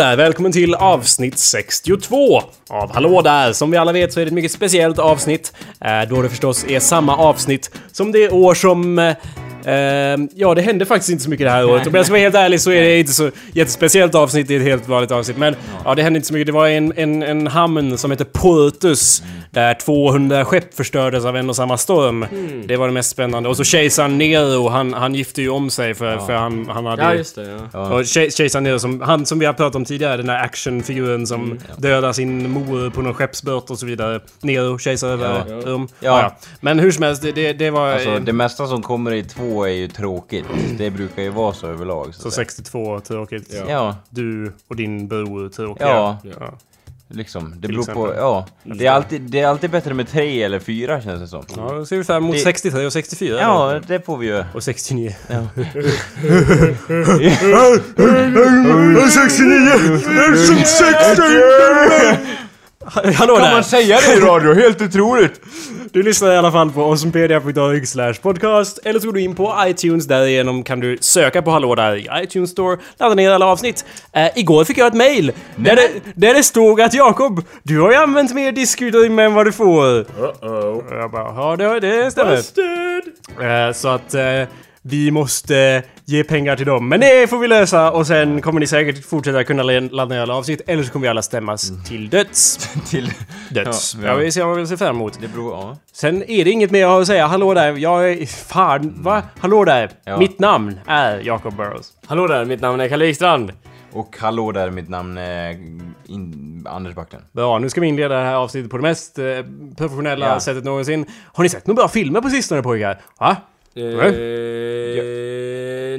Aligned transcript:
Där! 0.00 0.16
Välkommen 0.16 0.52
till 0.52 0.74
avsnitt 0.74 1.38
62 1.38 2.42
av 2.68 2.94
Hallå 2.94 3.22
där! 3.22 3.52
Som 3.52 3.70
vi 3.70 3.76
alla 3.76 3.92
vet 3.92 4.12
så 4.12 4.20
är 4.20 4.24
det 4.24 4.28
ett 4.28 4.34
mycket 4.34 4.52
speciellt 4.52 4.98
avsnitt. 4.98 5.52
Eh, 5.80 6.08
då 6.08 6.22
det 6.22 6.28
förstås 6.28 6.64
är 6.68 6.80
samma 6.80 7.16
avsnitt 7.16 7.70
som 7.92 8.12
det 8.12 8.30
år 8.30 8.54
som... 8.54 8.98
Eh, 8.98 9.16
eh, 9.66 10.26
ja, 10.34 10.54
det 10.54 10.62
hände 10.62 10.86
faktiskt 10.86 11.10
inte 11.10 11.24
så 11.24 11.30
mycket 11.30 11.46
det 11.46 11.50
här 11.50 11.64
året. 11.70 11.86
Om 11.86 11.94
jag 11.94 12.04
ska 12.04 12.12
vara 12.12 12.22
helt 12.22 12.34
ärlig 12.34 12.60
så 12.60 12.70
är 12.70 12.80
det 12.82 12.98
inte 12.98 13.12
så 13.12 13.30
jättespeciellt 13.52 14.14
avsnitt, 14.14 14.48
det 14.48 14.54
är 14.54 14.60
ett 14.60 14.66
helt 14.66 14.88
vanligt 14.88 15.10
avsnitt. 15.10 15.36
Men 15.36 15.56
ja, 15.84 15.94
det 15.94 16.02
hände 16.02 16.16
inte 16.16 16.26
så 16.28 16.34
mycket. 16.34 16.46
Det 16.46 16.52
var 16.52 16.68
en, 16.68 16.92
en, 16.96 17.22
en 17.22 17.46
hamn 17.46 17.98
som 17.98 18.10
heter 18.10 18.24
Portus 18.24 19.22
där 19.50 19.74
200 19.74 20.44
skepp 20.44 20.74
förstördes 20.74 21.24
av 21.24 21.36
en 21.36 21.48
och 21.48 21.56
samma 21.56 21.78
storm. 21.78 22.26
Det 22.66 22.76
var 22.76 22.86
det 22.86 22.92
mest 22.92 23.10
spännande. 23.10 23.48
Och 23.48 23.56
så 23.56 23.64
kejsaren 23.64 24.18
Nero, 24.18 24.68
han, 24.68 24.92
han 24.94 25.14
gifte 25.14 25.42
ju 25.42 25.48
om 25.48 25.70
sig 25.70 25.94
för, 25.94 26.18
för 26.18 26.32
han, 26.32 26.66
han 26.70 26.86
hade 26.86 27.02
Ja 27.02 27.12
ju- 27.12 27.18
just 27.18 27.34
det, 27.34 27.60
ja. 27.72 27.90
och 27.94 28.00
Ke- 28.02 28.36
Kejsaren 28.36 28.64
Nero 28.64 28.78
som, 28.78 29.00
han 29.00 29.26
som 29.26 29.38
vi 29.38 29.46
har 29.46 29.52
pratat 29.52 29.74
om 29.76 29.84
tidigare, 29.84 30.16
den 30.16 30.26
där 30.26 30.42
actionfiguren 30.42 31.26
som 31.26 31.40
Mm, 31.40 31.58
dödar 31.76 32.12
sin 32.12 32.50
mor 32.50 32.90
på 32.90 33.02
någon 33.02 33.14
skeppsbåt 33.14 33.70
och 33.70 33.78
så 33.78 33.86
vidare. 33.86 34.20
Nero, 34.42 34.78
kejsare 34.78 35.12
över 35.12 35.42
Ja. 35.48 35.54
rum. 35.54 35.88
Ja. 36.00 36.20
Ja. 36.20 36.36
Men 36.60 36.78
hur 36.78 36.90
som 36.90 37.02
helst, 37.02 37.22
det, 37.22 37.32
det, 37.32 37.52
det 37.52 37.70
var... 37.70 37.90
Alltså 37.92 38.18
det 38.18 38.32
mesta 38.32 38.66
som 38.66 38.82
kommer 38.82 39.12
i 39.12 39.22
två 39.24 39.49
är 39.64 39.68
ju 39.72 39.88
tråkigt. 39.88 40.44
Det 40.78 40.90
brukar 40.90 41.22
ju 41.22 41.28
vara 41.30 41.52
så 41.52 41.66
överlag. 41.66 42.14
Så, 42.14 42.20
så 42.20 42.28
att 42.28 42.34
säga. 42.34 42.44
62, 42.46 43.00
tråkigt. 43.00 43.54
Ja. 43.68 43.96
Du 44.10 44.52
och 44.68 44.76
din 44.76 45.08
bror, 45.08 45.48
tråkiga. 45.48 45.88
ja, 45.88 46.18
Ja. 46.40 46.52
liksom. 47.08 47.54
Det 47.60 47.68
Till 47.68 47.76
beror 47.76 47.84
på, 47.84 47.90
exempel. 48.06 48.16
ja. 48.18 48.46
Det 48.62 48.86
är, 48.86 48.90
alltid, 48.90 49.20
det 49.22 49.40
är 49.40 49.46
alltid 49.46 49.70
bättre 49.70 49.94
med 49.94 50.08
tre 50.08 50.42
eller 50.42 50.58
fyra 50.58 51.00
känns 51.02 51.20
det 51.20 51.28
som. 51.28 51.44
Ja, 51.56 51.72
då 51.72 51.86
ser 51.86 51.96
vi 51.96 52.04
fram 52.04 52.24
emot 52.24 52.34
Det- 52.36 52.40
63 52.42 52.86
och 52.86 52.92
64. 52.92 53.38
Ja, 53.40 53.72
då. 53.72 53.80
det 53.86 54.06
får 54.06 54.16
vi 54.18 54.26
ju. 54.26 54.44
Och 54.54 54.62
69. 54.62 55.14
Ja. 55.28 55.46
69! 60.70 62.18
Hallå 62.84 63.34
Kan 63.36 63.44
där! 63.44 63.52
man 63.52 63.64
säga 63.64 63.98
det 64.06 64.12
i 64.14 64.20
radio? 64.20 64.54
Helt 64.54 64.82
otroligt! 64.82 65.40
Du 65.92 66.02
lyssnar 66.02 66.32
i 66.32 66.36
alla 66.36 66.52
fall 66.52 66.70
på 66.70 66.84
osmpedia.org 66.84 67.86
slash 67.86 68.14
podcast 68.22 68.78
eller 68.84 69.00
så 69.00 69.06
går 69.06 69.12
du 69.12 69.20
in 69.20 69.34
på 69.34 69.54
iTunes. 69.66 70.06
Därigenom 70.06 70.62
kan 70.62 70.80
du 70.80 70.98
söka 71.00 71.42
på 71.42 71.50
Hallå 71.50 71.74
där 71.74 71.96
i 71.96 72.08
iTunes 72.22 72.50
Store, 72.50 72.78
ladda 72.98 73.14
ner 73.14 73.30
alla 73.30 73.46
avsnitt. 73.46 73.84
Eh, 74.12 74.38
igår 74.38 74.64
fick 74.64 74.78
jag 74.78 74.86
ett 74.86 74.94
mail 74.94 75.32
där 75.56 75.76
det, 75.76 75.90
där 76.14 76.34
det 76.34 76.42
stod 76.42 76.80
att 76.80 76.94
Jakob, 76.94 77.44
du 77.62 77.80
har 77.80 77.90
ju 77.90 77.96
använt 77.96 78.34
mer 78.34 78.52
diskututrymme 78.52 79.22
än 79.22 79.34
vad 79.34 79.46
du 79.46 79.52
får. 79.52 79.84
Uh-oh. 79.84 81.00
Jag 81.00 81.10
bara, 81.10 81.34
ja 81.36 81.56
det, 81.56 81.80
det 81.80 82.10
stämmer. 82.10 82.36
Busted! 82.36 83.02
Eh, 83.40 83.72
så 83.72 83.88
att 83.88 84.14
eh, 84.14 84.22
vi 84.82 85.10
måste 85.10 85.82
ge 86.04 86.24
pengar 86.24 86.56
till 86.56 86.66
dem. 86.66 86.88
Men 86.88 87.00
det 87.00 87.30
får 87.30 87.38
vi 87.38 87.48
lösa 87.48 87.90
och 87.92 88.06
sen 88.06 88.40
kommer 88.42 88.60
ni 88.60 88.66
säkert 88.66 89.04
fortsätta 89.06 89.44
kunna 89.44 89.62
ladda 89.62 90.04
ner 90.14 90.20
alla 90.22 90.34
avsnitt 90.34 90.60
eller 90.66 90.82
så 90.82 90.92
kommer 90.92 91.02
vi 91.02 91.08
alla 91.08 91.22
stämmas 91.22 91.72
till 91.88 92.08
döds. 92.08 92.56
Till... 92.90 93.12
Döds. 93.50 93.94
Ja, 93.94 94.00
Ja, 94.02 94.08
ja. 94.08 94.14
vi 94.14 94.32
ser 94.32 94.44
vad 94.44 94.56
vi 94.58 94.66
ser 94.66 94.76
fram 94.76 94.96
emot. 94.96 95.18
Det 95.20 95.28
beror, 95.28 95.52
ja. 95.52 95.76
Sen 95.92 96.22
är 96.30 96.44
det 96.44 96.50
inget 96.50 96.70
mer 96.70 96.80
jag 96.80 96.88
har 96.88 97.00
att 97.00 97.06
säga. 97.06 97.26
Hallå 97.26 97.54
där, 97.54 97.72
jag 97.76 98.10
är... 98.12 98.26
Fan, 98.26 99.02
va? 99.02 99.22
Hallå 99.38 99.64
där. 99.64 99.90
Ja. 100.04 100.18
Mitt 100.18 100.38
namn 100.38 100.80
är 100.86 101.18
Jacob 101.18 101.56
Burrows. 101.56 101.92
Hallå 102.06 102.26
där, 102.26 102.44
mitt 102.44 102.60
namn 102.60 102.80
är 102.80 102.88
Kalle 102.88 103.04
Wikstrand. 103.06 103.52
Och 103.92 104.16
hallå 104.20 104.52
där, 104.52 104.70
mitt 104.70 104.88
namn 104.88 105.18
är 105.18 105.50
in, 106.06 106.66
Anders 106.70 106.94
Backen. 106.94 107.20
Bra, 107.32 107.58
nu 107.58 107.68
ska 107.70 107.80
vi 107.80 107.86
inleda 107.86 108.14
det 108.18 108.24
här 108.24 108.34
avsnittet 108.34 108.70
på 108.70 108.76
det 108.76 108.82
mest 108.82 109.18
eh, 109.18 109.24
professionella 109.76 110.26
Ja. 110.28 110.40
sättet 110.40 110.64
någonsin. 110.64 111.06
Har 111.32 111.42
ni 111.44 111.48
sett 111.50 111.66
några 111.66 111.76
bra 111.82 111.88
filmer 111.88 112.20
på 112.20 112.28
sistone 112.30 112.62
pojkar? 112.62 113.00
Va? 113.20 113.36
Eh, 113.74 113.82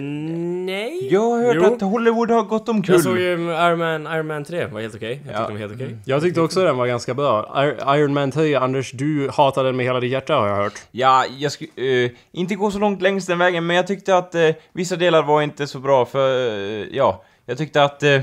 nej? 0.02 1.08
Jag 1.12 1.22
har 1.22 1.44
hört 1.44 1.56
Jo. 1.56 1.74
att 1.76 1.82
Hollywood 1.82 2.32
har 2.32 2.44
gått 2.44 2.70
omkull. 2.70 2.96
Jag 2.96 3.04
såg 3.04 3.18
ju 3.20 3.34
Iron 3.34 3.80
Man, 3.80 4.08
Iron 4.16 4.28
Man 4.28 4.44
3, 4.46 4.66
var 4.66 4.82
helt 4.82 4.96
okej. 4.96 5.10
Jag 5.10 5.18
tyckte 5.24 5.34
Ja. 5.42 5.44
den 5.48 5.54
var 5.54 5.60
helt 5.60 5.74
okej. 5.74 5.98
Jag 6.06 6.22
tyckte 6.22 6.42
också 6.42 6.64
den 6.64 6.78
var 6.78 6.88
ganska 6.88 7.14
bra. 7.14 7.52
Ir- 7.56 7.96
Iron 7.98 8.14
Man 8.14 8.32
3, 8.32 8.56
Anders, 8.56 8.92
du 8.92 9.30
hatar 9.34 9.64
den 9.64 9.76
med 9.76 9.86
hela 9.86 10.00
ditt 10.00 10.12
hjärta 10.12 10.36
har 10.36 10.48
jag 10.48 10.56
hört. 10.56 10.74
Ja, 10.92 11.26
jag 11.38 11.52
skulle 11.52 12.04
eh, 12.06 12.12
inte 12.32 12.56
gå 12.56 12.72
så 12.72 12.80
långt 12.80 13.02
längs 13.02 13.26
den 13.26 13.38
vägen, 13.38 13.66
men 13.66 13.76
jag 13.76 13.88
tyckte 13.88 14.18
att 14.18 14.36
eh, 14.36 14.50
vissa 14.74 14.96
delar 14.96 15.24
var 15.24 15.42
inte 15.42 15.68
så 15.68 15.80
bra 15.80 16.06
för, 16.06 16.48
eh, 16.50 16.86
ja, 16.92 17.24
jag 17.46 17.58
tyckte 17.58 17.84
att, 17.84 18.04
eh, 18.04 18.20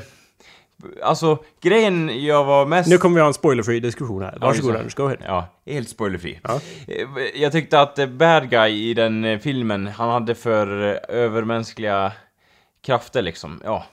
alltså 1.02 1.38
grejen 1.62 2.24
jag 2.24 2.44
var 2.44 2.66
mest... 2.66 2.88
Nu 2.90 2.98
kommer 2.98 3.14
vi 3.14 3.20
ha 3.20 3.26
en 3.28 3.34
spoilerfri 3.34 3.80
diskussion 3.80 4.22
här. 4.22 4.38
Varsågod. 4.40 4.76
Anders, 4.76 4.94
go 4.94 5.02
ahead. 5.04 5.16
Ja, 5.26 5.48
helt 5.66 5.88
spoilerfri. 5.88 6.40
Ja. 6.42 6.60
Eh, 6.88 7.06
Jag 7.42 7.52
tyckte 7.52 7.80
att 7.80 7.98
eh, 7.98 8.06
bad 8.06 8.50
guy 8.50 8.90
i 8.90 8.94
den 8.94 9.24
eh, 9.24 9.38
filmen, 9.38 9.86
han 9.86 10.10
hade 10.10 10.34
för 10.34 10.68
övermänskliga 11.10 12.12
krafter 12.86 13.22
liksom, 13.22 13.60
ja. 13.64 13.84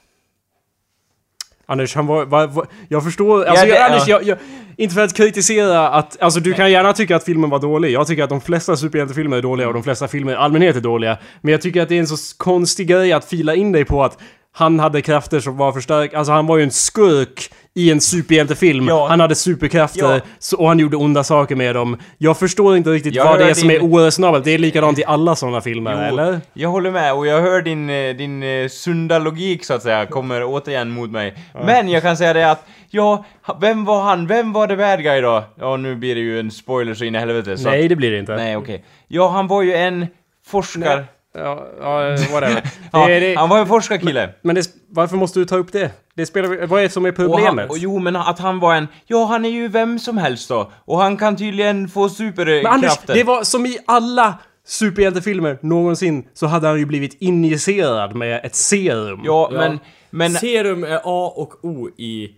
Anders, 1.65 1.95
han 1.95 2.07
var... 2.07 2.25
var, 2.25 2.47
var 2.47 2.67
jag 2.89 3.03
förstår... 3.03 3.45
Alltså, 3.45 3.65
det- 3.65 3.71
jag, 3.71 3.91
Anders, 3.91 4.07
ja. 4.07 4.15
jag, 4.15 4.23
jag, 4.27 4.37
inte 4.77 4.95
för 4.95 5.01
att 5.03 5.13
kritisera 5.13 5.89
att... 5.89 6.21
Alltså, 6.21 6.39
du 6.39 6.53
kan 6.53 6.71
gärna 6.71 6.93
tycka 6.93 7.15
att 7.15 7.23
filmen 7.23 7.49
var 7.49 7.59
dålig. 7.59 7.91
Jag 7.91 8.07
tycker 8.07 8.23
att 8.23 8.29
de 8.29 8.41
flesta 8.41 8.75
superhjältefilmer 8.77 9.37
är 9.37 9.41
dåliga 9.41 9.67
och 9.67 9.73
de 9.73 9.83
flesta 9.83 10.07
filmer 10.07 10.31
i 10.31 10.35
allmänhet 10.35 10.75
är 10.75 10.81
dåliga. 10.81 11.17
Men 11.41 11.51
jag 11.51 11.61
tycker 11.61 11.81
att 11.81 11.89
det 11.89 11.95
är 11.95 11.99
en 11.99 12.07
så 12.07 12.37
konstig 12.37 12.87
grej 12.87 13.13
att 13.13 13.25
fila 13.25 13.55
in 13.55 13.71
dig 13.71 13.85
på 13.85 14.03
att 14.03 14.17
han 14.57 14.79
hade 14.79 15.01
krafter 15.01 15.39
som 15.39 15.57
var 15.57 15.71
för 15.71 15.79
starka. 15.81 16.17
Alltså, 16.17 16.33
han 16.33 16.47
var 16.47 16.57
ju 16.57 16.63
en 16.63 16.71
skurk 16.71 17.49
i 17.73 17.91
en 17.91 18.01
superhjältefilm. 18.01 18.87
Ja. 18.87 19.07
Han 19.07 19.19
hade 19.19 19.35
superkrafter 19.35 20.21
Ja. 20.51 20.57
och 20.57 20.67
han 20.67 20.79
gjorde 20.79 20.97
onda 20.97 21.23
saker 21.23 21.55
med 21.55 21.75
dem. 21.75 21.97
Jag 22.17 22.37
förstår 22.39 22.77
inte 22.77 22.89
riktigt 22.89 23.15
Jag 23.15 23.25
vad 23.25 23.39
det 23.39 23.49
är 23.49 23.53
som 23.53 23.67
din- 23.67 23.77
är 23.77 23.83
oresonabelt. 23.93 24.45
Det 24.45 24.51
är 24.51 24.57
likadant 24.57 24.99
i 24.99 25.05
alla 25.05 25.35
sådana 25.35 25.61
filmer, 25.61 25.91
Jo, 26.11 26.19
eller? 26.19 26.41
Jag 26.53 26.69
håller 26.69 26.91
med, 26.91 27.13
och 27.13 27.27
jag 27.27 27.41
hör 27.41 27.61
din, 27.61 27.89
eh, 27.89 28.15
din 28.15 28.43
eh, 28.43 28.67
sunda 28.67 29.19
logik 29.19 29.65
så 29.65 29.73
att 29.73 29.83
säga, 29.83 30.05
kommer 30.05 30.43
återigen 30.43 30.91
mot 30.91 31.09
mig. 31.11 31.33
Men 31.65 31.89
jag 31.89 32.01
kan 32.01 32.17
säga 32.17 32.33
det 32.33 32.51
att, 32.51 32.65
ja, 32.89 33.25
vem 33.61 33.85
var 33.85 34.01
han? 34.01 34.27
Vem 34.27 34.53
var 34.53 34.67
the 34.67 34.75
bad 34.75 35.03
guy 35.03 35.21
då? 35.21 35.43
Ja, 35.59 35.77
nu 35.77 35.95
blir 35.95 36.15
det 36.15 36.21
ju 36.21 36.39
en 36.39 36.51
spoiler 36.51 36.93
så 36.93 37.03
in 37.05 37.15
i 37.15 37.19
helvete. 37.19 37.57
Så 37.57 37.69
Nej, 37.69 37.87
det 37.87 37.95
blir 37.95 38.11
det 38.11 38.19
inte. 38.19 38.35
nej, 38.35 38.57
okej. 38.57 38.83
Ja, 39.07 39.29
han 39.29 39.47
var 39.47 39.61
ju 39.61 39.73
en 39.73 40.07
forskare... 40.47 41.05
Ja, 41.37 41.67
ja, 41.79 42.15
whatever. 42.31 42.63
Ja, 42.91 43.07
det, 43.07 43.13
är- 43.13 43.21
det, 43.21 43.35
Han 43.35 43.49
var 43.49 43.59
en 43.59 43.67
forskarkille. 43.67 44.29
Men 44.41 44.55
det, 44.55 44.69
varför 44.89 45.15
måste 45.17 45.39
du 45.39 45.45
ta 45.45 45.55
upp 45.57 45.71
det? 45.71 45.91
Det 46.15 46.25
spelar 46.25 46.65
Vad 46.67 46.79
är 46.79 46.83
det 46.83 46.89
som 46.89 47.05
är 47.05 47.09
Och 47.11 47.17
han, 47.17 47.25
problemet? 47.31 47.69
och 47.69 47.77
jo, 47.77 47.99
men 47.99 48.15
att 48.15 48.39
han 48.39 48.59
var 48.59 48.75
en... 48.75 48.87
Ja, 49.07 49.25
han 49.25 49.45
är 49.45 49.49
ju 49.49 49.67
vem 49.67 49.99
som 49.99 50.17
helst 50.17 50.49
då. 50.49 50.71
Och 50.85 50.97
han 50.97 51.17
kan 51.17 51.35
tydligen 51.35 51.87
få 51.89 52.01
men 52.01 52.09
superkrafter. 52.09 52.69
Anders, 52.69 52.97
det 53.05 53.23
var 53.23 53.43
som 53.43 53.65
i 53.65 53.77
alla 53.85 54.33
superhjältefilmer 54.67 55.57
någonsin 55.61 56.27
så 56.33 56.47
hade 56.47 56.67
han 56.67 56.79
ju 56.79 56.85
blivit 56.85 57.17
injicerad 57.21 58.15
med 58.15 58.45
ett 58.45 58.55
serum. 58.55 59.21
Ja, 59.25 59.49
Ja. 59.51 59.57
men... 59.57 59.79
Men... 60.09 60.31
Serum 60.31 60.83
är 60.83 60.95
A 61.03 61.33
och 61.35 61.65
O 61.65 61.89
i 61.97 62.29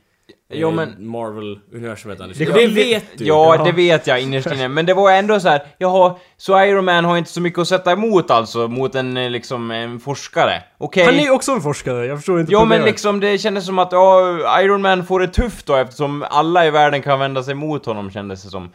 eh, 0.50 0.60
Ja, 0.60 0.72
men- 0.72 0.96
Marvel-universumet 1.12 2.22
Anders. 2.22 2.38
Det- 2.38 2.46
Det, 2.54 2.68
vet 2.68 3.06
du! 3.18 3.26
Ja, 3.26 3.56
Ja. 3.56 3.64
det 3.64 3.72
vet 3.72 4.08
jag 4.08 4.22
innerst 4.22 4.48
inne. 4.48 4.68
Men 4.68 4.86
det 4.86 4.94
var 4.94 5.12
ändå 5.12 5.40
så 5.40 5.50
här, 5.50 5.62
jaha, 5.78 6.16
så 6.38 6.64
Iron 6.64 6.86
Man 6.86 7.06
har 7.06 7.18
inte 7.18 7.30
så 7.32 7.42
mycket 7.42 7.60
att 7.60 7.68
sätta 7.68 7.92
emot 7.92 8.32
alltså, 8.32 8.68
mot 8.68 8.96
en 8.96 9.18
eh, 9.18 9.30
liksom 9.30 9.72
en 9.72 10.00
forskare. 10.00 10.64
Okej? 10.78 11.06
Han 11.06 11.16
är 11.16 11.32
också 11.32 11.52
en 11.52 11.62
forskare, 11.62 12.06
jag 12.06 12.18
förstår 12.18 12.40
inte 12.40 12.52
Ja 12.52 12.66
men 12.66 12.82
liksom 12.82 13.20
det 13.20 13.38
kändes 13.38 13.66
som 13.66 13.80
att 13.80 13.92
ja, 13.92 14.62
Iron 14.62 14.82
Man 14.82 15.06
får 15.06 15.20
det 15.20 15.28
tufft 15.28 15.66
då 15.66 15.76
eftersom 15.76 16.26
alla 16.30 16.66
i 16.68 16.70
världen 16.72 17.02
kan 17.02 17.20
vända 17.20 17.44
sig 17.44 17.54
mot 17.54 17.86
honom 17.86 18.12
kändes 18.12 18.44
det 18.44 18.50
som. 18.50 18.72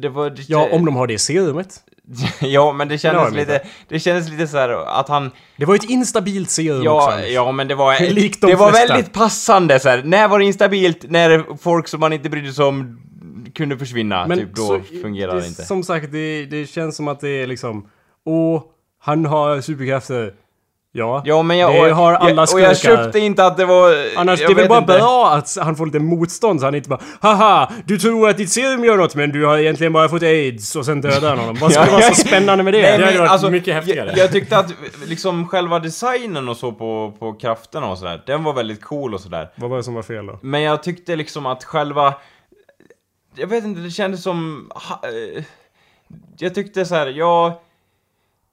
Det 0.00 0.08
var... 0.08 0.30
Det, 0.30 0.48
Ja, 0.48 0.68
om 0.72 0.84
de 0.84 0.96
har 0.96 1.06
det 1.06 1.18
serumet. 1.18 1.74
ja 2.40 2.72
men 2.72 2.88
det 2.88 2.94
Det 2.94 2.98
kändes 2.98 3.34
lite... 3.34 3.60
Det 3.88 3.98
kändes 4.00 4.28
lite 4.30 4.46
så 4.46 4.56
här 4.58 4.98
att 5.00 5.08
han... 5.08 5.30
Det 5.56 5.64
var 5.64 5.74
ju 5.74 5.78
ett 5.78 5.90
instabilt 5.90 6.50
serum 6.50 6.82
Ja, 6.84 7.06
också. 7.14 7.26
ja 7.26 7.52
men 7.52 7.68
det 7.68 7.74
var... 7.74 8.00
Likt 8.12 8.40
de 8.40 8.46
det 8.46 8.56
var 8.56 8.70
flesta. 8.70 8.94
väldigt 8.94 9.12
passande 9.12 9.80
så 9.80 9.88
här. 9.88 10.02
När 10.04 10.28
var 10.28 10.38
det 10.38 10.44
instabilt? 10.44 11.10
När 11.10 11.56
folk 11.62 11.88
som 11.88 12.00
man 12.00 12.12
inte 12.12 12.28
brydde 12.30 12.52
sig 12.52 12.64
om 12.64 13.00
kunde 13.54 13.78
försvinna. 13.78 14.28
typ 14.28 14.54
då 14.54 14.62
så- 14.66 14.80
fungerar 15.02 15.40
det 15.40 15.46
inte. 15.46 15.64
Som 15.64 15.82
sagt, 15.82 16.12
det, 16.12 16.46
det 16.46 16.66
känns 16.66 16.96
som 16.96 17.08
att 17.08 17.20
det 17.20 17.28
är 17.28 17.46
liksom... 17.46 17.88
Åh, 18.24 18.62
han 19.00 19.26
har 19.26 19.60
superkrafter. 19.60 20.34
Ja, 20.94 21.22
Ja 21.24 21.42
men 21.42 21.58
jag... 21.58 21.84
det 21.84 21.92
har 21.92 22.12
alla 22.14 22.28
jag, 22.30 22.38
och 22.42 22.48
skurkar. 22.48 22.66
jag 22.68 22.78
köpte 22.78 23.18
inte 23.18 23.46
att 23.46 23.56
det 23.56 23.64
var... 23.64 23.94
Annars, 24.16 24.38
det 24.38 24.44
är 24.44 24.54
väl 24.54 24.68
bara 24.68 24.78
inte. 24.78 24.98
bra 24.98 25.30
att 25.32 25.56
han 25.60 25.76
får 25.76 25.86
lite 25.86 25.98
motstånd 25.98 26.60
så 26.60 26.66
han 26.66 26.74
inte 26.74 26.88
bara 26.88 27.00
Haha! 27.20 27.72
Du 27.84 27.98
tror 27.98 28.28
att 28.28 28.36
ditt 28.36 28.52
serum 28.52 28.84
gör 28.84 28.96
något 28.96 29.14
men 29.14 29.30
du 29.30 29.44
har 29.46 29.58
egentligen 29.58 29.92
bara 29.92 30.08
fått 30.08 30.22
aids 30.22 30.76
och 30.76 30.84
sen 30.86 31.00
dödar 31.00 31.28
han 31.28 31.38
honom. 31.38 31.56
Vad 31.60 31.72
skulle 31.72 31.86
Ja, 31.86 31.92
vara 31.92 32.02
så 32.02 32.14
spännande 32.14 32.64
med 32.64 32.74
det? 32.74 32.80
Nej, 32.98 33.16
hade 33.18 33.42
varit 33.42 33.52
mycket 33.52 33.74
häftigare. 33.74 34.08
Jag, 34.08 34.18
jag 34.18 34.32
tyckte 34.32 34.58
att 34.58 34.74
liksom 35.06 35.48
själva 35.48 35.78
designen 35.78 36.48
och 36.48 36.56
så 36.56 36.72
på, 36.72 37.12
på 37.18 37.32
krafterna 37.32 37.90
och 37.90 37.98
sådär, 37.98 38.22
den 38.26 38.44
var 38.44 38.52
väldigt 38.52 38.82
cool 38.84 39.14
och 39.14 39.20
sådär. 39.20 39.50
Vad 39.56 39.70
var 39.70 39.76
det 39.76 39.82
som 39.84 39.94
var 39.94 40.02
fel 40.02 40.26
då? 40.26 40.38
Men 40.42 40.62
jag 40.62 40.82
tyckte 40.82 41.16
liksom 41.16 41.46
att 41.46 41.64
själva... 41.64 42.14
Jag 43.36 43.46
vet 43.46 43.64
inte, 43.64 43.80
det 43.80 43.90
kändes 43.90 44.22
som... 44.22 44.70
eh, 45.36 45.44
Jag 46.38 46.54
tyckte 46.54 46.84
så 46.84 46.94
här, 46.94 47.06
ja... 47.06 47.62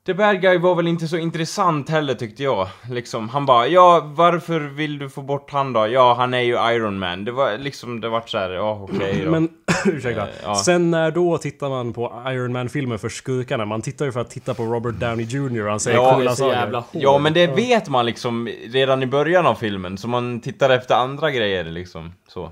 The 0.10 0.14
Bad 0.14 0.42
Guy 0.42 0.58
var 0.58 0.76
väl 0.76 0.88
inte 0.88 1.08
så 1.08 1.18
intressant 1.18 1.90
heller 1.90 2.14
tyckte 2.14 2.44
jag. 2.44 2.68
Liksom, 2.90 3.30
han 3.30 3.46
bara 3.46 3.68
ja, 3.68 4.02
varför 4.06 4.60
vill 4.60 5.00
du 5.00 5.10
få 5.10 5.22
bort 5.22 5.52
han 5.52 5.74
då? 5.74 5.88
Ja, 5.88 6.14
han 6.14 6.34
är 6.34 6.40
ju 6.40 6.54
Iron 6.76 7.00
Man. 7.00 7.26
Det 7.26 7.32
var 7.32 7.58
liksom, 7.58 8.02
det 8.02 8.10
vart 8.10 8.30
såhär, 8.30 8.50
ja 8.50 8.88
okej 8.90 9.22
då. 9.26 9.32
Men, 9.32 9.50
ursäkta. 9.86 10.22
Eh, 10.22 10.28
ja. 10.44 10.56
Sen 10.56 10.92
när 10.92 11.12
då 11.12 11.38
tittar 11.38 11.70
man 11.70 11.94
på 11.94 12.24
Iron 12.28 12.52
Man-filmer 12.54 12.98
för 12.98 13.10
skurkarna? 13.10 13.66
Man 13.66 13.82
tittar 13.82 14.06
ju 14.06 14.12
för 14.12 14.20
att 14.20 14.30
titta 14.30 14.54
på 14.54 14.64
Robert 14.64 14.96
Downey 14.96 15.26
Jr. 15.26 15.64
och 15.64 15.70
han 15.70 15.80
säger 15.80 15.98
Ja, 15.98 16.16
coola 16.16 16.36
saker. 16.36 16.56
jävla. 16.56 16.84
Ja, 16.92 17.18
men 17.18 17.34
det 17.34 17.48
vet 17.48 17.90
man 17.90 18.06
liksom 18.06 18.50
redan 18.68 19.04
i 19.04 19.08
början 19.08 19.46
av 19.46 19.56
filmen, 19.56 19.98
så 19.98 20.08
man 20.08 20.40
tittar 20.40 20.70
efter 20.70 20.96
andra 20.96 21.32
grejer 21.32 21.64
liksom. 21.64 22.14
Så. 22.28 22.50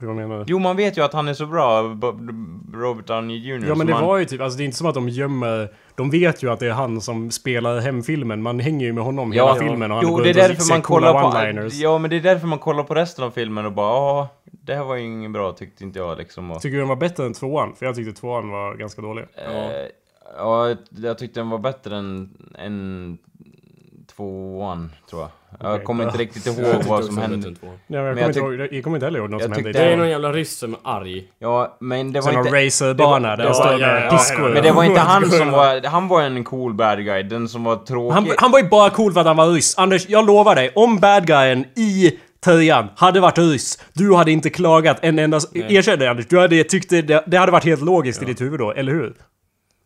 Vad 0.00 0.16
menar 0.16 0.38
du? 0.38 0.44
Jo, 0.46 0.58
man 0.58 0.76
vet 0.76 0.98
ju 0.98 1.04
att 1.04 1.12
han 1.12 1.28
är 1.28 1.34
så 1.34 1.46
bra, 1.46 1.82
Robert 2.74 3.06
Downey 3.06 3.36
Jr. 3.36 3.68
Ja 3.68 3.74
men 3.74 3.86
det 3.86 3.92
man... 3.92 4.04
var 4.04 4.18
ju 4.18 4.24
typ, 4.24 4.40
alltså 4.40 4.56
det 4.56 4.62
är 4.62 4.64
inte 4.64 4.76
som 4.76 4.86
att 4.86 4.94
de 4.94 5.08
gömmer... 5.08 5.72
De 5.94 6.10
vet 6.10 6.42
ju 6.42 6.50
att 6.50 6.60
det 6.60 6.66
är 6.66 6.72
han 6.72 7.00
som 7.00 7.30
spelar 7.30 7.80
hem 7.80 8.02
filmen. 8.02 8.42
Man 8.42 8.60
hänger 8.60 8.86
ju 8.86 8.92
med 8.92 9.04
honom 9.04 9.32
Ja, 9.32 9.54
hela 9.54 9.68
filmen 9.68 9.90
och 9.90 9.96
han 9.96 10.06
jo, 10.06 10.14
går 10.14 10.22
det 10.22 10.28
är 10.28 10.30
och 10.30 10.34
därför 10.48 10.62
säger 10.62 10.74
man 10.74 10.82
kollar 10.82 11.12
på... 11.12 11.68
Ja, 11.72 11.98
men 11.98 12.10
det 12.10 12.16
är 12.16 12.20
därför 12.20 12.46
man 12.46 12.58
kollar 12.58 12.82
på 12.84 12.94
resten 12.94 13.24
av 13.24 13.30
filmen 13.30 13.66
och 13.66 13.72
bara 13.72 13.88
ja, 13.88 14.28
det 14.44 14.74
här 14.74 14.84
var 14.84 14.96
ju 14.96 15.04
inget 15.04 15.30
bra 15.30 15.52
tyckte 15.52 15.84
inte 15.84 15.98
jag 15.98 16.18
liksom. 16.18 16.50
Och, 16.50 16.60
Tycker 16.62 16.74
du 16.74 16.78
den 16.78 16.88
var 16.88 16.96
bättre 16.96 17.26
än 17.26 17.32
tvåan? 17.32 17.74
För 17.76 17.86
jag 17.86 17.94
tyckte 17.94 18.20
tvåan 18.20 18.50
var 18.50 18.74
ganska 18.74 19.02
dålig. 19.02 19.24
eh, 19.34 19.86
ja, 20.36 20.74
jag 20.90 21.18
tyckte 21.18 21.40
den 21.40 21.50
var 21.50 21.58
bättre 21.58 21.96
än, 21.96 22.30
än 22.58 23.18
tvåan, 24.16 24.90
tror 25.10 25.22
jag. 25.22 25.30
Jag 25.60 25.74
Okej, 25.74 25.84
kommer 25.84 26.04
inte 26.04 26.18
riktigt 26.18 26.46
ihåg 26.46 26.84
vad 26.84 27.04
som 27.04 27.18
hände. 27.18 27.54
Ja, 27.60 27.68
men 27.86 27.96
jag, 27.96 28.04
Men 28.04 28.14
kommer 28.14 28.20
jag 28.20 28.28
inte 28.28 28.38
ihåg, 28.38 28.68
jag 28.72 28.84
kommer 28.84 28.96
inte 28.96 29.06
heller 29.06 29.18
ihåg 29.18 29.30
något 29.30 29.42
som 29.42 29.52
hände 29.52 29.72
Det 29.72 29.78
är 29.78 29.96
någon 29.96 30.08
jävla 30.08 30.32
ryss 30.32 30.58
som 30.58 30.74
är 30.74 30.78
arg. 30.84 31.24
Ja, 31.38 31.76
men 31.80 32.12
det 32.12 32.20
var 32.20 32.30
Sen 32.30 32.38
inte... 32.38 32.50
någon 32.50 32.64
racerbana 32.64 33.36
där 33.36 33.52
står 33.52 33.72
ja, 33.72 33.78
med 33.78 34.06
ja, 34.06 34.10
piskor. 34.10 34.48
Men 34.48 34.62
det 34.62 34.72
var 34.72 34.84
inte 34.84 35.00
han 35.00 35.30
som 35.30 35.50
var... 35.50 35.86
Han 35.86 36.08
var 36.08 36.22
en 36.22 36.44
cool 36.44 36.74
bad 36.74 37.04
guy, 37.04 37.22
den 37.22 37.48
som 37.48 37.64
var 37.64 37.76
tråkig. 37.76 38.14
Han, 38.14 38.28
han 38.38 38.50
var 38.50 38.58
ju 38.58 38.68
bara 38.68 38.90
cool 38.90 39.12
för 39.12 39.20
att 39.20 39.26
han 39.26 39.36
var 39.36 39.52
ryss. 39.52 39.78
Anders, 39.78 40.08
jag 40.08 40.26
lovar 40.26 40.54
dig. 40.54 40.72
Om 40.74 40.98
bad 40.98 41.26
guyen 41.26 41.64
i 41.76 42.18
trean 42.44 42.88
hade 42.96 43.20
varit 43.20 43.38
ryss, 43.38 43.78
du 43.92 44.14
hade 44.14 44.32
inte 44.32 44.50
klagat 44.50 44.98
en 45.02 45.18
enda... 45.18 45.40
Erkänn 45.54 45.98
det 45.98 46.10
Anders, 46.10 46.26
du 46.26 46.38
hade 46.38 46.64
tyckt 46.64 46.90
det, 46.90 47.22
det 47.26 47.36
hade 47.36 47.52
varit 47.52 47.64
helt 47.64 47.82
logiskt 47.82 48.22
i 48.22 48.24
ditt 48.24 48.40
huvud 48.40 48.60
då, 48.60 48.72
eller 48.72 48.92
hur? 48.92 49.14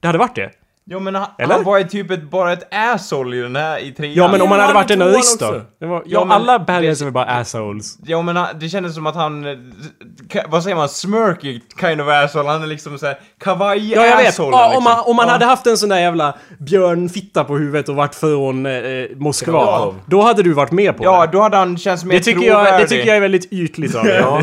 Det 0.00 0.06
hade 0.06 0.18
varit 0.18 0.36
det. 0.36 0.50
Jo 0.90 1.00
men 1.00 1.14
han, 1.14 1.26
Eller? 1.38 1.54
han 1.54 1.64
var 1.64 1.78
ju 1.78 1.84
typ 1.84 2.10
ett, 2.10 2.22
bara 2.30 2.52
ett 2.52 2.68
asshole 2.74 3.36
i 3.36 3.40
den 3.40 3.56
här 3.56 3.78
i 3.78 3.92
trean. 3.92 4.12
Ja 4.14 4.28
men 4.32 4.42
om 4.42 4.50
han 4.50 4.60
hade 4.60 4.72
varit 4.72 4.90
en 4.90 5.02
ryss 5.12 5.38
då? 5.38 5.60
Det 5.80 5.86
var, 5.86 5.96
ja, 5.96 6.02
Ja, 6.06 6.24
men 6.24 6.32
alla 6.32 6.58
det- 6.58 6.80
guys 6.80 7.02
är 7.02 7.10
bara 7.10 7.24
assholes. 7.24 7.98
Ja 8.04 8.22
men 8.22 8.36
han, 8.36 8.46
det 8.58 8.68
kändes 8.68 8.94
som 8.94 9.06
att 9.06 9.14
han... 9.14 9.46
eh, 9.46 10.42
Vad 10.48 10.62
säger 10.62 10.76
man? 10.76 10.88
Smirky 10.88 11.60
kind 11.80 12.00
of 12.00 12.08
asshole. 12.08 12.48
Han 12.48 12.62
är 12.62 12.66
liksom 12.66 12.98
såhär 12.98 13.18
kavaj 13.40 13.92
Ja 13.92 14.06
jag 14.06 14.16
vet! 14.16 14.28
asshole 14.28 14.56
Ja, 14.56 14.62
liksom. 14.66 14.78
om 14.78 14.84
man, 14.84 15.04
om 15.06 15.16
man 15.16 15.26
Ja. 15.26 15.32
hade 15.32 15.44
haft 15.44 15.66
en 15.66 15.76
sån 15.76 15.88
där 15.88 15.98
jävla 16.00 16.34
björnfitta 16.58 17.44
på 17.44 17.56
huvudet 17.56 17.88
och 17.88 17.94
varit 17.96 18.14
från 18.14 18.66
eh, 18.66 18.72
Moskva. 19.16 19.52
Ja. 19.52 19.94
Då 20.06 20.22
hade 20.22 20.42
du 20.42 20.52
varit 20.52 20.72
med 20.72 20.96
på 20.96 21.04
Ja, 21.04 21.26
det. 21.26 21.32
då 21.32 21.40
hade 21.42 21.56
han 21.56 21.78
känts 21.78 22.04
mer 22.04 22.14
Det 22.14 22.20
tycker, 22.20 22.42
jag, 22.46 22.60
det 22.60 22.64
trovärdig. 22.64 22.88
tycker 22.88 23.06
jag 23.08 23.16
är 23.16 23.20
väldigt 23.20 23.52
ytligt 23.52 23.94
av 23.94 24.04
dig 24.04 24.16
Ja. 24.16 24.42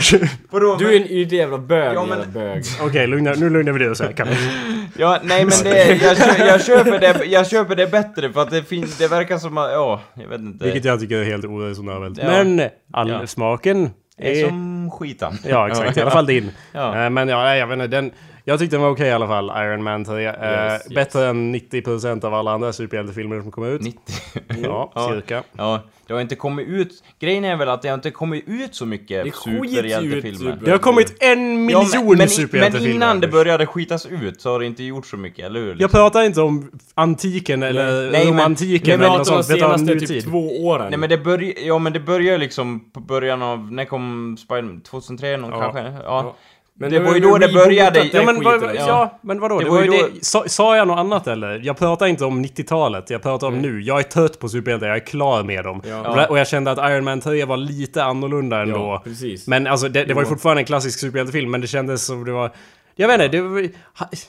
Du 0.79 0.91
är 0.95 0.95
en 0.95 1.07
ytlig 1.07 1.37
jävla 1.37 1.57
bög, 1.57 1.95
Ja, 1.95 2.05
men- 2.09 2.17
jävla 2.19 2.31
bög. 2.39 2.63
Okej, 2.81 3.07
lugna, 3.07 3.31
nu 3.37 3.49
lugnar 3.49 3.71
vi 3.73 3.79
ner 3.79 3.91
oss 3.91 4.01
här. 4.01 4.13
Ja, 4.97 5.19
nej 5.23 5.45
men 5.45 5.53
det, 5.63 5.87
jag, 6.01 6.17
kö, 6.17 6.45
jag, 6.45 6.65
köper 6.65 6.99
det, 6.99 7.25
jag 7.25 7.47
köper 7.47 7.75
det 7.75 7.87
bättre 7.87 8.33
för 8.33 8.41
att 8.41 8.49
det, 8.51 8.63
fin, 8.63 8.87
det 8.99 9.07
verkar 9.07 9.37
som 9.37 9.57
att, 9.57 9.71
ja, 9.71 10.01
jag 10.13 10.27
vet 10.27 10.39
inte. 10.39 10.65
Vilket 10.65 10.85
jag 10.85 10.99
tycker 10.99 11.17
är 11.17 11.23
helt 11.23 11.45
oresonabelt. 11.45 12.17
Ja. 12.17 12.27
Men 12.27 12.69
all 12.93 13.09
Ja. 13.09 13.27
smaken 13.27 13.89
är 14.17 14.31
är... 14.31 14.47
som 14.47 14.91
skitan. 14.91 15.37
Ja, 15.47 15.67
exakt. 15.69 15.97
I 15.97 16.01
alla 16.01 16.11
fall 16.11 16.25
din. 16.25 16.51
Ja. 16.71 17.03
Eh, 17.03 17.09
Men 17.09 17.27
ja, 17.27 17.55
jag 17.55 17.67
vet 17.67 17.73
inte. 17.73 17.87
Den, 17.87 18.11
jag 18.49 18.59
tyckte 18.59 18.75
den 18.75 18.81
var 18.83 18.89
okej 18.89 19.07
i 19.07 19.11
alla 19.11 19.27
fall, 19.27 19.51
Iron 19.65 19.83
Man 19.83 20.05
3. 20.05 20.25
Eh, 20.25 20.31
Yes, 20.33 20.81
yes. 20.85 20.95
Bättre 20.95 21.27
än 21.27 21.55
90% 21.55 22.25
av 22.25 22.33
alla 22.33 22.51
andra 22.51 22.73
superhjältefilmer 22.73 23.41
som 23.41 23.51
kommer 23.51 23.69
ut. 23.69 23.81
90. 23.81 23.99
Ja, 24.63 24.91
Ja. 24.95 25.09
cirka. 25.13 25.43
Ja, 25.57 25.81
det 26.07 26.13
har 26.13 26.21
inte 26.21 26.35
kommit 26.35 26.67
ut... 26.67 27.03
Grejen 27.19 27.45
är 27.45 27.55
väl 27.55 27.69
att 27.69 27.81
det 27.81 27.87
har 27.87 27.95
inte 27.95 28.11
kommit 28.11 28.43
ut 28.47 28.75
så 28.75 28.85
mycket 28.85 29.35
superhjältefilmer. 29.35 30.31
super- 30.51 30.65
Det 30.65 30.71
har 30.71 30.77
kommit 30.77 31.15
en 31.19 31.65
miljon 31.65 31.83
Ja, 31.93 31.99
men, 31.99 32.07
men, 32.07 32.17
men 32.17 32.29
superhjältefilmer. 32.29 32.95
innan 32.95 33.19
det 33.19 33.27
började 33.27 33.65
skitas 33.65 34.05
ut 34.05 34.41
så 34.41 34.51
har 34.51 34.59
det 34.59 34.65
inte 34.65 34.83
gjort 34.83 35.05
så 35.05 35.17
mycket, 35.17 35.45
eller 35.45 35.59
hur? 35.59 35.67
Jag 35.69 35.75
Liksom? 35.77 35.89
pratar 35.89 36.23
inte 36.23 36.41
om 36.41 36.71
antiken 36.95 37.63
eller 37.63 38.11
Nej, 38.11 38.25
men- 38.25 38.33
romantiken 38.33 38.99
Vi 38.99 39.05
eller 39.05 39.17
något 39.17 39.27
sånt. 39.27 39.49
Jag 39.49 39.59
pratar 39.59 39.73
om 39.73 39.79
senaste 39.79 39.99
typ 39.99 40.09
nutid. 40.09 40.23
två 40.31 40.65
åren. 40.67 40.87
Nej 40.89 40.99
men 40.99 41.09
det 41.09 41.17
börjar, 41.17 41.53
ja 41.65 41.79
men 41.79 41.93
det 41.93 41.99
börjar 41.99 42.37
liksom 42.37 42.91
på 42.93 42.99
början 42.99 43.41
av, 43.41 43.71
när 43.71 43.85
kom 43.85 44.37
Spiderman? 44.39 44.81
2003 44.81 45.37
någon 45.37 45.51
Ja. 45.51 45.59
kanske? 45.61 45.81
Ja. 45.81 45.99
Ja. 46.05 46.35
Men 46.81 46.91
Det 46.91 46.99
var 46.99 47.13
ju 47.13 47.19
då 47.19 47.37
det 47.37 47.53
började- 47.53 47.99
den 47.99 48.09
Ja 48.13 48.23
men 48.25 48.43
vad, 48.43 48.53
skiten, 48.61 48.75
ja. 48.75 49.03
liksom. 49.03 49.09
men 49.21 49.39
vadå? 49.39 49.57
Det 49.59 49.63
Det, 49.65 49.69
var 49.69 49.77
var 49.77 49.85
ju 49.85 49.91
ju 49.91 49.97
det. 49.97 50.25
Sa, 50.25 50.43
sa 50.47 50.77
jag 50.77 50.87
något 50.87 50.97
annat 50.99 51.27
eller? 51.27 51.61
Jag 51.63 51.77
pratar 51.77 52.07
inte 52.07 52.25
om 52.25 52.45
90-talet, 52.45 53.09
jag 53.09 53.21
pratar 53.21 53.47
om 53.47 53.53
Mm. 53.53 53.71
nu. 53.75 53.81
Jag 53.81 53.99
är 53.99 54.03
trött 54.03 54.39
på 54.39 54.49
superhjältar, 54.49 54.87
jag 54.87 54.95
är 54.95 55.05
klar 55.05 55.43
med 55.43 55.63
dem. 55.63 55.81
Ja. 55.87 56.27
Och 56.27 56.39
jag 56.39 56.47
kände 56.47 56.71
att 56.71 56.91
Iron 56.91 57.03
Man 57.03 57.21
3 57.21 57.45
var 57.45 57.57
lite 57.57 58.03
annorlunda 58.03 58.61
ändå. 58.61 58.77
Ja, 58.79 59.01
precis. 59.03 59.47
Men 59.47 59.67
alltså 59.67 59.89
det, 59.89 60.03
det 60.05 60.13
var 60.13 60.21
ju 60.21 60.27
fortfarande 60.27 60.61
en 60.61 60.65
klassisk 60.65 60.99
superhjältefilm, 60.99 61.51
men 61.51 61.61
det 61.61 61.67
kändes 61.67 62.05
som 62.05 62.25
det 62.25 62.31
var... 62.31 62.51
Jag 62.95 63.07
vet 63.07 63.21
inte, 63.21 63.37
det 63.37 63.41
var... 63.41 63.67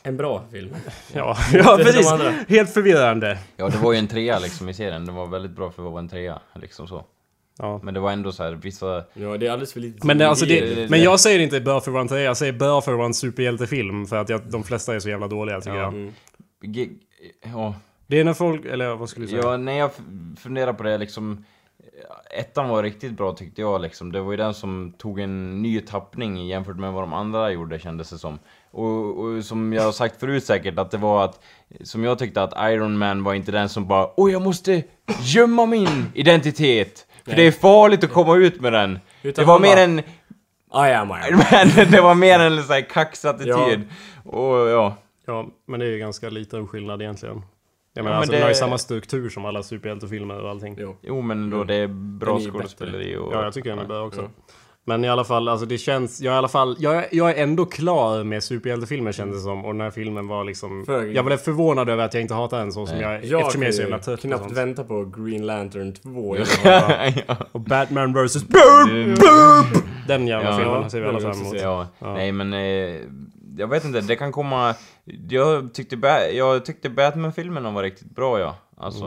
En 0.03 0.17
bra 0.17 0.43
film. 0.53 0.75
Ja, 1.13 1.37
ja 1.53 1.77
precis. 1.83 2.13
Helt 2.49 2.75
förvirrande. 2.75 3.39
ja, 3.57 3.69
det 3.69 3.79
var 3.79 3.93
ju 3.93 3.99
en 3.99 4.09
trea 4.09 4.39
liksom 4.39 4.69
i 4.69 4.75
serien. 4.75 5.07
Det 5.07 5.13
var 5.13 5.27
väldigt 5.27 5.53
bra 5.57 5.71
för 5.71 5.83
att 5.87 5.91
vara 5.93 6.01
en 6.01 6.09
trea, 6.09 6.39
liksom 6.55 6.87
så. 6.89 7.05
Ja. 7.63 7.81
Men 7.83 7.95
det 7.95 8.01
var 8.01 8.13
ändå 8.13 8.33
så 8.33 8.43
här, 8.43 8.53
vissa... 8.53 9.05
Ja, 9.15 9.37
det 9.37 9.47
är 9.47 9.51
alldeles 9.51 9.73
för 9.73 9.81
lite 9.81 10.07
Men, 10.07 10.19
det, 10.19 10.29
alltså 10.29 10.47
det- 10.47 10.91
men 10.91 11.03
jag 11.03 11.21
säger 11.21 11.39
inte 11.39 11.61
bör 11.61 11.81
för 11.81 11.91
att 11.91 11.93
vara 11.93 12.03
en 12.03 12.09
3, 12.09 12.21
jag 12.23 12.37
säger 12.37 12.53
bör 12.53 12.81
för 12.81 12.93
att 12.93 12.99
vara 12.99 13.07
en 13.07 13.15
superhjältefilm. 13.15 14.07
För 14.07 14.17
att 14.17 14.29
jag, 14.29 14.41
de 14.51 14.63
flesta 14.65 14.95
är 14.95 14.99
så 15.01 15.09
jävla 15.09 15.29
dåliga 15.29 15.61
tycker 15.61 15.77
Ja. 15.77 15.93
jag. 16.63 16.89
Ja, 17.53 17.75
Det 18.07 18.21
är 18.21 18.25
när 18.25 18.35
folk, 18.35 18.65
eller 18.65 18.95
vad 18.95 19.09
skulle 19.09 19.27
du 19.27 19.31
säga? 19.31 19.43
Ja, 19.45 19.57
när 19.57 19.73
jag 19.79 19.91
funderar 20.39 20.73
på 20.73 20.83
det 20.83 20.99
liksom... 20.99 21.45
Ettan 22.39 22.69
var 22.69 22.83
riktigt 22.83 23.13
bra 23.13 23.33
tyckte 23.33 23.61
jag 23.61 23.81
liksom. 23.81 24.13
Det 24.13 24.21
var 24.21 24.31
ju 24.31 24.37
den 24.37 24.55
som 24.55 24.93
tog 24.99 25.21
en 25.21 25.63
ny 25.63 25.81
tappning 25.81 26.47
jämfört 26.49 26.77
med 26.77 26.93
vad 26.93 27.03
de 27.03 27.13
andra 27.13 27.53
gjorde 27.53 27.79
kändes 27.79 28.11
det 28.11 28.19
som. 28.19 28.39
Och, 28.71 29.19
och 29.19 29.45
som 29.45 29.73
jag 29.73 29.83
har 29.83 29.93
sagt 29.93 30.21
förut 30.21 30.45
säkert 30.45 30.79
att 30.79 30.91
det 30.91 30.97
var 30.97 31.25
att... 31.25 31.41
Som 31.83 32.05
jag 32.05 32.19
tyckte 32.19 32.43
att 32.43 32.71
Iron 32.73 32.99
Man 32.99 33.25
var 33.25 33.35
inte 33.35 33.53
den 33.53 33.69
som 33.69 33.87
bara 33.89 34.21
Åh 34.21 34.33
jag 34.33 34.43
måste 34.43 34.83
gömma 35.23 35.67
min 35.67 36.05
identitet! 36.15 37.07
För 37.25 37.37
det 37.37 37.43
är 37.47 37.51
farligt 37.53 38.05
att 38.05 38.13
komma 38.13 38.37
ut 38.37 38.61
med 38.61 38.73
den. 38.73 38.99
Utan 39.23 39.43
det 39.43 39.49
var 39.49 39.59
mer 39.59 39.75
bara- 39.77 39.81
en... 39.83 39.99
I 40.89 40.93
am 40.95 41.09
Iron 41.11 41.19
Iron 41.29 41.37
Man, 41.37 41.87
det 41.91 42.01
var 42.01 42.15
mer 42.15 42.39
en 42.41 42.63
sån 42.63 42.73
här 42.75 42.81
kaxattityd. 42.91 43.89
Och 44.25 44.57
ja... 44.57 44.97
Ja, 45.27 45.47
men 45.67 45.81
det 45.81 45.87
är 45.87 45.91
ju 45.91 45.99
ganska 45.99 46.29
liten 46.31 46.69
skillnad 46.69 47.03
egentligen. 47.03 47.43
Jag 47.95 48.05
menar, 48.05 48.11
men 48.15 48.19
alltså, 48.19 48.33
det- 48.33 48.37
den 48.39 48.43
har 48.43 48.49
ju 48.49 48.55
samma 48.55 48.79
struktur 48.79 49.29
som 49.29 49.45
alla 49.45 49.63
superhjältefilmer 49.63 50.41
och 50.43 50.51
allting. 50.51 50.77
Jo. 50.79 50.97
Jo 51.03 51.21
men 51.21 51.51
då 51.51 51.65
det 51.65 51.75
är 51.75 51.87
bra 52.19 52.41
skådespeleri 52.41 53.17
och... 53.17 53.35
Ja, 53.35 53.45
jag 53.45 53.55
tycker 53.55 53.71
den 53.71 53.79
är 53.79 53.85
bra 53.85 54.07
också. 54.07 54.31
Men 54.85 55.05
i 55.05 55.09
alla 55.09 55.25
fall, 55.25 55.49
alltså 55.49 55.67
det 55.67 55.79
känns... 55.79 56.21
Jag 56.21 56.31
är 56.33 56.35
i 56.35 56.39
alla 56.39 56.49
fall... 56.49 56.77
Jag, 56.79 56.97
är- 56.97 57.07
jag 57.13 57.31
är 57.31 57.43
ändå 57.43 57.65
klar 57.67 58.25
med 58.25 58.43
superhjältefilmer 58.43 59.13
kändes 59.13 59.39
det 59.39 59.43
som. 59.43 59.65
Och 59.65 59.73
den 59.75 59.81
här 59.81 59.91
filmen 59.91 60.29
var 60.29 60.45
liksom... 60.45 60.85
För- 60.87 61.05
Jag 61.05 61.25
blev 61.25 61.37
förvånad 61.37 61.89
över 61.89 62.05
att 62.05 62.15
jag 62.15 62.21
inte 62.21 62.35
hatar 62.35 62.59
den 62.59 62.73
så 62.73 62.87
som 62.87 62.97
Nej. 62.99 63.05
jag... 63.07 63.25
Jag 63.25 63.41
eftersom 63.41 63.63
jag 63.63 63.69
är 63.69 63.73
så 63.73 63.81
jävla 63.83 63.99
trött 63.99 64.21
knappt 64.21 64.43
sånt. 64.45 64.57
vänta 64.57 64.85
på 64.85 65.05
Green 65.05 65.47
Lantern 65.47 65.93
2. 65.95 66.37
ja. 66.65 67.37
Och 67.53 67.61
Batman 67.61 68.13
vs. 68.27 68.37
Den 70.09 70.27
jävla 70.27 70.51
Ja. 70.51 70.57
filmen 70.59 70.91
ser 70.91 71.01
vi 71.01 71.07
alla 71.09 71.21
fram 71.21 71.31
jag 71.31 71.41
emot. 71.41 71.61
Ja, 71.61 71.87
nej 72.01 72.33
men 72.33 72.53
eh, 72.53 73.01
jag 73.59 73.69
vet 73.69 73.85
inte, 73.85 74.01
det 74.01 74.17
kan 74.17 74.33
komma... 74.33 74.75
Jag 75.29 75.75
tyckte, 75.75 75.97
ba 75.97 76.21
jag 76.33 76.65
tyckte 76.65 76.91
Batman-filmerna 76.91 77.71
var 77.71 77.83
riktigt 77.83 78.11
bra 78.15 78.41
ja. 78.41 78.57
Alltså 78.77 79.05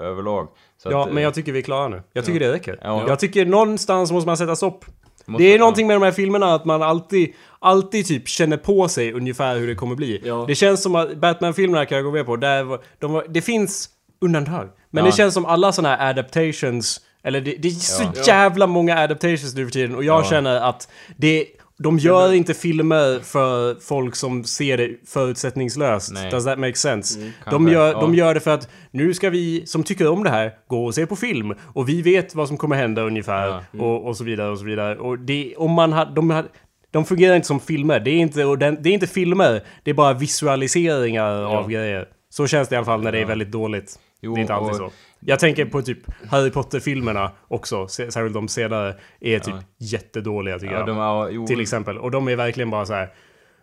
överlag. 0.00 0.48
Så 0.82 0.88
Mm. 0.88 0.98
Ja, 0.98 1.02
att, 1.02 1.08
eh, 1.08 1.14
men 1.14 1.22
jag 1.22 1.34
tycker 1.34 1.52
vi 1.52 1.58
är 1.58 1.62
klara 1.62 1.88
nu. 1.88 2.02
Jag 2.12 2.24
tycker 2.24 2.40
det 2.40 2.52
räcker. 2.52 2.78
Ja. 2.82 3.04
Jag 3.08 3.18
tycker 3.18 3.46
någonstans 3.46 4.12
måste 4.12 4.26
man 4.28 4.36
sätta 4.36 4.56
stopp. 4.56 4.84
Måste- 5.26 5.44
Det 5.44 5.54
är 5.54 5.58
någonting 5.58 5.86
med 5.86 5.96
de 5.96 6.02
här 6.02 6.12
filmerna 6.12 6.54
att 6.54 6.64
man 6.64 6.82
alltid, 6.82 7.32
alltid 7.58 8.06
typ 8.06 8.28
känner 8.28 8.56
på 8.56 8.88
sig 8.88 9.12
ungefär 9.12 9.56
hur 9.58 9.66
det 9.68 9.74
kommer 9.74 9.94
bli. 9.94 10.20
Ja. 10.24 10.44
Det 10.48 10.54
känns 10.54 10.82
som 10.82 10.94
att 10.94 11.16
Batman-filmerna 11.16 11.86
kan 11.86 11.96
jag 11.96 12.04
gå 12.04 12.10
med 12.12 12.26
på, 12.26 12.36
där 12.36 12.62
var, 12.64 12.80
de 12.98 13.12
var, 13.12 13.24
det 13.28 13.40
finns 13.40 13.88
undantag. 14.20 14.68
Men 14.90 15.04
Ja. 15.04 15.10
det 15.10 15.16
känns 15.16 15.34
som 15.34 15.46
alla 15.46 15.72
såna 15.72 15.88
här 15.96 16.10
adaptations, 16.10 17.00
eller 17.24 17.40
det, 17.40 17.54
det 17.58 17.68
är 17.68 17.72
så 17.72 18.02
Ja. 18.14 18.22
jävla 18.26 18.66
många 18.66 18.98
adaptations 18.98 19.54
nu 19.54 19.64
för 19.64 19.72
tiden 19.72 19.94
och 19.96 20.04
jag 20.04 20.20
Ja. 20.24 20.30
känner 20.30 20.60
att 20.60 20.88
det 21.16 21.46
de 21.82 21.98
gör 21.98 22.32
inte 22.32 22.54
filmer 22.54 23.20
för 23.20 23.80
folk 23.80 24.16
som 24.16 24.44
ser 24.44 24.76
det 24.76 24.90
förutsättningslöst. 25.06 26.12
Nej. 26.12 26.30
Does 26.30 26.44
that 26.44 26.58
make 26.58 26.74
sense? 26.74 27.20
de, 27.20 27.32
kanske, 27.44 27.72
gör, 27.72 27.92
ja. 27.92 28.00
de 28.00 28.14
gör 28.14 28.34
det 28.34 28.40
för 28.40 28.50
att 28.50 28.68
nu 28.90 29.14
ska 29.14 29.30
vi 29.30 29.66
som 29.66 29.82
tycker 29.82 30.08
om 30.08 30.24
det 30.24 30.30
här 30.30 30.52
gå 30.68 30.84
och 30.84 30.94
se 30.94 31.06
på 31.06 31.16
film. 31.16 31.54
Och 31.74 31.88
vi 31.88 32.02
vet 32.02 32.34
vad 32.34 32.48
som 32.48 32.56
kommer 32.56 32.76
hända 32.76 33.02
ungefär. 33.02 33.46
Ja. 33.46 33.84
Och, 33.84 34.06
och 34.06 34.16
så 34.16 34.24
vidare 34.24 34.50
och 34.50 34.58
så 34.58 34.64
vidare. 34.64 34.98
Och 34.98 35.18
det, 35.18 35.54
om 35.56 35.70
man 35.70 35.92
har, 35.92 36.06
de, 36.06 36.42
de 36.90 37.04
fungerar 37.04 37.36
inte 37.36 37.48
som 37.48 37.60
filmer. 37.60 38.00
Det 38.00 38.10
är 38.10 38.18
inte, 38.18 38.56
det 38.56 38.88
är 38.88 38.92
inte 38.92 39.06
filmer. 39.06 39.62
Det 39.82 39.90
är 39.90 39.94
bara 39.94 40.12
visualiseringar 40.12 41.42
av 41.44 41.70
grejer. 41.70 42.08
Så 42.30 42.46
känns 42.46 42.68
det 42.68 42.74
i 42.74 42.76
alla 42.76 42.86
fall 42.86 43.02
när 43.02 43.12
det 43.12 43.20
är 43.20 43.26
väldigt 43.26 43.52
dåligt. 43.52 43.98
Jo, 44.20 44.34
det 44.34 44.38
är 44.38 44.40
inte 44.40 44.54
alltid 44.54 44.76
så. 44.76 44.90
Jag 45.20 45.38
tänker 45.38 45.64
på 45.64 45.82
typ 45.82 45.98
Harry 46.30 46.50
Potter-filmerna 46.50 47.30
också. 47.48 47.88
Särskilt 47.88 48.34
de 48.34 48.48
senare 48.48 48.94
är 49.20 49.38
typ 49.38 49.54
jättedåliga 49.78 50.58
tycker 50.58 50.74
Ja, 50.74 50.86
jag. 50.86 50.96
ja, 50.96 51.28
jo, 51.30 51.46
Till 51.46 51.60
exempel. 51.60 51.98
Och 51.98 52.10
de 52.10 52.28
är 52.28 52.36
verkligen 52.36 52.70
bara 52.70 52.86
så 52.86 52.92
här. 52.94 53.12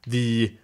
Vi 0.06 0.58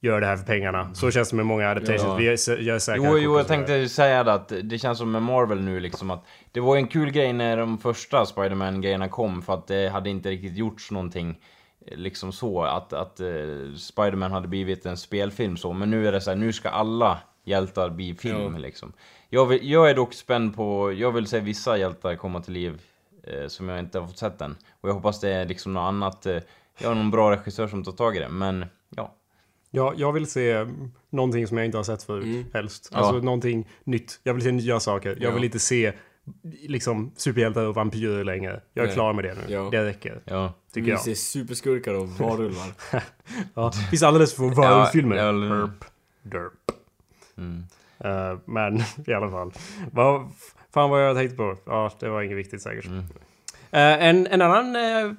gör 0.00 0.20
det 0.20 0.26
här 0.26 0.36
för 0.36 0.44
pengarna. 0.46 0.94
Så 0.94 1.10
känns 1.10 1.30
det 1.30 1.36
med 1.36 1.46
många 1.46 1.70
adaptations. 1.70 2.02
Ja. 2.02 2.14
Vi 2.14 2.24
gör 2.24 2.36
sä- 2.36 2.60
gör 2.60 2.78
säkra 2.78 3.04
Jo, 3.04 3.18
jo, 3.18 3.36
jag 3.36 3.46
tänkte 3.46 3.88
säga 3.88 4.24
det 4.24 4.32
att 4.32 4.52
det 4.62 4.78
känns 4.78 4.98
som 4.98 5.10
med 5.12 5.22
Marvel 5.22 5.60
nu 5.60 5.80
liksom 5.80 6.10
att 6.10 6.24
det 6.52 6.60
var 6.60 6.76
en 6.76 6.86
kul 6.88 7.10
grej 7.10 7.32
när 7.32 7.56
de 7.56 7.78
första 7.78 8.26
Spider-Man-grejerna 8.26 9.08
kom 9.08 9.42
för 9.42 9.54
att 9.54 9.66
det 9.66 9.88
hade 9.88 10.10
inte 10.10 10.30
riktigt 10.30 10.56
gjorts 10.56 10.90
någonting 10.90 11.38
eh, 11.86 11.96
liksom 11.98 12.32
så 12.32 12.62
att, 12.62 12.92
att 12.92 13.20
uh, 13.20 13.74
Spider-Man 13.74 14.32
hade 14.32 14.48
blivit 14.48 14.86
en 14.86 14.96
spelfilm 14.96 15.56
så 15.56 15.72
men 15.72 15.90
nu 15.90 16.08
är 16.08 16.12
det 16.12 16.20
så 16.20 16.30
här, 16.30 16.36
nu 16.36 16.52
ska 16.52 16.68
alla 16.68 17.18
hjältar 17.44 17.90
bli 17.90 18.14
film 18.14 18.52
Ja. 18.54 18.58
liksom. 18.58 18.92
Jag, 19.30 19.46
vill, 19.46 19.70
jag 19.70 19.90
är 19.90 19.94
dock 19.94 20.14
spänd 20.14 20.56
på, 20.56 20.92
jag 20.92 21.12
vill 21.12 21.26
se 21.26 21.40
vissa 21.40 21.76
hjältar 21.78 22.16
komma 22.16 22.40
till 22.40 22.52
liv 22.54 22.80
eh, 23.22 23.46
som 23.48 23.68
jag 23.68 23.78
inte 23.78 23.98
har 23.98 24.06
fått 24.06 24.18
sett 24.18 24.40
än. 24.40 24.56
Och 24.80 24.88
jag 24.88 24.94
hoppas 24.94 25.20
det 25.20 25.28
är 25.32 25.44
liksom 25.46 25.72
något 25.74 25.80
annat, 25.88 26.26
eh, 26.26 26.38
jag 26.78 26.88
har 26.88 26.94
någon 26.94 27.10
bra 27.10 27.30
regissör 27.30 27.68
som 27.68 27.84
tar 27.84 27.92
tag 27.92 28.16
i 28.16 28.18
det 28.18 28.28
men 28.28 28.64
ja. 28.96 29.14
Ja, 29.70 29.92
jag 29.96 30.12
vill 30.12 30.26
se 30.30 30.52
mm, 30.52 30.90
någonting 31.10 31.46
som 31.46 31.56
jag 31.56 31.64
inte 31.66 31.76
har 31.78 31.84
sett 31.84 32.02
förut, 32.02 32.46
helst. 32.54 32.88
Ja. 32.92 32.98
Alltså 32.98 33.16
någonting 33.18 33.68
nytt. 33.84 34.20
Jag 34.22 34.34
vill 34.34 34.42
se 34.42 34.52
nya 34.52 34.80
saker. 34.80 35.08
Jag 35.20 35.30
Ja. 35.30 35.34
vill 35.34 35.44
inte 35.44 35.58
se 35.58 35.92
liksom 36.62 37.12
superhjältar 37.16 37.64
och 37.64 37.74
vampyrer 37.74 38.24
längre. 38.24 38.60
Jag 38.74 38.82
är 38.82 38.86
Nej. 38.86 38.94
klar 38.94 39.12
med 39.12 39.24
det 39.24 39.34
nu. 39.34 39.40
Ja. 39.54 39.68
Det 39.70 39.84
räcker, 39.84 40.20
Ja. 40.24 40.52
tycker 40.72 40.84
Vi 40.86 40.90
jag. 40.90 41.00
ser 41.00 41.14
superskurkar 41.14 41.94
och 41.94 42.08
varulvar. 42.08 42.66
Ja, 43.54 43.70
det 43.74 43.90
finns 43.90 44.02
alldeles 44.02 44.34
för 44.34 44.54
varulvsfilmer. 44.54 45.16
Ja, 45.16 45.28
eller- 45.28 45.48
Derp. 45.60 45.84
Derp. 46.22 46.52
Mm. 47.36 47.64
Eh, 48.04 48.38
men 48.44 48.76
i 49.06 49.12
alla 49.12 49.30
fall. 49.30 49.52
Vad 49.92 50.32
fan 50.74 50.90
vad 50.90 51.08
jag 51.08 51.16
tänkte 51.16 51.36
på? 51.36 51.56
Ja, 51.66 51.90
det 52.00 52.08
var 52.08 52.22
inget 52.22 52.38
viktigt 52.38 52.62
säkert. 52.62 52.86
Mm. 52.86 53.04
Eh, 53.70 54.08
en, 54.08 54.26
en 54.26 54.42
annan 54.42 54.76
uh, 54.76 55.12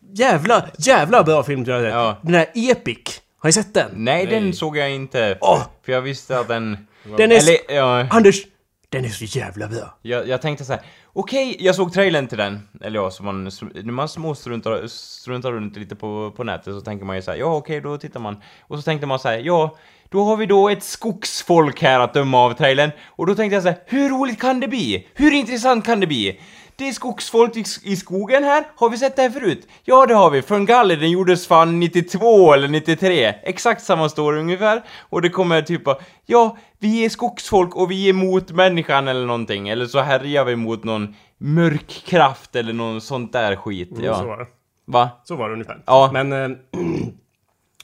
jävla, 0.00 0.68
jävla 0.78 1.22
bra 1.22 1.42
film 1.42 1.64
tror 1.64 1.76
jag 1.76 1.82
har 1.82 1.90
sett. 1.90 1.94
Ja. 1.94 2.16
Den 2.22 2.32
där 2.32 2.70
Epic. 2.70 3.20
Har 3.38 3.48
ni 3.48 3.52
sett 3.52 3.74
den? 3.74 3.90
Nej, 3.94 4.26
den 4.26 4.42
Nej. 4.42 4.52
såg 4.52 4.76
jag 4.76 4.90
inte. 4.90 5.38
Åh! 5.40 5.62
För 5.82 5.92
jag 5.92 6.00
visste 6.00 6.38
att 6.38 6.48
den... 6.48 6.86
Den 7.16 7.32
är... 7.32 7.36
Eller, 7.36 7.76
ja, 7.76 8.06
Anders! 8.10 8.46
Den 8.88 9.04
är 9.04 9.08
så 9.08 9.24
jävla 9.24 9.68
bra. 9.68 9.98
jag, 10.02 10.28
jag 10.28 10.42
tänkte 10.42 10.64
så 10.64 10.72
här. 10.72 10.82
okej, 11.12 11.56
jag 11.60 11.74
såg 11.74 11.92
trailern 11.92 12.26
till 12.26 12.38
den. 12.38 12.68
Eller 12.80 13.00
ja, 13.00 13.10
så 13.10 13.22
man, 13.22 13.44
när 13.44 13.92
man 13.92 14.08
små 14.08 14.34
struntar, 14.34 15.52
runt 15.52 15.76
lite 15.76 15.96
på, 15.96 16.32
på 16.36 16.44
nätet 16.44 16.74
så 16.74 16.80
tänker 16.80 17.04
man 17.04 17.16
ju 17.16 17.22
så 17.22 17.30
här, 17.30 17.38
ja 17.38 17.56
okej, 17.56 17.80
då 17.80 17.98
tittar 17.98 18.20
man. 18.20 18.42
Och 18.60 18.76
så 18.76 18.82
tänkte 18.82 19.06
man 19.06 19.18
så 19.18 19.28
här, 19.28 19.38
ja, 19.38 19.76
då 20.10 20.24
har 20.24 20.36
vi 20.36 20.46
då 20.46 20.68
ett 20.68 20.82
skogsfolk 20.82 21.82
här 21.82 22.00
att 22.00 22.14
döma 22.14 22.38
av 22.44 22.52
trailern. 22.52 22.90
Och 23.06 23.26
då 23.26 23.34
tänkte 23.34 23.54
jag 23.54 23.62
så 23.62 23.68
här, 23.68 23.78
hur 23.86 24.08
roligt 24.08 24.40
kan 24.40 24.60
det 24.60 24.68
bli? 24.68 25.06
Hur 25.14 25.32
intressant 25.32 25.84
kan 25.86 26.00
det 26.00 26.06
bli? 26.06 26.40
Det 26.78 26.88
är 26.88 26.92
skogsfolk 26.92 27.56
i, 27.84 27.96
skogen 27.96 28.44
här, 28.44 28.64
har 28.76 28.90
vi 28.90 28.98
sett 28.98 29.16
det 29.16 29.22
här 29.22 29.30
förut? 29.30 29.68
Ja, 29.84 30.06
det 30.06 30.14
har 30.14 30.30
vi. 30.30 30.42
Ferngully, 30.42 30.96
den 30.96 31.10
gjordes 31.10 31.46
fan 31.46 31.80
92 31.80 32.52
eller 32.52 32.68
93. 32.68 33.34
Exakt 33.42 33.82
samma 33.84 34.08
story 34.08 34.40
ungefär. 34.40 34.82
Och 35.00 35.22
det 35.22 35.28
kommer 35.28 35.62
typ 35.62 35.88
av, 35.88 35.96
ja, 36.26 36.56
vi 36.78 37.04
är 37.04 37.08
skogsfolk 37.08 37.76
och 37.76 37.90
vi 37.90 38.08
är 38.08 38.12
mot 38.12 38.50
människan 38.50 39.08
eller 39.08 39.26
någonting. 39.26 39.68
Eller 39.68 39.86
så 39.86 40.00
härjar 40.00 40.44
vi 40.44 40.56
mot 40.56 40.84
någon 40.84 41.14
mörk 41.38 42.02
kraft 42.06 42.56
eller 42.56 42.72
någon 42.72 43.00
sånt 43.00 43.32
där 43.32 43.56
skit. 43.56 43.90
Så 43.96 44.02
Ja. 44.04 44.22
var 44.22 44.38
det. 44.38 44.46
Va? 44.86 45.10
Så 45.24 45.36
var 45.36 45.48
det 45.48 45.52
ungefär. 45.52 45.82
Ja. 45.86 46.10
Men 46.12 46.32
eh, 46.32 46.48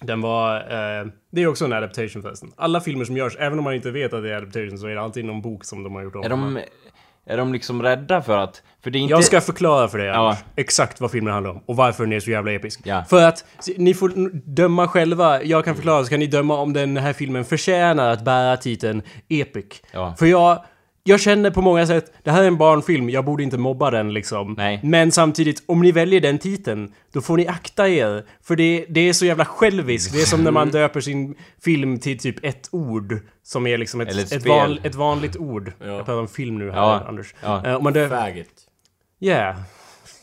den 0.03 0.21
var... 0.21 0.57
Eh, 0.57 1.07
det 1.31 1.43
är 1.43 1.47
också 1.47 1.65
en 1.65 1.73
adaptation 1.73 2.23
förresten. 2.23 2.53
Alla 2.57 2.81
filmer 2.81 3.05
som 3.05 3.17
görs, 3.17 3.37
även 3.39 3.59
om 3.59 3.65
man 3.65 3.75
inte 3.75 3.91
vet 3.91 4.13
att 4.13 4.23
det 4.23 4.31
är 4.31 4.37
adaptation, 4.37 4.79
så 4.79 4.87
är 4.87 4.95
det 4.95 5.01
alltid 5.01 5.25
någon 5.25 5.43
bok 5.43 5.65
som 5.65 5.83
de 5.83 5.95
har 5.95 6.03
gjort 6.03 6.17
om. 6.17 6.25
Är 6.25 6.29
de, 6.29 6.59
är 7.27 7.37
de 7.37 7.53
liksom 7.53 7.83
rädda 7.83 8.23
för 8.23 8.39
att... 8.39 8.63
För 8.83 8.91
det 8.91 8.99
är 8.99 9.01
inte... 9.01 9.13
Jag 9.13 9.25
ska 9.25 9.41
förklara 9.41 9.89
för 9.89 9.99
dig 9.99 10.07
Ja. 10.07 10.29
Anders, 10.29 10.45
exakt 10.57 11.01
vad 11.01 11.11
filmen 11.11 11.33
handlar 11.33 11.51
om 11.51 11.63
och 11.67 11.77
varför 11.77 12.05
den 12.05 12.13
är 12.13 12.21
så 12.21 12.31
jävla 12.31 12.53
episk. 12.53 12.81
Ja. 12.85 13.05
För 13.05 13.25
att 13.25 13.45
ni 13.77 13.95
får 13.95 14.31
döma 14.55 14.89
själva, 14.89 15.43
jag 15.43 15.65
kan 15.65 15.75
förklara 15.75 16.05
så 16.05 16.11
kan 16.11 16.21
ni 16.21 16.27
döma 16.27 16.55
om 16.55 16.73
den 16.73 16.97
här 16.97 17.13
filmen 17.13 17.45
förtjänar 17.45 18.11
att 18.11 18.25
bära 18.25 18.57
titeln 18.57 19.03
Epic. 19.29 19.83
Ja. 19.93 20.15
För 20.19 20.27
jag, 20.27 20.65
jag 21.05 21.21
känner 21.21 21.51
på 21.51 21.63
många 21.63 21.87
sätt, 21.87 22.13
det 22.23 22.31
här 22.31 22.43
är 22.43 22.47
en 22.47 22.57
barnfilm, 22.57 23.11
jag 23.11 23.25
borde 23.25 23.43
inte 23.43 23.59
mobba 23.59 23.91
den 23.91 24.13
liksom. 24.13 24.55
Nej. 24.59 24.81
Men 24.83 25.13
samtidigt, 25.13 25.63
om 25.67 25.81
ni 25.83 25.93
väljer 25.93 26.21
den 26.21 26.39
titeln, 26.39 26.93
då 27.13 27.21
får 27.21 27.37
ni 27.37 27.47
akta 27.47 27.89
er. 27.89 28.25
För 28.43 28.57
det, 28.57 28.87
det 28.89 29.09
är 29.09 29.13
så 29.13 29.27
jävla 29.27 29.45
själviskt. 29.45 30.13
Det 30.15 30.21
är 30.23 30.27
som 30.27 30.45
när 30.45 30.51
man 30.51 30.71
döper 30.71 31.01
sin 31.01 31.35
film 31.65 31.99
till 31.99 32.19
typ 32.19 32.45
ett 32.45 32.69
ord. 32.73 33.19
Som 33.43 33.67
är 33.67 33.79
liksom 33.79 34.01
ett, 34.01 34.09
ett 34.17 34.33
ett, 34.33 34.47
van, 34.47 34.79
ett 34.83 34.95
vanligt 34.95 35.37
ord. 35.37 35.73
Ja. 35.79 35.87
Jag 35.87 35.97
pratar 35.97 36.21
om 36.21 36.29
film 36.29 36.59
nu 36.59 36.71
här, 36.71 36.77
Ja. 36.79 37.05
Anders. 37.09 37.35
Ja. 37.43 37.67
Eh, 37.67 37.75
om 37.75 37.85
man 37.85 37.93
Faggot. 37.95 38.47
Yeah. 39.21 39.57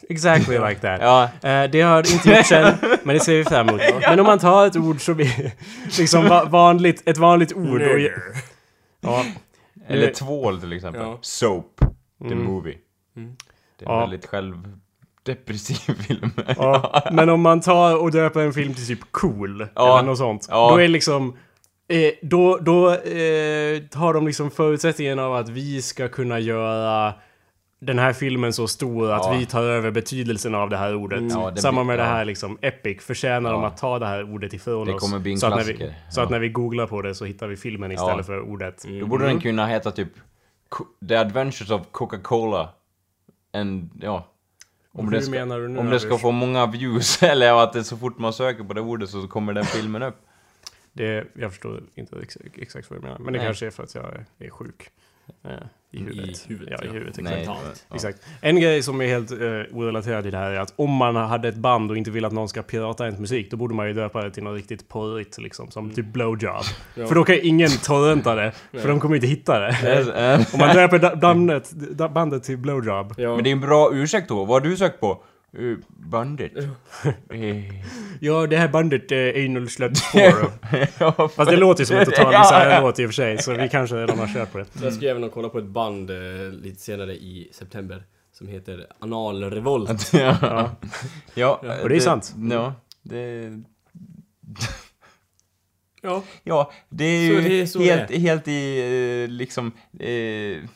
Exactly 0.10 0.58
like 0.70 0.82
that. 0.82 1.02
Ja. 1.02 1.24
Eh, 1.50 1.70
det 1.72 1.82
har 1.82 2.14
inte 2.14 2.30
gjorts 2.30 2.52
än, 2.52 2.74
men 3.04 3.16
det 3.16 3.20
ser 3.24 3.34
vi 3.38 3.44
fram 3.46 3.70
emot. 3.70 3.82
Men 4.02 4.20
om 4.20 4.26
man 4.26 4.40
tar 4.40 4.68
ett 4.68 4.76
ord 4.76 5.02
som 5.02 5.20
är 5.20 5.52
liksom 5.98 6.26
va- 6.28 6.46
vanligt, 6.46 7.04
ett 7.06 7.18
vanligt 7.18 7.54
ord 7.54 7.82
och... 7.82 8.00
Ja. 9.02 9.26
Eller 9.90 10.14
tvål 10.14 10.62
till 10.62 10.74
exempel. 10.74 11.02
Ja. 11.02 11.18
Soap. 11.22 11.82
The 12.30 12.36
movie. 12.36 12.78
Det 13.14 13.22
är 13.22 13.24
en 13.26 13.36
Ja. 13.96 14.00
väldigt 14.00 14.26
självdepressiv 14.26 15.94
film. 16.08 16.32
Ja, 16.58 17.04
men 17.12 17.30
om 17.30 17.42
man 17.42 17.62
tar 17.62 17.98
och 18.02 18.12
döper 18.12 18.40
en 18.40 18.54
film 18.54 18.74
till 18.74 18.88
typ 18.88 19.12
Cool, 19.12 19.62
eller 19.62 20.04
något 20.04 20.18
sånt. 20.18 20.48
Då 20.50 20.78
är 20.78 20.88
liksom... 20.88 21.38
Eh, 21.88 22.12
då 22.22 22.58
då 22.58 22.88
eh, 22.90 23.82
har 23.94 24.14
de 24.14 24.28
liksom 24.28 24.52
förutsättningen 24.52 25.20
av 25.20 25.36
att 25.36 25.50
vi 25.50 25.82
ska 25.82 26.08
kunna 26.08 26.40
göra 26.40 27.14
den 27.80 28.00
här 28.00 28.14
filmen 28.14 28.54
så 28.54 28.68
stor 28.68 29.12
att 29.12 29.26
Ja. 29.26 29.36
vi 29.40 29.46
tar 29.46 29.64
över 29.64 29.92
betydelsen 29.92 30.56
av 30.56 30.70
det 30.70 30.78
här 30.78 30.96
ordet. 30.96 31.24
Ja, 31.30 31.52
det 31.52 31.62
Samma 31.62 31.82
blir- 31.82 31.88
med 31.88 32.00
det 32.00 32.04
ja. 32.04 32.10
här 32.10 32.26
liksom, 32.26 32.58
Epic. 32.62 33.04
Förtjänar 33.04 33.52
de 33.52 33.64
att 33.64 33.78
ta 33.78 34.00
det 34.00 34.06
här 34.06 34.34
ordet 34.34 34.54
ifrån 34.54 34.88
Det 34.88 34.94
oss? 34.94 35.02
kommer 35.02 35.20
bli 35.20 35.32
en 35.32 35.38
så 35.38 35.46
att, 35.48 35.56
när 35.56 35.64
vi, 35.64 35.74
klassiker. 35.74 35.96
så 36.12 36.22
att 36.22 36.30
när 36.30 36.40
vi 36.40 36.50
googlar 36.50 36.88
på 36.88 37.02
det 37.02 37.16
så 37.16 37.26
hittar 37.26 37.48
vi 37.48 37.58
filmen 37.58 37.92
istället 37.92 38.26
för 38.26 38.40
ordet. 38.42 38.86
Då 39.00 39.06
borde 39.06 39.26
den 39.26 39.40
kunna 39.42 39.68
heta 39.68 39.92
typ 39.92 40.10
The 41.08 41.16
Adventures 41.16 41.72
of 41.72 41.82
Coca-Cola. 41.92 42.70
En, 43.52 43.90
ja. 44.02 44.28
Om 44.92 45.10
det 45.10 45.22
ska, 45.22 45.44
om 45.44 45.90
det 45.90 46.00
ska 46.00 46.18
få 46.18 46.32
många 46.32 46.66
views, 46.68 47.24
eller 47.24 47.64
att 47.64 47.74
det 47.74 47.84
så 47.84 47.98
fort 47.98 48.18
man 48.18 48.34
söker 48.34 48.64
på 48.64 48.74
det 48.74 48.82
ordet 48.82 49.10
så 49.10 49.28
kommer 49.28 49.54
den 49.54 49.66
filmen 49.66 50.04
upp. 50.04 50.16
Det, 50.94 51.26
jag 51.34 51.52
förstår 51.52 51.84
inte 51.96 52.16
ex 52.24 52.38
exakt 52.56 52.90
vad 52.90 53.00
du 53.00 53.04
menar. 53.04 53.20
Men 53.20 53.34
det 53.34 53.40
Nej. 53.40 53.48
kanske 53.48 53.66
är 53.68 53.72
för 53.72 53.84
att 53.84 53.96
jag 53.96 54.06
är 54.40 54.50
sjuk. 54.50 54.90
Eh, 55.46 55.52
I 55.92 56.00
huvudet. 56.00 56.46
huvudet, 56.50 56.74
Ja, 56.78 56.84
i 56.84 56.88
ja. 56.88 56.94
huvudet. 56.94 57.18
Exakt. 57.18 57.38
Nej. 57.38 57.46
Ja. 57.90 57.96
Exakt. 57.96 58.20
En 58.42 58.60
grej 58.60 58.84
som 58.84 59.02
är 59.02 59.08
helt 59.08 59.32
uh, 59.32 59.38
orelaterad 59.74 60.26
i 60.26 60.32
det 60.32 60.38
här 60.38 60.52
är 60.52 60.60
att 60.60 60.74
om 60.76 60.92
man 60.92 61.16
hade 61.16 61.48
ett 61.48 61.56
band 61.56 61.92
och 61.92 61.98
inte 61.98 62.12
vill 62.12 62.26
att 62.26 62.34
någon 62.34 62.50
ska 62.50 62.62
pirata 62.62 63.06
ens 63.06 63.20
musik, 63.20 63.52
då 63.52 63.58
borde 63.58 63.74
man 63.76 63.88
ju 63.88 63.94
döpa 63.94 64.24
det 64.24 64.32
till 64.32 64.44
något 64.44 64.56
riktigt 64.56 64.90
porrigt 64.90 65.38
liksom, 65.38 65.72
som 65.72 65.90
typ 65.90 66.06
blowjob. 66.06 66.64
Ja. 66.96 67.08
För 67.08 67.16
då 67.16 67.24
kan 67.24 67.36
ingen 67.44 67.70
torrenta 67.70 68.36
det, 68.36 68.52
för 68.72 68.88
de 68.88 69.00
kommer 69.00 69.16
inte 69.16 69.28
hitta 69.28 69.60
det. 69.60 69.70
Eh, 70.16 70.46
Om 70.54 70.60
man 70.60 70.76
döper 70.76 71.16
bandet, 71.16 71.72
bandet 72.14 72.44
till 72.44 72.58
blowjob. 72.58 73.14
Ja. 73.18 73.36
Men 73.36 73.44
det 73.44 73.50
är 73.50 73.52
en 73.52 73.62
bra 73.62 73.90
ursäkt 73.94 74.30
då. 74.30 74.46
Vad 74.46 74.64
har 74.64 74.70
du 74.70 74.78
sökt 74.78 75.00
på? 75.00 75.24
Uh, 75.58 75.78
bandet. 75.88 76.52
Eh, 77.34 77.64
Ja, 78.22 78.48
det 78.48 78.58
här 78.58 78.68
bandet 78.68 79.12
är 79.12 79.46
Anal 79.46 79.68
4. 79.70 79.92
ja, 81.00 81.30
Fast 81.36 81.52
det 81.52 81.58
låter 81.58 81.86
som 81.86 81.98
en 81.98 82.06
total 82.06 82.34
Ja, 82.34 82.40
misär 82.40 82.70
ja. 82.70 82.82
låt 82.82 83.00
i 83.00 83.06
och 83.06 83.08
för 83.08 83.14
sig, 83.14 83.38
så 83.38 83.54
vi 83.54 83.70
kanske 83.70 83.96
redan 83.96 84.20
har 84.20 84.28
kört 84.28 84.52
på 84.52 84.58
det. 84.58 84.66
Jag 84.84 84.94
ska 84.94 85.06
även 85.10 85.30
kolla 85.30 85.50
på 85.50 85.60
ett 85.60 85.66
band 85.66 86.10
eh, 86.10 86.18
lite 86.52 86.82
senare 86.82 87.14
i 87.14 87.50
september. 87.52 88.04
Som 88.32 88.48
heter 88.48 88.88
Analrevolt. 89.00 90.14
ja. 90.14 90.70
ja. 91.34 91.62
Och 91.84 91.90
det 91.90 91.96
är 91.96 92.00
sant. 92.00 92.36
Ja, 92.52 92.74
det... 93.02 93.52
Ja. 96.02 96.24
Ja, 96.44 96.72
det 96.90 97.04
är 97.04 97.22
ju 97.22 97.36
Så 97.36 97.48
det 97.50 97.62
är 97.62 97.66
så 97.66 97.80
helt, 97.80 98.12
helt 98.12 98.48
i 98.48 98.80
eh, 99.24 99.30
liksom... 99.30 99.72
Eh, 100.00 100.70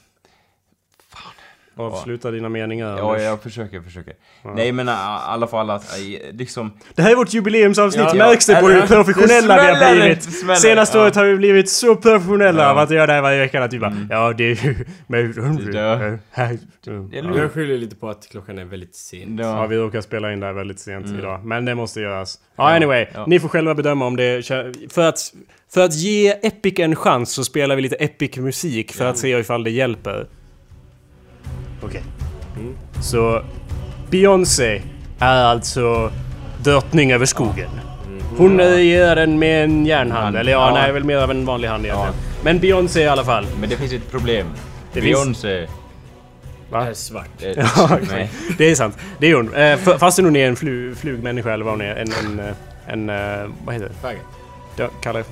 Avsluta 1.75 2.32
dina 2.32 2.50
meningar, 2.50 2.98
ja, 2.98 3.20
jag 3.20 3.42
försöker, 3.42 3.75
jag 3.75 3.84
försöker. 3.86 4.13
Nej, 4.56 4.72
men 4.72 4.88
i 4.88 4.92
alla 4.92 5.48
fall 5.48 5.70
att 5.70 5.84
eh, 6.00 6.36
liksom... 6.36 6.74
Det 6.96 7.01
här 7.01 7.12
är 7.12 7.15
vårt 7.15 7.34
jubileumsavsnitt, 7.34 8.06
Ja, 8.13 8.13
märks 8.15 8.46
det 8.46 8.53
ja, 8.53 8.60
på 8.60 8.68
hur 8.68 8.82
professionella 8.82 9.56
det 9.56 9.62
vi 9.80 9.86
har 9.86 9.96
blivit? 9.96 10.24
smäller, 10.24 10.56
Senaste 10.56 10.98
ja. 10.98 11.03
året 11.03 11.15
har 11.15 11.25
vi 11.25 11.36
blivit 11.36 11.70
så 11.70 11.96
professionella 11.96 12.62
Ja. 12.63 12.65
Mm. 12.70 12.77
av 12.77 12.84
att 12.84 12.92
göra 12.92 13.08
det 13.08 13.13
här 13.13 13.22
varje 13.22 13.39
vecka. 13.39 13.63
Att 13.63 13.74
vi 13.74 13.80
bara, 13.80 13.94
ja 14.10 14.34
det 14.38 14.44
är 14.44 14.65
ju... 14.65 14.75
Men, 15.08 15.34
Ja. 15.74 16.18
ja. 16.36 16.58
Jag 17.36 17.51
skyller 17.51 17.77
lite 17.77 17.96
på 17.96 18.10
att 18.10 18.27
klockan 18.32 18.60
är 18.60 18.65
väldigt 18.65 18.96
sen. 18.96 19.38
ja, 19.38 19.46
Ja, 19.62 19.68
vi 19.68 19.75
råkar 19.77 20.01
spela 20.01 20.34
in 20.34 20.39
det 20.39 20.46
här 20.46 20.53
väldigt 20.53 20.80
sent 20.80 21.06
Mm. 21.06 21.20
idag. 21.20 21.46
Men 21.46 21.65
det 21.65 21.75
måste 21.75 22.01
göras. 22.01 22.39
Ja, 22.56 22.75
anyway. 22.75 23.06
ja. 23.13 23.25
Ni 23.27 23.39
får 23.39 23.50
själva 23.50 23.75
bedöma 23.75 24.06
om 24.06 24.15
det... 24.15 24.46
För 24.89 25.01
att, 25.01 25.34
för 25.74 25.82
att 25.82 25.96
ge 25.96 26.30
Epic 26.30 26.80
en 26.80 26.96
chans 26.96 27.32
så 27.34 27.44
spelar 27.44 27.75
vi 27.75 27.82
lite 27.82 27.96
Epic 27.96 28.38
musik 28.38 28.94
för 28.94 29.06
att 29.06 29.18
se 29.18 29.39
ifall 29.39 29.63
det 29.63 29.72
hjälper. 29.72 30.27
Okej. 31.86 32.04
Mm. 32.58 32.75
Så... 33.02 33.42
Beyoncé 34.10 34.82
är 35.20 35.44
alltså 35.44 36.12
drottning 36.63 37.12
över 37.12 37.25
skogen. 37.25 37.70
Hon 38.38 38.60
regerar 38.60 39.16
den 39.16 39.40
med 39.40 39.63
en 39.63 39.86
järnhand. 39.86 40.24
Hand, 40.24 40.36
Eller 40.38 40.52
ja, 40.52 40.68
ja. 40.68 40.74
nej, 40.82 40.92
väl 40.92 41.04
mer 41.04 41.18
av 41.18 41.32
en 41.32 41.46
vanlig 41.46 41.68
hand 41.68 41.86
egentligen. 41.86 42.13
Men 42.44 42.60
Beyoncé 42.60 43.02
i 43.02 43.08
alla 43.08 43.24
fall. 43.24 43.46
men 43.60 43.70
det 43.70 43.75
finns 43.78 43.94
ett 43.94 44.12
problem. 44.12 44.48
Det 44.94 45.02
finns- 45.02 45.16
Beyoncé... 45.24 45.68
Det 46.72 46.78
här 46.80 46.90
är 46.90 46.94
svart. 46.94 47.30
eh, 47.42 47.50
Ja, 47.78 47.98
nej. 48.12 48.30
Det 48.58 48.72
är 48.72 48.75
sant. 48.75 48.98
Det 49.20 49.28
är 49.32 49.36
hon. 49.36 49.54
Eh, 49.54 49.78
fastän 49.98 50.25
hon 50.25 50.36
är 50.36 50.48
en 50.48 50.56
flu, 50.56 50.96
flugmänniska 50.96 51.54
eller 51.54 51.66
vad 51.66 51.74
hon 51.74 51.82
är. 51.82 51.96
En... 51.96 52.08
en, 52.25 52.40
eh, 52.40 52.54
en 52.88 53.10
eh, 53.10 53.50
vad 53.66 53.75
heter 53.75 53.88
det? 53.90 53.94
Faggot. 54.02 54.22
Ja, 54.75 54.90
kalla 55.02 55.24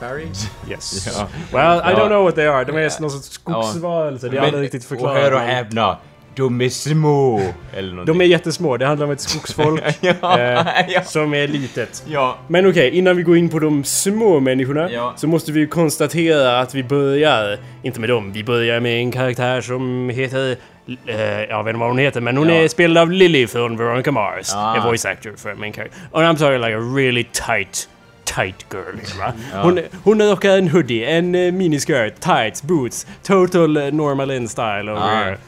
Fairy? 0.00 0.26
Yes. 0.70 1.16
Ja. 1.18 1.26
Well, 1.52 1.78
I 1.92 1.94
don't 1.96 2.08
know 2.08 2.24
what 2.24 2.34
they 2.34 2.46
are. 2.46 2.64
De 2.64 2.76
är 2.76 3.00
någon 3.00 3.10
sorts 3.10 3.30
skogsvarelser. 3.30 4.28
Det 4.28 4.36
är 4.38 4.42
aldrig 4.42 4.62
riktigt 4.64 4.90
Och 4.92 4.98
hör 4.98 5.16
och 5.16 5.22
förklarat. 5.22 5.42
häpna, 5.48 5.96
de 6.36 6.60
är 6.60 6.68
små! 6.68 7.40
Eller 7.76 7.90
någonting. 7.90 8.18
De 8.18 8.24
är 8.24 8.28
jättesmå. 8.28 8.76
Det 8.76 8.86
handlar 8.86 9.06
om 9.06 9.12
ett 9.12 9.20
skogsfolk 9.20 9.82
ja, 10.00 10.38
eh, 10.38 10.66
ja. 10.88 11.02
som 11.04 11.34
är 11.34 11.48
litet. 11.48 12.02
ja. 12.06 12.38
Men 12.48 12.70
okej, 12.70 12.90
innan 12.90 13.16
vi 13.16 13.22
går 13.22 13.36
in 13.36 13.48
på 13.48 13.58
de 13.58 13.84
små 13.84 14.40
människorna 14.40 14.90
Ja. 14.90 15.12
så 15.16 15.26
måste 15.26 15.52
vi 15.52 15.60
ju 15.60 15.66
konstatera 15.66 16.60
att 16.60 16.74
vi 16.74 16.84
börjar, 16.84 17.58
inte 17.82 18.00
med 18.00 18.08
dem, 18.08 18.32
vi 18.32 18.44
börjar 18.44 18.80
med 18.80 18.98
en 19.00 19.12
karaktär 19.12 19.60
som 19.60 20.08
heter, 20.10 20.56
eh, 21.06 21.20
jag 21.42 21.64
vet 21.64 21.70
inte 21.70 21.80
vad 21.80 21.88
hon 21.88 21.98
heter, 21.98 22.20
men 22.20 22.36
hon 22.36 22.48
Ja. 22.48 22.54
är 22.54 22.68
spelad 22.68 23.02
av 23.02 23.10
Lily 23.12 23.46
från 23.46 23.76
Veronica 23.76 24.12
Mars. 24.12 24.52
Ah. 24.54 24.76
A 24.78 24.82
voice 24.86 25.04
actor 25.04 25.32
för 25.36 25.54
main 25.54 25.72
character. 25.72 25.98
And 26.12 26.24
I'm 26.24 26.38
talking 26.38 26.60
like 26.60 26.74
a 26.76 26.80
really 26.96 27.24
tight 27.24 27.88
Tight 28.34 28.64
girl, 28.70 28.96
va? 29.18 29.32
Hon, 29.62 29.78
hon 30.04 30.22
rockar 30.22 30.56
en 30.58 30.68
hoodie, 30.68 31.04
en 31.04 31.34
uh, 31.34 31.52
miniskirt, 31.52 32.20
tights, 32.20 32.62
boots, 32.62 33.06
total 33.22 33.76
uh, 33.76 33.90
normal 33.90 34.30
in 34.30 34.48
style 34.48 34.88
over 34.90 35.00
Ah. 35.02 35.24
here. 35.24 35.38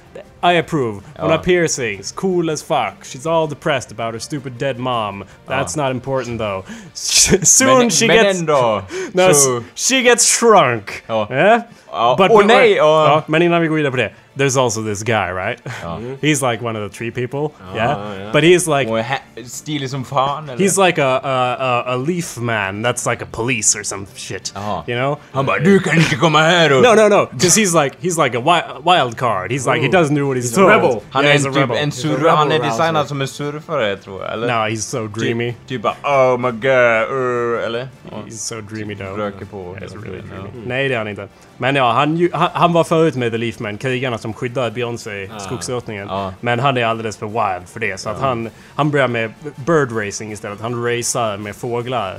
I 0.44 0.58
approve. 0.58 1.02
Hon 1.18 1.30
Ja. 1.30 1.36
har 1.36 1.38
piercings, 1.38 2.12
cool 2.12 2.50
as 2.50 2.62
fuck. 2.62 3.04
She's 3.04 3.26
all 3.26 3.46
depressed 3.48 3.92
about 3.92 4.12
her 4.14 4.18
stupid 4.20 4.52
dead 4.58 4.78
mom. 4.78 5.24
That's 5.48 5.76
not 5.76 5.90
important 5.92 6.38
though. 6.40 6.64
Soon 6.94 7.78
Men, 7.78 7.90
she 7.90 8.06
men 8.06 8.24
gets... 8.24 8.38
ändå! 8.40 8.82
No, 9.14 9.32
så, 9.34 9.56
s- 9.58 9.64
she 9.74 10.02
gets 10.02 10.38
shrunk. 10.38 11.02
Ja. 11.06 11.28
Eh? 11.30 11.60
ja. 11.92 12.16
But- 12.18 12.30
Åh 12.30 12.40
but- 12.40 12.46
nej! 12.46 12.72
Ja. 12.76 13.06
Ja, 13.08 13.22
men 13.26 13.42
innan 13.42 13.60
vi 13.62 13.68
går 13.68 13.76
vidare 13.76 13.90
på 13.90 13.96
det. 13.96 14.12
There's 14.36 14.56
also 14.56 14.82
this 14.82 15.02
guy, 15.02 15.30
right? 15.30 15.60
Ja. 15.82 15.98
he's 16.20 16.42
like 16.42 16.62
one 16.62 16.76
of 16.76 16.90
the 16.90 16.96
three 16.98 17.10
people. 17.10 17.52
yeah? 17.74 18.24
ja. 18.24 18.32
But 18.32 18.44
he's 18.44 18.66
like... 18.78 18.90
Och 18.90 18.98
är 18.98 19.02
hä- 19.02 19.44
stilig 19.44 19.90
som 19.90 20.04
fan? 20.04 20.48
He's 20.48 20.86
like 20.86 20.98
a, 21.02 21.20
a, 21.22 21.56
a, 21.58 21.94
a 21.94 21.96
leaf 21.96 22.38
man 22.38 22.82
that's 22.82 23.10
like 23.10 23.24
a 23.24 23.28
police 23.32 23.78
or 23.78 23.82
some 23.82 24.06
shit. 24.14 24.52
Jaha. 24.54 24.84
You 24.86 24.96
know? 24.96 25.18
Du 25.64 25.80
kan 25.80 25.96
inte 25.96 26.16
komma 26.16 26.40
här 26.40 26.72
och... 26.72 26.82
No, 26.82 26.94
no, 26.94 27.08
no. 27.08 27.26
Because 27.32 27.60
he's 27.60 27.74
like 27.84 27.96
he's 28.00 28.24
like 28.24 28.34
a 28.38 28.40
wi- 28.40 28.80
wild 28.84 29.16
card. 29.16 29.50
He's 29.50 29.66
like 29.66 29.82
he 29.82 29.88
doesn't 29.88 30.14
do 30.14 30.26
what 30.26 30.36
he's, 30.36 30.52
a 30.52 30.56
told. 30.56 30.68
rebel. 30.70 31.02
Han 31.10 31.24
yeah, 31.24 31.32
he's 31.34 31.46
a 31.46 31.52
typ 31.52 31.56
rebel. 31.56 31.76
en 31.76 31.88
a 31.88 31.92
surf, 31.92 32.18
rebel 32.18 32.30
han 32.36 32.52
är 32.52 32.58
designad 32.58 33.08
som 33.08 33.20
en 33.20 33.28
surfare 33.28 33.96
tror 33.96 34.22
jag, 34.22 34.32
eller? 34.32 34.46
no, 34.46 34.68
he's 34.68 34.76
so 34.80 35.06
dreamy. 35.06 35.54
Typ 35.66 35.82
bara 35.82 35.96
oh 36.02 36.38
my 36.38 36.50
god, 36.50 37.10
uh, 37.10 37.64
eller? 37.66 37.88
He's 38.26 38.38
so 38.38 38.60
dreamy 38.60 38.94
though. 38.96 39.16
Röker 39.18 39.44
på 39.44 39.76
Yeah, 39.80 39.88
he's 39.88 40.04
really 40.04 40.20
dreamy. 40.22 40.48
Nej, 40.66 40.88
det 40.88 40.94
är 40.94 40.98
han 40.98 41.08
inte. 41.08 41.28
Men 41.62 41.76
ja, 41.76 41.92
han, 41.92 42.28
han, 42.32 42.50
han 42.54 42.72
var 42.72 42.84
förut 42.84 43.14
med 43.16 43.32
The 43.32 43.38
Leafman, 43.38 43.78
krigarna 43.78 44.18
som 44.18 44.34
skyddade 44.34 44.70
Beyoncé, 44.70 45.30
skogsdrottningen. 45.38 46.08
Ja. 46.08 46.34
Men 46.40 46.60
han 46.60 46.76
är 46.76 46.84
alldeles 46.84 47.16
för 47.16 47.26
wild 47.26 47.68
för 47.68 47.80
det, 47.80 48.00
så 48.00 48.08
att 48.10 48.20
han, 48.20 48.50
han 48.74 48.90
börjar 48.90 49.08
med 49.08 49.32
bird 49.56 49.92
racing 49.92 50.32
istället. 50.32 50.60
Han 50.60 50.84
racear 50.84 51.36
med 51.36 51.56
fåglar. 51.56 52.16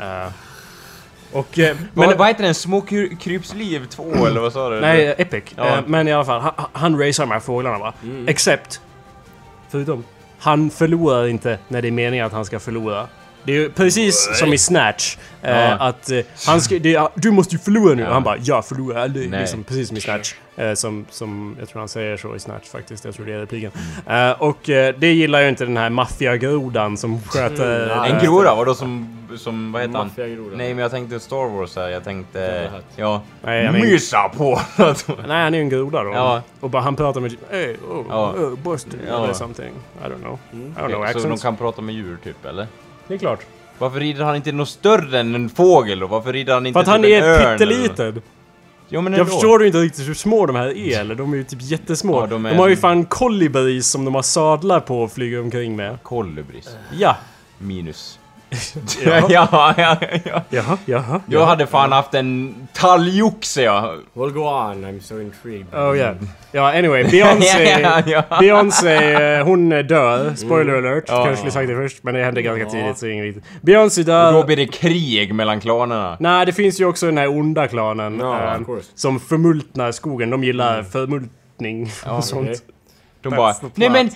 Eh, 0.00 0.32
och... 1.32 1.58
eh, 1.58 1.76
Men 1.94 2.18
vad 2.18 2.28
heter 2.28 2.42
den? 2.44 2.54
Små 2.54 2.80
kry- 2.80 3.16
krypsliv 3.16 3.86
2 3.86 4.02
eller 4.26 4.40
vad 4.40 4.52
sa 4.52 4.70
du? 4.70 4.80
nej, 4.80 5.14
Epic. 5.18 5.44
Ja. 5.56 5.66
Eh, 5.66 5.78
men 5.86 6.08
i 6.08 6.12
alla 6.12 6.24
fall, 6.24 6.40
han, 6.40 6.52
han 6.72 6.98
racear 7.06 7.26
med 7.26 7.42
fåglarna 7.42 7.78
va? 7.78 7.92
Except, 8.26 8.80
förutom, 9.70 10.04
han 10.38 10.70
förlorar 10.70 11.26
inte 11.26 11.58
när 11.68 11.82
det 11.82 11.88
är 11.88 11.92
meningen 11.92 12.26
att 12.26 12.32
han 12.32 12.44
ska 12.44 12.60
förlora. 12.60 13.06
Det 13.44 13.52
är 13.52 13.56
ju 13.56 13.70
precis 13.70 14.30
som 14.38 14.52
i 14.52 14.58
Snatch. 14.58 15.16
eh, 15.42 15.50
Ja. 15.58 15.70
Att 15.74 16.10
eh, 16.10 16.20
han 16.46 16.60
ska, 16.60 16.78
det, 16.78 16.94
är- 16.94 17.08
du 17.14 17.30
måste 17.30 17.54
ju 17.54 17.58
förlora 17.58 17.94
nu. 17.94 18.06
Och 18.06 18.12
han 18.14 18.22
bara, 18.22 18.36
jag 18.36 18.66
förlorar 18.66 19.00
aldrig. 19.02 19.30
Liksom, 19.30 19.64
precis 19.64 19.88
som 19.88 19.96
i 19.96 20.00
Snatch. 20.00 20.34
Eh, 20.56 20.74
som, 20.74 21.06
som, 21.10 21.56
jag 21.58 21.68
tror 21.68 21.78
han 21.80 21.88
säger 21.88 22.16
så 22.16 22.36
i 22.36 22.40
Snatch 22.40 22.68
faktiskt. 22.68 23.04
Jag 23.04 23.14
tror 23.14 23.26
det 23.26 23.32
är 23.32 23.38
repliken. 23.38 23.70
Eh, 24.06 24.30
och 24.30 24.70
eh, 24.70 24.94
det 24.98 25.12
gillar 25.12 25.40
ju 25.42 25.48
inte 25.48 25.64
den 25.64 25.76
här 25.76 25.90
maffiagrodan 25.90 26.96
som 26.96 27.20
sköter... 27.22 27.90
Mm, 28.04 28.14
En 28.16 28.24
groda, 28.24 28.54
vadå 28.54 28.74
som, 28.74 29.18
som, 29.38 29.72
vad 29.72 29.82
heter 29.82 29.98
han? 29.98 30.10
Nej 30.56 30.74
men 30.74 30.78
jag 30.78 30.90
tänkte 30.90 31.20
Star 31.20 31.48
Wars 31.56 31.76
här, 31.76 31.88
jag 31.88 32.04
tänkte... 32.04 32.70
Ja. 32.96 33.22
Nej, 33.42 33.64
är- 33.66 33.72
Mysa 33.72 34.28
på! 34.36 34.60
Nej, 35.26 35.42
han 35.42 35.54
är 35.54 35.58
ju 35.58 35.60
en 35.60 35.68
groda 35.68 36.02
då. 36.02 36.10
Ja. 36.12 36.42
Och 36.60 36.70
bara 36.70 36.82
han 36.82 36.96
pratar 36.96 37.20
med 37.20 37.36
hey, 37.50 37.76
oh, 37.90 38.04
Ja. 38.08 38.32
oh, 38.32 38.58
Buster 38.58 38.98
Ja. 39.08 39.24
eller 39.24 39.32
something. 39.34 39.72
I 40.04 40.08
don't 40.08 40.20
know. 40.20 40.38
I 40.52 40.56
don't 40.56 40.74
know 40.74 40.88
så 40.88 40.88
de 40.88 41.04
accents. 41.04 41.42
kan 41.42 41.56
prata 41.56 41.82
med 41.82 41.94
djur 41.94 42.16
typ, 42.24 42.44
eller? 42.44 42.66
Det 43.08 43.14
är 43.14 43.18
klart. 43.18 43.40
Varför 43.78 44.00
rider 44.00 44.24
han 44.24 44.36
inte 44.36 44.52
något 44.52 44.68
större 44.68 45.20
än 45.20 45.34
en 45.34 45.48
fågel 45.48 45.98
då? 45.98 46.06
Varför 46.06 46.32
rider 46.32 46.54
han 46.54 46.66
inte 46.66 46.74
För 46.76 46.80
att 46.80 46.86
han 46.86 47.02
typ 47.02 47.22
en 47.22 47.24
är 47.24 47.56
pytteliten. 47.58 48.22
Jo 48.88 49.00
men 49.00 49.12
Jag 49.12 49.28
förstår 49.28 49.58
du 49.58 49.66
inte 49.66 49.78
riktigt 49.78 50.08
hur 50.08 50.14
små 50.14 50.46
de 50.46 50.56
här 50.56 50.76
är 50.76 51.00
eller? 51.00 51.14
De 51.14 51.32
är 51.32 51.36
ju 51.36 51.44
typ 51.44 51.62
jättesmå. 51.62 52.20
Ja, 52.20 52.26
de, 52.26 52.42
de 52.42 52.46
är- 52.46 52.54
har 52.54 52.68
ju 52.68 52.76
fan 52.76 53.04
kolibris 53.04 53.86
som 53.88 54.04
de 54.04 54.14
har 54.14 54.22
sadlar 54.22 54.80
på 54.80 55.02
och 55.02 55.12
flyger 55.12 55.40
omkring 55.40 55.76
med. 55.76 55.98
Kolibris. 56.02 56.68
Ja. 56.98 57.16
Minus. 57.58 58.18
Jaha. 59.04 59.26
ja, 59.28 59.74
ja, 59.76 59.96
ja. 60.24 60.42
Jaha, 60.50 60.78
jaha. 60.84 61.20
Jag 61.26 61.46
hade 61.46 61.66
fan 61.66 61.92
haft 61.92 62.14
en 62.14 62.54
talgoxe 62.72 63.62
jag. 63.62 63.98
Well 64.12 64.30
go 64.30 64.40
on, 64.40 64.84
I'm 64.84 65.00
so 65.00 65.20
intrigued. 65.20 65.74
Oh 65.74 65.96
yeah. 65.96 66.16
Ja, 66.52 66.78
anyway. 66.78 67.04
Beyoncé... 67.04 67.64
ja, 67.82 68.02
ja. 68.06 68.38
Beyoncé, 68.40 69.12
eh, 69.36 69.44
hon 69.44 69.68
dör. 69.68 70.34
Spoiler 70.34 70.74
alert. 70.74 71.04
Ja. 71.08 71.24
Kanske 71.24 71.36
skulle 71.36 71.52
sagt 71.52 71.68
det 71.68 71.74
först, 71.74 72.02
men 72.02 72.14
det 72.14 72.24
hände 72.24 72.42
ganska 72.42 72.70
tidigt 72.70 72.98
så 72.98 73.06
inget 73.06 73.24
viktigt. 73.24 73.44
Beyoncé 73.62 74.02
dör. 74.02 74.32
Då 74.32 74.44
blir 74.44 74.56
det 74.56 74.66
krig 74.66 75.34
mellan 75.34 75.60
klanerna. 75.60 76.16
Nej, 76.20 76.46
det 76.46 76.52
finns 76.52 76.80
ju 76.80 76.84
också 76.84 77.06
den 77.06 77.18
här 77.18 77.28
onda 77.28 77.68
klanen. 77.68 78.18
Ja, 78.18 78.54
eh, 78.54 78.64
course. 78.64 78.90
som 78.94 79.20
förmultnar 79.20 79.92
skogen. 79.92 80.30
De 80.30 80.44
gillar 80.44 80.82
förmultning 80.82 81.90
och 82.06 82.24
sånt. 82.24 82.48
okej. 82.48 82.60
De 83.22 83.32
That's 83.32 83.36
bara, 83.36 83.54
nej 83.74 83.90
men 83.90 84.10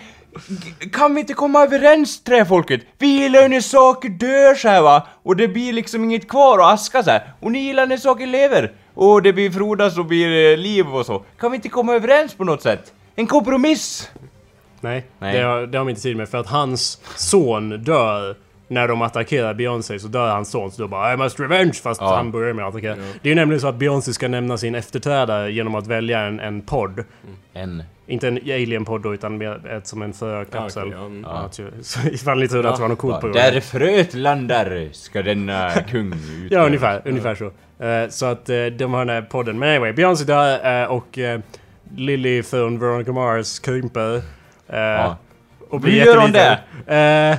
kan 0.93 1.15
vi 1.15 1.21
inte 1.21 1.35
komma 1.35 1.63
överens 1.63 2.23
träfolket? 2.23 2.81
Vi 2.99 3.07
gillar 3.07 3.43
ju 3.43 3.49
när 3.49 3.61
saker 3.61 4.09
dör 4.09 4.55
så 4.55 4.69
här 4.69 4.83
va, 4.83 5.07
och 5.23 5.37
det 5.37 5.49
blir 5.49 5.73
liksom 5.73 6.05
inget 6.05 6.29
kvar 6.29 6.59
och 6.59 6.71
aska 6.71 7.03
så 7.03 7.11
här. 7.11 7.23
och 7.41 7.53
ni 7.53 7.59
gillar 7.59 7.87
när 7.87 7.97
saker 7.97 8.27
lever, 8.27 8.73
och 8.95 9.23
det 9.23 9.33
blir 9.33 9.51
frodas 9.51 9.99
och 9.99 10.05
blir 10.05 10.53
eh, 10.53 10.57
liv 10.59 10.89
och 10.89 11.07
så. 11.07 11.23
Kan 11.39 11.51
vi 11.51 11.55
inte 11.57 11.69
komma 11.69 11.95
överens 11.95 12.35
på 12.35 12.45
något 12.45 12.63
sätt? 12.63 12.93
En 13.17 13.27
kompromiss! 13.27 14.11
Nej, 14.81 15.05
Nej. 15.19 15.37
Det, 15.37 15.43
har, 15.43 15.67
det 15.67 15.79
har 15.79 15.85
de 15.85 15.89
inte 15.89 16.03
tid 16.03 16.17
med 16.17 16.29
för 16.29 16.39
att 16.39 16.47
hans 16.47 17.01
son 17.17 17.85
dör 17.85 18.37
när 18.69 18.89
de 18.89 19.03
attackerar 19.03 19.55
Beyoncé 19.55 19.99
så 19.99 20.09
dör 20.09 20.29
hans 20.31 20.51
son 20.51 20.71
så 20.71 20.83
då 20.83 20.89
bara 20.89 21.13
I 21.13 21.17
must 21.17 21.41
revenge 21.41 21.73
fast 21.73 22.01
Ja. 22.01 22.17
han 22.17 22.31
börjar 22.31 22.55
med 22.55 22.65
att 22.65 22.69
attackera. 22.75 22.95
Det 22.95 23.29
är 23.29 23.29
ju 23.29 23.35
nämligen 23.35 23.61
så 23.61 23.69
att 23.69 23.75
Beyoncé 23.77 24.13
ska 24.13 24.29
nämna 24.29 24.59
sin 24.59 24.75
efterträdare 24.75 25.53
genom 25.53 25.75
att 25.75 25.87
välja 25.87 26.21
en, 26.21 26.41
en 26.41 26.63
podd. 26.63 27.05
En. 27.53 27.83
Inte 28.09 28.29
en 28.29 28.37
alien-podd 28.37 29.03
då 29.03 29.15
utan 29.15 29.39
mer 29.39 29.67
ett, 29.67 29.87
som 29.87 30.03
en 30.03 30.13
frökapsel. 30.13 30.91
Ja, 30.91 31.05
okej, 31.07 31.23
ja, 31.23 31.39
mm. 31.41 31.67
Ja, 31.67 31.73
så 31.83 32.09
ifall 32.09 32.39
ni 32.39 32.49
trodde 32.49 32.69
att 32.69 32.77
det 32.77 32.83
var 32.83 32.89
något 32.89 32.99
coolt 32.99 33.21
på 33.21 33.27
gång. 33.27 33.33
Där 33.33 33.61
fröet 33.61 34.15
landar 34.15 34.89
ska 34.93 35.23
denna 35.23 35.71
kung 35.91 36.13
ut. 36.13 36.53
Ja, 36.53 36.67
ungefär, 36.67 37.03
ungefär 37.05 37.35
så. 37.35 37.45
Eh, 37.85 38.09
så 38.09 38.27
att 38.27 38.51
uh, 38.51 38.67
de 38.67 38.93
har 38.93 39.05
den 39.05 39.15
här 39.15 39.23
podden. 39.23 39.59
Men 39.59 39.69
anyway, 39.69 39.93
Beyoncé 39.93 40.25
dör 40.25 40.83
eh, 40.83 40.91
och 40.91 41.19
uh, 41.19 41.39
Lily 41.97 42.43
från 42.43 42.79
Veronica 42.79 43.13
Mars 43.13 43.59
krymper. 43.59 44.23
Ja. 44.67 45.17
Och 45.69 45.81
blir 45.81 45.93
Hur 45.93 46.07
gör 46.07 46.17
hon 46.17 46.33
jätteliten. 46.33 47.39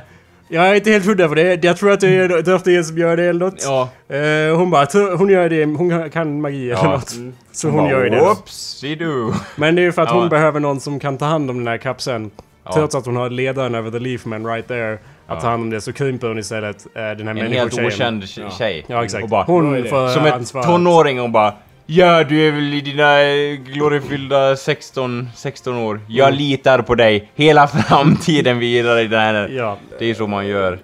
Jag 0.52 0.70
är 0.70 0.76
inte 0.76 0.92
helt 0.92 1.06
hundra 1.06 1.28
på 1.28 1.36
det. 1.36 1.64
Jag 1.64 1.78
tror 1.78 1.92
att 1.92 2.00
det 2.00 2.16
är 2.16 2.42
drottningen 2.42 2.84
som 2.86 2.98
gör 2.98 3.18
det 3.18 3.24
eller 3.24 3.40
något. 3.46 3.64
Ja. 3.64 3.90
Eh, 4.16 4.58
hon 4.58 4.70
bara, 4.70 4.86
"Tro- 4.86 5.16
hon 5.16 5.30
gör 5.30 5.50
det, 5.50 5.66
hon 5.66 6.10
kan 6.10 6.42
magi 6.42 6.72
eller 6.72 6.84
Ja. 6.84 6.92
något. 6.92 7.16
Så 7.52 7.70
hon 7.70 7.90
gör 7.90 8.04
ju 8.04 8.10
det. 8.10 8.20
Whoopsie-doo. 8.20 9.34
Men 9.56 9.76
det 9.76 9.82
är 9.82 9.84
ju 9.84 9.92
för 9.92 10.02
att 10.02 10.10
Ja. 10.10 10.16
hon 10.20 10.30
behöver 10.30 10.60
någon 10.60 10.80
som 10.80 11.00
kan 11.00 11.18
ta 11.18 11.26
hand 11.26 11.50
om 11.50 11.58
den 11.58 11.68
här 11.68 11.78
kapseln. 11.78 12.32
Ja. 12.66 12.74
Trots 12.74 12.96
att 12.96 13.06
hon 13.06 13.16
har 13.16 13.30
ledaren 13.30 13.76
över 13.76 13.92
The 13.92 14.00
Leafman 14.00 14.46
right 14.48 14.68
there. 14.68 14.98
Att 15.28 15.42
ta 15.42 15.48
hand 15.50 15.64
om 15.64 15.70
det 15.70 15.82
så 15.82 15.94
krymper 15.94 16.28
hon 16.28 16.40
istället 16.40 16.86
eh, 16.96 17.02
den 17.02 17.04
här 17.04 17.18
En 17.18 17.38
helt 17.38 17.52
människotjejen. 17.52 17.88
okänd 17.88 18.52
tjej. 18.58 18.86
Ja 18.88 19.04
exakt. 19.04 19.24
Och 19.24 19.30
bara, 19.30 19.44
hon 19.44 19.84
får 19.86 20.08
Som 20.08 20.26
ett 20.26 20.34
ansvaret. 20.34 20.68
tonåring 20.68 21.22
och 21.22 21.30
bara 21.30 21.54
Ja, 21.92 22.24
du 22.24 22.48
är 22.48 22.52
väl 22.52 22.74
i 22.74 22.82
dina 22.82 23.22
eh, 23.22 23.56
glorifyllda 23.56 24.56
16, 24.56 25.30
16 25.36 25.76
år. 25.76 26.02
Jag 26.08 26.28
Mm. 26.28 26.38
litar 26.38 26.82
på 26.82 26.96
dig 26.96 27.32
hela 27.36 27.68
framtiden 27.88 28.60
vidare 28.60 29.02
i 29.02 29.08
det 29.08 29.18
här. 29.20 29.48
Ja, 29.50 29.78
Det 30.00 30.06
är 30.10 30.14
så 30.14 30.28
man 30.28 30.48
gör. 30.48 30.80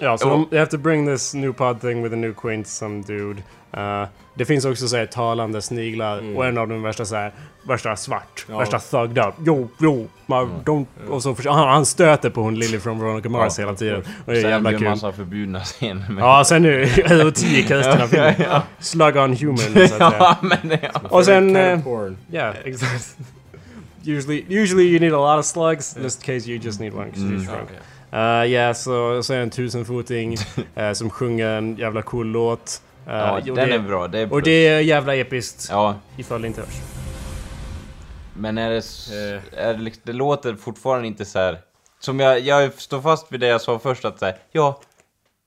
ja 0.00 0.18
så 0.18 0.30
Och- 0.30 0.38
de, 0.38 0.46
they 0.50 0.58
have 0.58 0.70
to 0.70 0.78
bring 0.78 1.06
this 1.06 1.34
new 1.34 1.52
pod 1.52 1.80
thing 1.80 2.02
with 2.02 2.12
a 2.14 2.16
new 2.16 2.34
quaint 2.34 2.66
some 2.68 3.02
dude. 3.06 3.42
Uh, 3.76 4.04
det 4.34 4.44
finns 4.44 4.64
också 4.64 4.88
såhär 4.88 5.06
talande 5.06 5.62
sniglar 5.62 6.36
och 6.36 6.46
en 6.46 6.58
av 6.58 6.68
de 6.68 6.82
värsta 6.82 7.04
såhär, 7.04 7.32
värsta 7.68 7.96
svart, 7.96 8.46
Ja. 8.48 8.58
värsta 8.58 8.78
thugged 8.78 9.18
out. 9.24 9.34
Jo, 9.46 9.68
jo, 9.78 10.08
man, 10.26 10.50
don't, 10.64 10.86
och 11.08 11.22
så 11.22 11.34
försöker, 11.34 11.54
han, 11.56 11.68
han 11.68 11.86
stöter 11.86 12.30
på 12.30 12.40
hon 12.40 12.54
Lily 12.54 12.78
från 12.80 12.98
Veronica 13.00 13.28
Mars 13.28 13.58
Ja, 13.58 13.64
hela 13.64 13.74
tiden. 13.76 13.96
Och 14.26 14.32
det 14.32 14.38
är 14.38 14.42
Sen 14.42 14.50
jävla 14.50 14.70
kul. 14.72 14.82
massa 14.84 15.12
förbjudna 15.12 15.60
scener. 15.60 16.08
med- 16.10 16.22
Ja, 16.22 16.44
sen 16.44 16.62
nu 16.62 16.82
erotik 16.82 17.70
i 17.70 17.74
resten 17.74 18.02
av 18.02 18.06
filmen. 18.06 18.34
ja, 18.38 18.62
Slug 18.78 19.16
on 19.16 19.36
human, 19.36 19.58
så 19.58 19.82
att 19.82 19.90
säga. 19.90 20.12
ja, 20.18 20.36
men 20.42 20.78
ja. 20.82 21.00
Och 21.10 21.24
sen... 21.24 21.44
Kind 21.48 21.56
eh, 21.56 21.78
of 21.78 21.84
porn. 21.84 22.16
Yeah, 22.32 22.54
exactly. 22.64 23.24
usually, 24.06 24.44
usually 24.48 24.84
you 24.88 24.98
need 25.00 25.12
a 25.12 25.34
lot 25.34 25.38
of 25.38 25.44
slugs. 25.46 25.96
In 25.96 26.02
this 26.02 26.16
case, 26.16 26.50
you 26.50 26.58
just 26.64 26.80
need 26.80 26.94
one 26.94 27.04
because 27.04 27.22
Mm. 27.22 27.36
you're 27.36 27.44
shrunk. 27.46 27.62
Okay. 27.64 27.76
Uh, 28.12 28.50
yeah, 28.50 28.74
så 28.74 29.22
så 29.22 29.32
är 29.32 29.36
det 29.36 29.42
en 29.42 29.50
tusenfoting 29.50 30.36
uh, 30.78 30.92
som 30.92 31.10
sjunger 31.10 31.46
en 31.48 31.76
jävla 31.76 32.02
cool 32.02 32.26
låt. 32.26 32.80
Uh, 33.06 33.12
ja, 33.14 33.40
den 33.44 33.54
det, 33.54 33.74
är 33.74 33.78
bra. 33.78 34.08
Det 34.08 34.18
är 34.18 34.32
Och 34.32 34.42
det 34.42 34.50
är 34.68 34.80
jävla 34.80 35.14
episkt 35.14 35.66
Ja, 35.70 35.94
ifall 36.16 36.42
det 36.42 36.46
inte 36.48 36.60
hörs. 36.60 36.80
men 38.36 38.58
är 38.58 38.70
det... 38.70 38.76
Eh. 38.76 39.64
Är 39.66 39.74
det, 39.74 39.90
det 40.02 40.12
låter 40.12 40.54
fortfarande 40.54 41.06
inte 41.08 41.24
så 41.24 41.38
här. 41.38 41.58
Som 42.00 42.20
jag, 42.20 42.40
jag 42.40 42.72
står 42.72 43.00
fast 43.00 43.32
vid 43.32 43.40
det 43.40 43.46
jag 43.46 43.60
sa 43.60 43.78
först 43.78 44.04
att 44.04 44.18
säga, 44.18 44.34
ja, 44.52 44.80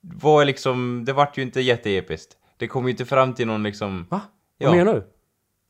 var 0.02 0.46
liksom, 0.46 1.04
det 1.06 1.14
vart 1.14 1.38
ju 1.38 1.42
inte 1.42 1.62
jätteepiskt. 1.62 2.34
det 2.58 2.68
kom 2.68 2.86
ju 2.86 2.92
inte 2.92 3.06
fram 3.06 3.34
till 3.34 3.48
någon 3.48 3.64
liksom... 3.64 4.08
Va? 4.10 4.22
Ja. 4.58 4.70
Vad 4.70 4.78
menar 4.78 4.94
du? 4.94 5.00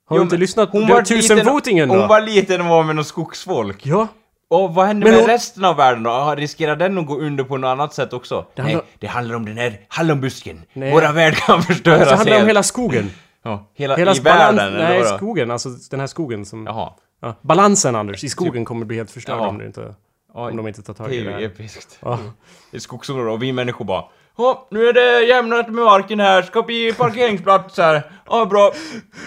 Har 0.05 0.15
Jo, 0.15 0.17
du 0.17 0.23
inte 0.23 0.37
lyssnat 0.37 0.69
hon 0.71 0.87
på 0.87 1.01
tusenfotingen 1.01 1.89
då? 1.89 1.95
Hon 1.95 2.07
var 2.07 2.21
liten 2.21 2.61
och 2.61 2.67
var 2.67 2.83
med 2.83 2.95
någon 2.95 3.05
skogsfolk. 3.05 3.85
Ja. 3.85 4.07
Och 4.49 4.73
vad 4.73 4.85
hände 4.87 5.03
Men 5.03 5.13
med 5.13 5.21
hon- 5.21 5.29
resten 5.29 5.65
av 5.65 5.75
världen 5.75 6.03
då? 6.03 6.09
Ah, 6.11 6.35
Riskerar 6.35 6.75
den 6.75 6.97
att 6.97 7.05
gå 7.05 7.19
under 7.19 7.43
på 7.43 7.57
något 7.57 7.67
annat 7.67 7.93
sätt 7.93 8.13
också? 8.13 8.45
Det 8.55 8.61
Nej, 8.63 8.71
handlar- 8.73 8.91
det 8.99 9.07
handlar 9.07 9.35
om 9.35 9.45
den 9.45 9.57
här 9.57 9.79
hallonbusken. 9.87 10.61
Nej. 10.73 10.91
Våra 10.91 11.11
värld 11.11 11.35
kan 11.35 11.63
förstöras 11.63 12.09
Det 12.09 12.15
handlar 12.15 12.33
om 12.35 12.37
helt. 12.37 12.49
hela 12.49 12.63
skogen. 12.63 13.09
Ja, 13.43 13.67
hela, 13.73 13.95
Hela 13.95 14.15
i 14.15 14.19
världen, 14.19 14.55
balans- 14.55 14.77
Nej, 14.77 15.03
vadå? 15.03 15.17
skogen. 15.17 15.51
Alltså 15.51 15.69
den 15.91 15.99
här 15.99 16.07
skogen 16.07 16.45
som... 16.45 16.65
Jaha. 16.65 16.93
Ja. 17.21 17.35
Balansen 17.41 17.95
Anders, 17.95 18.23
i 18.23 18.29
skogen 18.29 18.65
kommer 18.65 18.85
bli 18.85 18.97
helt 18.97 19.11
förstörd 19.11 19.37
Jaha. 19.39 19.47
om, 19.47 19.57
du 19.57 19.65
inte, 19.65 19.95
om 20.33 20.57
de 20.57 20.67
inte 20.67 20.81
tar 20.83 20.93
tag 20.93 21.09
Det 21.09 21.15
i 21.15 21.19
är 21.19 21.23
det 21.23 21.29
ju 21.29 21.35
här. 21.35 21.43
episkt. 21.45 21.97
Ja. 22.01 22.19
I 22.71 22.79
skogsområdet 22.79 23.33
och 23.33 23.43
vi 23.43 23.53
människor 23.53 23.85
bara 23.85 24.03
Ja, 24.37 24.67
nu 24.71 24.87
är 24.87 24.93
det 24.93 25.21
jämnat 25.25 25.65
med 25.69 25.85
marken 25.85 26.19
här, 26.19 26.41
ska 26.41 26.61
bli 26.61 26.93
parkeringsplats 26.93 27.77
här. 27.77 28.01
Ja, 28.29 28.45
bra. 28.45 28.71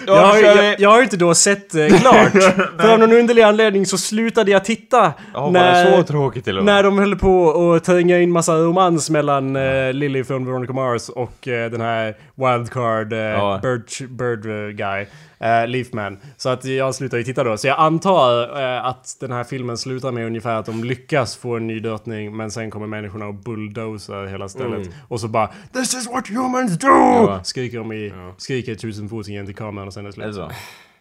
Då 0.07 0.13
Jag 0.13 0.21
har, 0.25 0.41
kör 0.41 0.55
vi. 0.61 0.67
jag, 0.67 0.79
jag 0.79 0.89
har 0.89 1.01
inte 1.03 1.17
då 1.17 1.33
sett 1.33 1.75
eh, 1.75 1.87
klart. 2.01 2.31
För 2.79 2.93
av 2.93 2.99
någon 2.99 3.13
underlig 3.13 3.41
anledning 3.41 3.85
så 3.85 3.97
slutade 3.97 4.51
jag 4.51 4.65
titta 4.65 5.13
Ja, 5.33 5.47
var 5.49 5.51
det 5.63 5.93
så 5.97 6.03
tråkigt 6.03 6.43
till 6.45 6.57
och 6.57 6.63
med? 6.65 6.75
när 6.75 6.83
de 6.83 6.97
höll 6.99 7.15
på 7.15 7.51
att 7.73 7.83
tränga 7.83 8.19
in 8.19 8.31
massa 8.31 8.55
romans 8.57 9.09
mellan 9.09 9.55
eh, 9.55 9.93
Lily 9.93 10.23
från 10.23 10.45
Veronica 10.45 10.73
Mars 10.73 11.09
och 11.09 11.47
eh, 11.47 11.71
den 11.71 11.81
här 11.81 12.15
wildcard 12.35 13.13
eh, 13.13 13.19
Ja. 13.19 13.59
bird, 13.63 14.09
bird 14.09 14.45
eh, 14.45 14.69
guy, 14.69 15.05
eh, 15.41 15.67
Leafman. 15.67 16.17
Så 16.37 16.49
att 16.49 16.65
jag 16.65 16.95
slutade 16.95 17.19
ju 17.19 17.23
titta 17.23 17.43
då. 17.43 17.57
Så 17.57 17.67
jag 17.67 17.79
antar 17.79 18.59
eh, 18.61 18.85
att 18.85 19.17
den 19.19 19.31
här 19.31 19.43
filmen 19.43 19.77
slutar 19.77 20.11
med 20.11 20.25
ungefär 20.25 20.55
att 20.55 20.65
de 20.65 20.83
lyckas 20.83 21.35
få 21.37 21.55
en 21.57 21.67
ny 21.67 21.79
dödning 21.79 22.37
men 22.37 22.51
sen 22.51 22.71
kommer 22.71 22.87
människorna 22.87 23.25
och 23.27 23.33
bulldozar 23.33 24.25
hela 24.25 24.49
stället. 24.49 24.89
Och 25.07 25.19
så 25.19 25.27
bara 25.27 25.47
This 25.73 25.93
is 25.93 26.07
what 26.07 26.27
humans 26.27 26.77
do! 26.79 26.87
Ja. 26.87 27.39
Skriker 27.43 27.77
de 27.77 27.91
i, 27.93 28.13
skriker 28.37 28.75
tusenfotingen 28.75 29.45
till 29.45 29.55
kameran 29.55 29.87
och 29.87 29.93
sen 29.93 30.05
är 30.05 30.11
det 30.11 30.27
det 30.27 30.33
slut. 30.33 30.47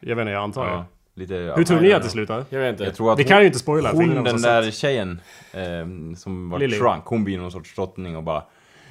Jag 0.00 0.16
vet 0.16 0.22
inte, 0.22 0.32
jag 0.32 0.42
antar 0.42 0.66
Ja. 0.68 0.76
det. 0.76 0.84
Lite... 1.20 1.34
Hur 1.56 1.64
tror 1.64 1.80
ni 1.80 1.92
att 1.92 2.02
det 2.02 2.08
slutar? 2.08 2.44
Jag 2.50 2.60
vet 2.60 2.70
inte. 2.72 2.84
Jag 2.84 2.94
tror 2.94 3.12
att 3.12 3.18
Vi 3.18 3.24
kan 3.24 3.40
ju 3.40 3.46
inte 3.46 3.58
spoila. 3.58 3.92
hon, 3.92 4.24
den 4.24 4.42
där 4.42 4.62
sett. 4.62 4.74
tjejen 4.74 5.20
ehm, 5.52 6.16
som 6.16 6.50
var 6.50 6.58
Lily. 6.58 6.78
shrunk, 6.78 7.04
hon 7.04 7.24
blir 7.24 7.38
någon 7.38 7.50
sorts 7.52 7.74
drottning 7.74 8.16
och 8.16 8.22
bara 8.22 8.42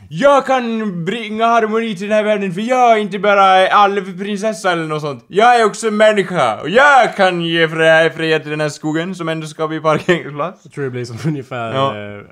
Jag 0.10 0.46
kan 0.46 1.06
bringa 1.06 1.46
harmoni 1.46 1.96
till 1.96 2.08
den 2.08 2.16
här 2.18 2.24
världen 2.24 2.52
för 2.54 2.62
jag 2.62 2.92
är 2.94 2.98
inte 3.02 3.20
bara 3.20 3.68
alvprinsessa 3.68 4.72
eller 4.72 4.84
något 4.88 5.02
sånt. 5.02 5.26
Jag 5.28 5.60
är 5.62 5.66
också 5.66 5.92
människa 5.92 6.62
och 6.62 6.70
jag 6.70 7.16
kan 7.16 7.42
ge 7.42 7.68
fred, 7.68 8.14
fred 8.14 8.42
till 8.42 8.52
den 8.52 8.62
här 8.62 8.70
skogen 8.70 9.16
som 9.16 9.30
ändå 9.30 9.48
ska 9.48 9.68
bli 9.68 9.80
parkeringsplats. 9.80 10.62
Jag 10.64 10.74
tror 10.74 10.84
det 10.84 10.90
blir 10.90 11.06
som 11.06 11.18
ungefär... 11.26 11.74
Ja. 11.74 12.18
eh, 12.18 12.24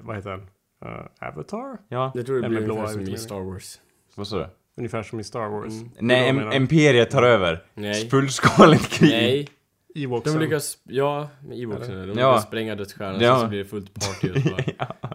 vad 0.00 0.16
heter 0.16 0.30
den? 0.30 0.40
Eh, 0.84 1.28
Avatar? 1.28 1.76
Ja, 1.88 2.12
Jag 2.14 2.26
tror 2.26 2.42
det 2.42 2.48
blir 2.48 2.68
ungefär 2.70 2.86
som 2.92 3.00
i. 3.00 3.16
Star 3.18 3.40
Wars. 3.52 3.78
vad 4.14 4.26
sa 4.28 4.36
du? 4.38 4.46
Ungefär 4.78 5.02
som 5.02 5.20
i 5.20 5.24
Star 5.24 5.48
Wars. 5.48 5.72
Nej, 6.00 6.22
Det 6.22 6.28
är 6.28 6.32
em-. 6.44 6.52
Imperiet 6.56 7.10
tar 7.10 7.22
över. 7.22 7.62
Nej. 7.74 8.10
Fullskaligt 8.10 8.88
krig. 8.88 9.10
Nej. 9.10 9.48
Ewoksen. 9.96 10.32
De 10.38 10.44
lyckas, 10.44 10.78
ja, 10.84 11.28
med 11.48 11.58
Ewoksarna. 11.62 12.00
De 12.00 12.06
lyckas 12.06 12.20
Ja. 12.20 12.40
spränga 12.40 12.74
dödsstjärnan 12.74 13.20
Ja. 13.20 13.40
så 13.40 13.46
blir 13.46 13.58
det 13.58 13.64
fullt 13.64 13.94
party 13.94 14.30
och 14.30 14.36
så 14.42 14.48
bara 14.48 14.94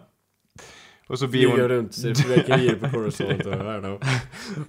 Och 1.10 1.18
så 1.18 1.26
blir 1.26 1.40
flyga 1.40 1.62
hon... 1.62 1.68
runt, 1.68 1.94
ser 1.94 2.14
fyrverkerier 2.14 2.74
på 2.74 2.90
Coruscant 2.90 3.46
och 3.46 3.52
I 3.52 3.56
don't 3.56 3.80
know. 3.80 4.00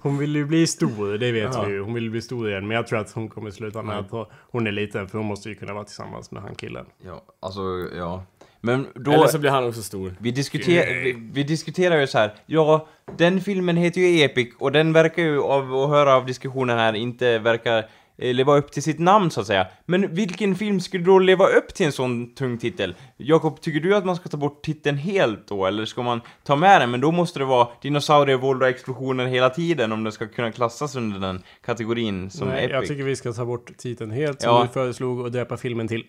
Hon 0.00 0.18
vill 0.18 0.36
ju 0.36 0.44
bli 0.44 0.66
stor, 0.66 1.18
det 1.18 1.32
vet 1.32 1.54
Ja. 1.54 1.64
vi 1.64 1.72
ju. 1.72 1.80
Hon 1.82 1.94
vill 1.94 2.10
bli 2.10 2.22
stor 2.22 2.48
igen. 2.50 2.66
Men 2.68 2.76
jag 2.76 2.86
tror 2.86 2.98
att 2.98 3.12
hon 3.12 3.28
kommer 3.28 3.50
sluta 3.50 3.82
med 3.82 3.98
att 3.98 4.28
hon 4.50 4.66
är 4.66 4.72
liten. 4.72 5.08
För 5.08 5.18
hon 5.18 5.26
måste 5.26 5.48
ju 5.48 5.54
kunna 5.54 5.74
vara 5.74 5.84
tillsammans 5.84 6.30
med 6.30 6.42
han 6.42 6.54
killen. 6.54 6.86
Ja, 7.06 7.24
alltså, 7.40 7.60
ja. 7.96 8.24
Men 8.60 8.86
då... 8.94 9.12
Eller 9.12 9.26
så 9.26 9.38
blir 9.38 9.50
han 9.50 9.64
också 9.64 9.82
stor. 9.82 10.14
Vi, 10.20 10.30
diskuter, 10.30 11.02
vi, 11.04 11.30
vi 11.32 11.42
diskuterar 11.42 12.00
ju 12.00 12.06
så 12.06 12.18
här. 12.18 12.34
ja, 12.46 12.88
den 13.18 13.40
filmen 13.40 13.76
heter 13.76 14.00
ju 14.00 14.24
Epic 14.24 14.48
och 14.58 14.72
den 14.72 14.92
verkar 14.92 15.22
ju 15.22 15.42
av 15.42 15.74
att 15.74 15.88
höra 15.88 16.14
av 16.14 16.26
diskussionen 16.26 16.78
här 16.78 16.92
inte 16.92 17.38
verkar 17.38 17.84
leva 18.16 18.56
upp 18.56 18.72
till 18.72 18.82
sitt 18.82 18.98
namn 18.98 19.30
så 19.30 19.40
att 19.40 19.46
säga. 19.46 19.66
Men 19.84 20.14
vilken 20.14 20.54
film 20.54 20.80
skulle 20.80 21.04
då 21.04 21.18
leva 21.18 21.46
upp 21.46 21.74
till 21.74 21.86
en 21.86 21.92
sån 21.92 22.34
tung 22.34 22.58
titel? 22.58 22.94
Jakob, 23.16 23.60
tycker 23.60 23.80
du 23.80 23.96
att 23.96 24.04
man 24.04 24.16
ska 24.16 24.28
ta 24.28 24.36
bort 24.36 24.62
titeln 24.64 24.96
helt 24.96 25.46
då, 25.48 25.66
eller 25.66 25.84
ska 25.84 26.02
man 26.02 26.20
ta 26.44 26.56
med 26.56 26.80
den? 26.80 26.90
Men 26.90 27.00
då 27.00 27.12
måste 27.12 27.38
det 27.38 27.44
vara 27.44 27.68
dinosaurier, 27.82 28.36
våld 28.36 28.62
och 28.62 28.68
explosioner 28.68 29.26
hela 29.26 29.50
tiden 29.50 29.92
om 29.92 30.04
det 30.04 30.12
ska 30.12 30.28
kunna 30.28 30.52
klassas 30.52 30.96
under 30.96 31.20
den 31.20 31.42
kategorin 31.64 32.30
som 32.30 32.48
Nej, 32.48 32.58
Epic. 32.64 32.72
jag 32.72 32.86
tycker 32.86 33.02
vi 33.02 33.16
ska 33.16 33.32
ta 33.32 33.44
bort 33.44 33.76
titeln 33.76 34.10
helt 34.10 34.40
som 34.42 34.50
Ja. 34.50 34.62
du 34.62 34.68
föreslog 34.68 35.20
och 35.20 35.32
döpa 35.32 35.56
filmen 35.56 35.88
till. 35.88 36.04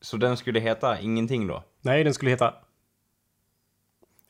Så 0.00 0.16
den 0.16 0.36
skulle 0.36 0.60
heta 0.60 1.00
ingenting 1.00 1.46
då? 1.46 1.62
Nej, 1.80 2.04
den 2.04 2.14
skulle 2.14 2.30
heta... 2.30 2.54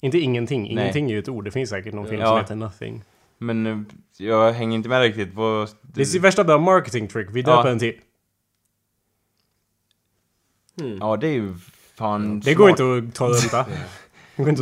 Inte 0.00 0.18
ingenting. 0.18 0.62
Nej. 0.62 0.70
Ingenting 0.72 1.06
är 1.10 1.14
ju 1.14 1.18
ett 1.18 1.28
ord. 1.28 1.44
Det 1.44 1.50
finns 1.50 1.70
säkert 1.70 1.94
någon 1.94 2.06
film 2.06 2.20
Ja. 2.20 2.26
som 2.28 2.38
heter 2.38 2.54
Nothing. 2.54 3.02
Men 3.38 3.66
eh, 3.66 3.78
jag 4.16 4.52
hänger 4.52 4.76
inte 4.76 4.88
med 4.88 5.00
riktigt 5.00 5.34
på... 5.34 5.66
Det 5.82 6.02
är 6.02 6.20
värsta 6.20 6.44
bra 6.44 6.58
marketing 6.58 7.08
trick. 7.08 7.28
Vi 7.32 7.42
döper 7.42 7.58
Ja. 7.58 7.64
den 7.64 7.78
till... 7.78 8.00
Ja, 11.00 11.16
det 11.16 11.26
är 11.28 11.32
ju 11.32 11.54
fan 11.94 12.40
Det 12.44 12.54
går 12.54 12.70
inte 12.70 12.82
att 12.82 13.14
ta 13.14 13.28
runt 13.28 13.50
det. 13.50 13.66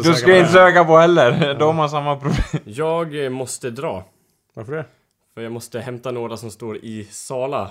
Söka 0.03 0.15
ska 0.15 0.27
på 0.27 0.37
inte 0.37 0.53
söka 0.53 0.85
på 0.85 0.99
heller. 0.99 1.55
De 1.59 1.79
har 1.79 1.89
samma 1.89 2.17
problem. 2.17 2.63
Jag 2.65 3.25
eh, 3.25 3.31
måste 3.31 3.71
dra. 3.71 4.05
Varför 4.55 4.73
det? 4.73 4.85
För 5.35 5.43
jag 5.43 5.53
måste 5.53 5.81
hämta 5.81 6.11
några 6.11 6.37
som 6.37 6.51
står 6.51 6.77
i 6.77 7.05
Sala. 7.11 7.71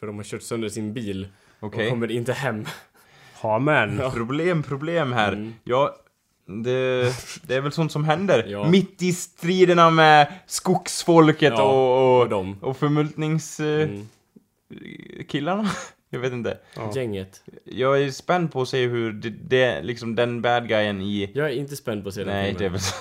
För 0.00 0.06
de 0.06 0.16
har 0.16 0.24
kört 0.24 0.42
sönder 0.42 0.68
sin 0.68 0.92
bil. 0.94 1.28
Okej. 1.60 1.84
Och 1.86 1.90
kommer 1.90 2.10
inte 2.10 2.32
hem. 2.32 2.64
Ha 3.42 3.58
men. 3.58 4.10
Problem, 4.10 4.62
problem 4.62 5.12
här. 5.12 5.32
Mm. 5.32 5.54
Ja, 5.64 5.96
det, 6.62 7.12
det 7.42 7.54
är 7.54 7.60
väl 7.60 7.72
sånt 7.72 7.92
som 7.92 8.04
händer. 8.04 8.46
Ja. 8.48 8.68
Mitt 8.68 9.02
i 9.02 9.12
striderna 9.12 9.90
med 9.90 10.32
skogsfolket 10.46 11.52
Ja, 11.56 11.62
och, 11.62 12.14
och, 12.14 12.20
och 12.22 12.28
dem. 12.28 12.56
och 12.60 12.76
förmultningskillarna. 12.76 13.82
Mm. 13.82 14.06
killarna? 15.28 15.70
jag 16.10 16.20
vet 16.20 16.32
inte. 16.32 16.58
Ja. 16.76 16.92
Gänget. 16.94 17.42
Jag 17.64 18.02
är 18.02 18.10
spänd 18.10 18.52
på 18.52 18.62
att 18.62 18.68
se 18.68 18.86
hur 18.86 19.12
det, 19.12 19.30
det 19.30 19.82
liksom 19.82 20.14
den 20.14 20.42
bad 20.42 20.68
guyen 20.68 21.00
i... 21.00 21.30
Jag 21.34 21.46
är 21.46 21.54
inte 21.54 21.76
spänd 21.76 22.02
på 22.02 22.08
att 22.08 22.14
se 22.14 22.24
den 22.24 22.34
Nej, 22.34 22.44
filmen. 22.44 22.58
det 22.58 22.66
är 22.66 22.70
väl 22.70 22.80
så. 22.80 22.94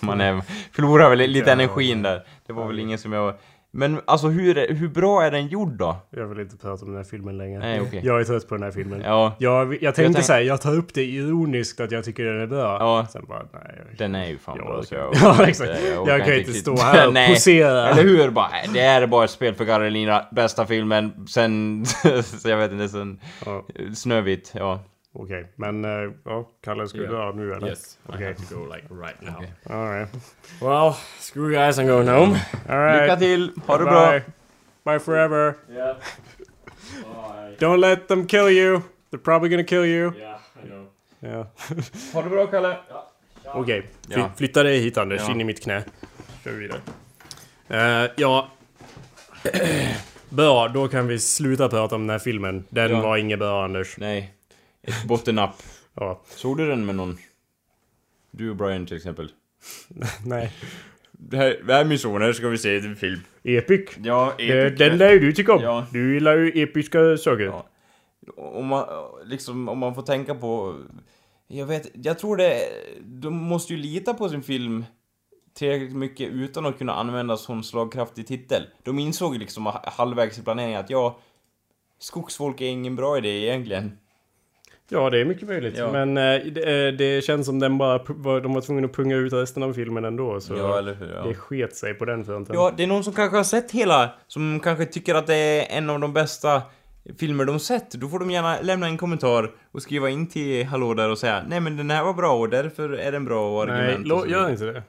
Man 0.00 0.20
är, 0.20 0.42
förlorar 0.72 1.10
väl 1.10 1.30
lite 1.30 1.52
energin 1.52 2.02
där. 2.02 2.26
Det 2.46 2.52
var 2.52 2.66
väl 2.66 2.78
ingen 2.78 2.98
som 2.98 3.12
jag... 3.12 3.34
Men 3.78 4.00
alltså 4.04 4.28
hur, 4.28 4.58
är- 4.58 4.74
hur 4.74 4.88
bra 4.88 5.22
är 5.22 5.30
den 5.30 5.46
gjord 5.48 5.72
då? 5.78 5.96
Jag 6.10 6.26
vill 6.26 6.40
inte 6.40 6.56
prata 6.56 6.84
om 6.84 6.90
den 6.90 6.96
här 6.96 7.04
filmen 7.10 7.38
längre. 7.38 7.58
Nej, 7.58 7.80
okej. 7.80 8.00
Jag 8.04 8.20
är 8.20 8.24
trött 8.24 8.48
på 8.48 8.54
den 8.54 8.62
här 8.64 8.70
filmen. 8.70 9.02
Ja, 9.04 9.36
Jag, 9.38 9.82
jag 9.82 9.94
tänkte 9.94 10.12
tänk- 10.14 10.24
säga, 10.26 10.42
jag 10.42 10.60
tar 10.60 10.74
upp 10.74 10.94
det 10.94 11.02
ironiskt 11.04 11.80
att 11.80 11.90
jag 11.92 12.04
tycker 12.04 12.24
den 12.24 12.40
är 12.40 12.46
bra. 12.46 12.76
Ja. 12.80 13.06
Sen 13.12 13.24
bara, 13.28 13.38
nej. 13.52 13.74
Jag, 13.88 13.98
den 13.98 14.14
är 14.14 14.26
ju 14.28 14.38
fan 14.38 14.56
jag 14.58 14.66
bra 14.66 14.82
så 14.82 14.94
jag... 14.94 15.10
Ja, 15.22 15.46
exakt. 15.46 15.70
jag 15.84 15.96
Jag, 15.98 16.06
kan 16.06 16.16
inte 16.18 16.30
riktigt. 16.32 16.56
stå 16.56 16.76
här 16.82 17.06
och 17.06 17.14
Nej. 17.14 17.28
posera. 17.34 17.88
Eller 17.88 18.02
hur? 18.02 18.30
Bara, 18.30 18.50
det 18.74 18.80
är 18.80 19.06
bara 19.06 19.24
ett 19.24 19.30
spel 19.30 19.54
för 19.54 19.64
Carolina, 19.64 20.26
bästa 20.30 20.66
filmen 20.66 21.26
sen, 21.28 21.86
så 22.22 22.48
jag 22.48 22.56
vet 22.56 22.72
inte, 22.72 22.88
sen 22.88 23.20
Ja, 23.46 23.66
Snövit, 23.94 24.52
ja. 24.54 24.80
Okej, 25.18 25.46
men 25.56 25.84
eh, 25.84 26.10
ja, 26.24 26.48
Kalle, 26.64 26.88
ska 26.88 26.98
du 26.98 27.04
Ja. 27.04 27.10
dra 27.10 27.32
nu 27.32 27.52
eller? 27.52 27.68
Yes, 27.68 27.98
I 28.08 28.12
Okej. 28.12 28.26
have 28.26 28.34
to 28.34 28.54
go 28.54 28.74
like 28.74 28.86
right 28.90 29.20
now. 29.20 29.34
Okej. 29.36 29.52
Alright. 29.70 30.08
Well, 30.62 30.92
screw 31.20 31.52
you 31.52 31.54
guys, 31.66 31.78
I'm 31.78 31.86
going 31.86 32.08
home. 32.08 32.40
Alright. 32.68 33.02
Lycka 33.02 33.16
till, 33.16 33.52
ha 33.66 33.78
det 33.78 33.84
bra! 33.84 34.20
Bye. 34.84 34.98
Forever. 34.98 35.54
Yeah. 35.70 35.96
Bye. 37.04 37.56
Don't 37.66 37.80
let 37.80 38.08
them 38.08 38.26
kill 38.26 38.48
you. 38.50 38.80
They're 39.10 39.22
probably 39.24 39.48
gonna 39.50 39.64
kill 39.64 39.84
you. 39.84 40.12
Yeah, 40.18 40.38
I 40.64 40.68
know. 40.68 40.86
Ja. 41.20 41.46
Ha 42.14 42.22
det 42.22 42.30
bra 42.30 42.46
Kalle! 42.46 42.76
Okej, 43.44 43.82
fly- 44.06 44.16
Ja. 44.20 44.30
flytta 44.36 44.62
dig 44.62 44.78
hit 44.80 44.98
Anders, 44.98 45.20
Ja. 45.26 45.30
in 45.32 45.40
i 45.40 45.44
mitt 45.44 45.62
knä. 45.62 45.82
Kör 46.44 46.50
vi 46.52 46.58
vidare. 46.58 46.80
Eh, 48.04 48.10
ja. 48.16 48.50
bra, 50.28 50.68
då 50.68 50.88
kan 50.88 51.06
vi 51.06 51.18
sluta 51.18 51.68
prata 51.68 51.94
om 51.94 52.00
den 52.00 52.10
här 52.10 52.18
filmen. 52.18 52.64
Den 52.68 52.90
Ja. 52.90 53.00
var 53.00 53.16
inget 53.16 53.38
bra 53.38 53.64
Anders. 53.64 53.96
Nej, 53.96 54.32
ett 54.86 55.04
bottennapp. 55.04 55.62
Ja. 55.94 56.22
Såg 56.28 56.56
du 56.56 56.68
den 56.68 56.86
med 56.86 56.94
någon? 56.94 57.18
Du 58.30 58.50
och 58.50 58.56
Brian 58.56 58.86
till 58.86 58.96
exempel. 58.96 59.32
Nej. 60.24 60.52
Det 61.12 61.36
här, 61.36 61.60
det 61.66 61.72
här 61.72 61.80
är 61.80 61.84
min 61.84 61.98
son, 61.98 62.22
här 62.22 62.32
ska 62.32 62.48
vi 62.48 62.58
se 62.58 62.76
en 62.76 62.96
film. 62.96 63.20
Epic. 63.42 63.90
Ja, 64.04 64.34
Eh, 64.38 64.72
den 64.72 64.98
lär 64.98 65.12
ju 65.12 65.18
du 65.18 65.32
tycka 65.32 65.54
om. 65.54 65.62
Ja. 65.62 65.86
Du 65.92 66.14
gillar 66.14 66.36
ju 66.36 66.62
episka 66.62 67.16
saker. 67.16 67.44
Ja. 67.44 67.66
Om 68.36 68.66
man, 68.66 68.86
liksom, 69.24 69.68
om 69.68 69.78
man 69.78 69.94
får 69.94 70.02
tänka 70.02 70.34
på... 70.34 70.80
Jag 71.48 71.66
vet, 71.66 71.90
jag 71.94 72.18
tror 72.18 72.36
det... 72.36 72.60
De 73.04 73.34
måste 73.34 73.72
ju 73.72 73.78
lita 73.78 74.14
på 74.14 74.28
sin 74.28 74.42
film 74.42 74.84
tillräckligt 75.54 75.96
mycket 75.96 76.28
utan 76.28 76.66
att 76.66 76.78
kunna 76.78 76.94
använda 76.94 77.36
sån 77.36 77.64
slagkraftig 77.64 78.26
titel. 78.26 78.62
De 78.82 78.98
insåg 78.98 79.36
liksom 79.38 79.72
halvvägs 79.84 80.38
i 80.38 80.42
planeringen 80.42 80.80
att 80.80 80.90
ja, 80.90 81.18
skogsfolk 81.98 82.60
är 82.60 82.66
ingen 82.66 82.96
bra 82.96 83.18
idé 83.18 83.28
egentligen. 83.28 83.98
Ja, 84.88 85.10
det 85.10 85.20
är 85.20 85.24
mycket 85.24 85.48
möjligt. 85.48 85.74
Ja. 85.78 85.92
Men 85.92 86.16
eh, 86.16 86.22
det, 86.52 86.86
eh, 86.88 86.92
det 86.94 87.24
känns 87.24 87.46
som 87.46 87.58
den 87.58 87.78
bara, 87.78 87.98
de 88.40 88.54
var 88.54 88.60
tvungna 88.60 88.86
att 88.86 88.92
punga 88.94 89.16
ut 89.16 89.32
resten 89.32 89.62
av 89.62 89.72
filmen 89.72 90.04
ändå. 90.04 90.40
Så 90.40 90.54
Ja, 90.56 90.78
eller 90.78 90.94
hur? 90.94 91.06
det 91.06 91.28
Ja. 91.28 91.34
sket 91.34 91.76
sig 91.76 91.94
på 91.94 92.04
den 92.04 92.24
fronten. 92.24 92.54
ja, 92.56 92.72
det 92.76 92.82
är 92.82 92.86
någon 92.86 93.04
som 93.04 93.12
kanske 93.12 93.36
har 93.36 93.44
sett 93.44 93.70
hela, 93.70 94.10
som 94.26 94.60
kanske 94.60 94.84
tycker 94.86 95.14
att 95.14 95.26
det 95.26 95.34
är 95.36 95.78
en 95.78 95.90
av 95.90 96.00
de 96.00 96.12
bästa 96.12 96.62
filmer 97.18 97.44
de 97.44 97.58
sett. 97.60 97.90
Då 97.90 98.08
får 98.08 98.18
de 98.18 98.30
gärna 98.30 98.60
lämna 98.62 98.86
en 98.86 98.96
kommentar 98.98 99.50
och 99.72 99.82
skriva 99.82 100.10
in 100.10 100.26
till 100.26 100.66
Hallå 100.66 100.94
där 100.94 101.10
och 101.10 101.18
säga 101.18 101.44
Nej 101.48 101.60
men 101.60 101.76
den 101.76 101.90
här 101.90 102.04
var 102.04 102.14
bra 102.14 102.32
och 102.32 102.48
därför 102.48 102.90
är 102.90 103.12
den 103.12 103.24
bra 103.24 103.60
och 103.60 103.68
Nej, 103.68 103.76
argument 103.80 104.00
och 104.00 104.08
lo- 104.08 104.20
så 104.20 104.26
gör 104.26 104.36
vidare." 104.38 104.52
inte 104.52 104.64
det. 104.64 104.82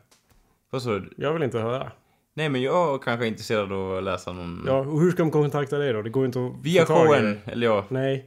Vad 0.70 0.82
sa 0.82 0.90
du? 0.90 1.10
Jag 1.18 1.34
vill 1.34 1.44
inte 1.44 1.60
höra. 1.60 1.92
Nej 2.34 2.50
men 2.50 2.62
jag 2.62 2.94
är 2.94 2.98
kanske 2.98 3.28
intresserad 3.28 3.72
av 3.74 3.98
att 3.98 4.04
läsa 4.04 4.34
någon... 4.34 4.64
Ja, 4.68 4.78
och 4.80 5.02
hur 5.02 5.12
ska 5.12 5.24
de 5.24 5.32
kontakta 5.32 5.78
dig 5.78 5.94
då? 5.94 6.02
Det 6.02 6.10
går 6.10 6.26
inte 6.26 6.40
att 6.40 6.52
Via 6.66 6.86
dig. 6.86 7.38
eller 7.46 7.68
ja. 7.68 7.86
Nej. 7.90 8.26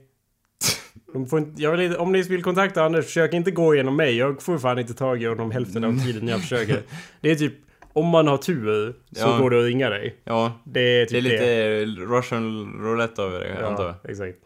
Inte, 1.15 1.63
jag 1.63 1.77
vill, 1.77 1.97
om 1.97 2.13
ni 2.13 2.23
vill 2.23 2.43
kontakta 2.43 2.83
Anders, 2.83 3.05
försök 3.05 3.33
inte 3.35 3.51
gå 3.51 3.75
igenom 3.75 3.97
mig. 3.97 4.17
Jag 4.17 4.43
får 4.43 4.59
fan 4.59 4.79
inte 4.79 4.95
tag 4.95 5.23
i 5.23 5.27
honom 5.27 5.51
hälften 5.51 5.85
av 5.85 6.05
tiden 6.05 6.29
jag 6.29 6.41
försöker. 6.41 6.83
Det 7.21 7.31
är 7.31 7.35
typ, 7.35 7.55
om 7.93 8.07
man 8.07 8.27
har 8.29 8.37
tur 8.37 8.93
så 9.13 9.21
Ja. 9.21 9.39
går 9.39 9.51
det 9.51 9.59
att 9.59 9.65
ringa 9.65 9.91
dig. 9.91 10.17
Ja. 10.25 10.61
Det 10.65 10.81
är 10.81 10.85
Det 10.85 11.01
är 11.03 11.07
typ 11.07 11.23
lite 11.23 11.85
Russian 12.05 12.73
roulette 12.81 13.23
över 13.23 13.41
det, 13.41 13.67
antar 13.67 13.85
jag. 13.85 13.95
Ja, 14.03 14.11
exakt. 14.11 14.39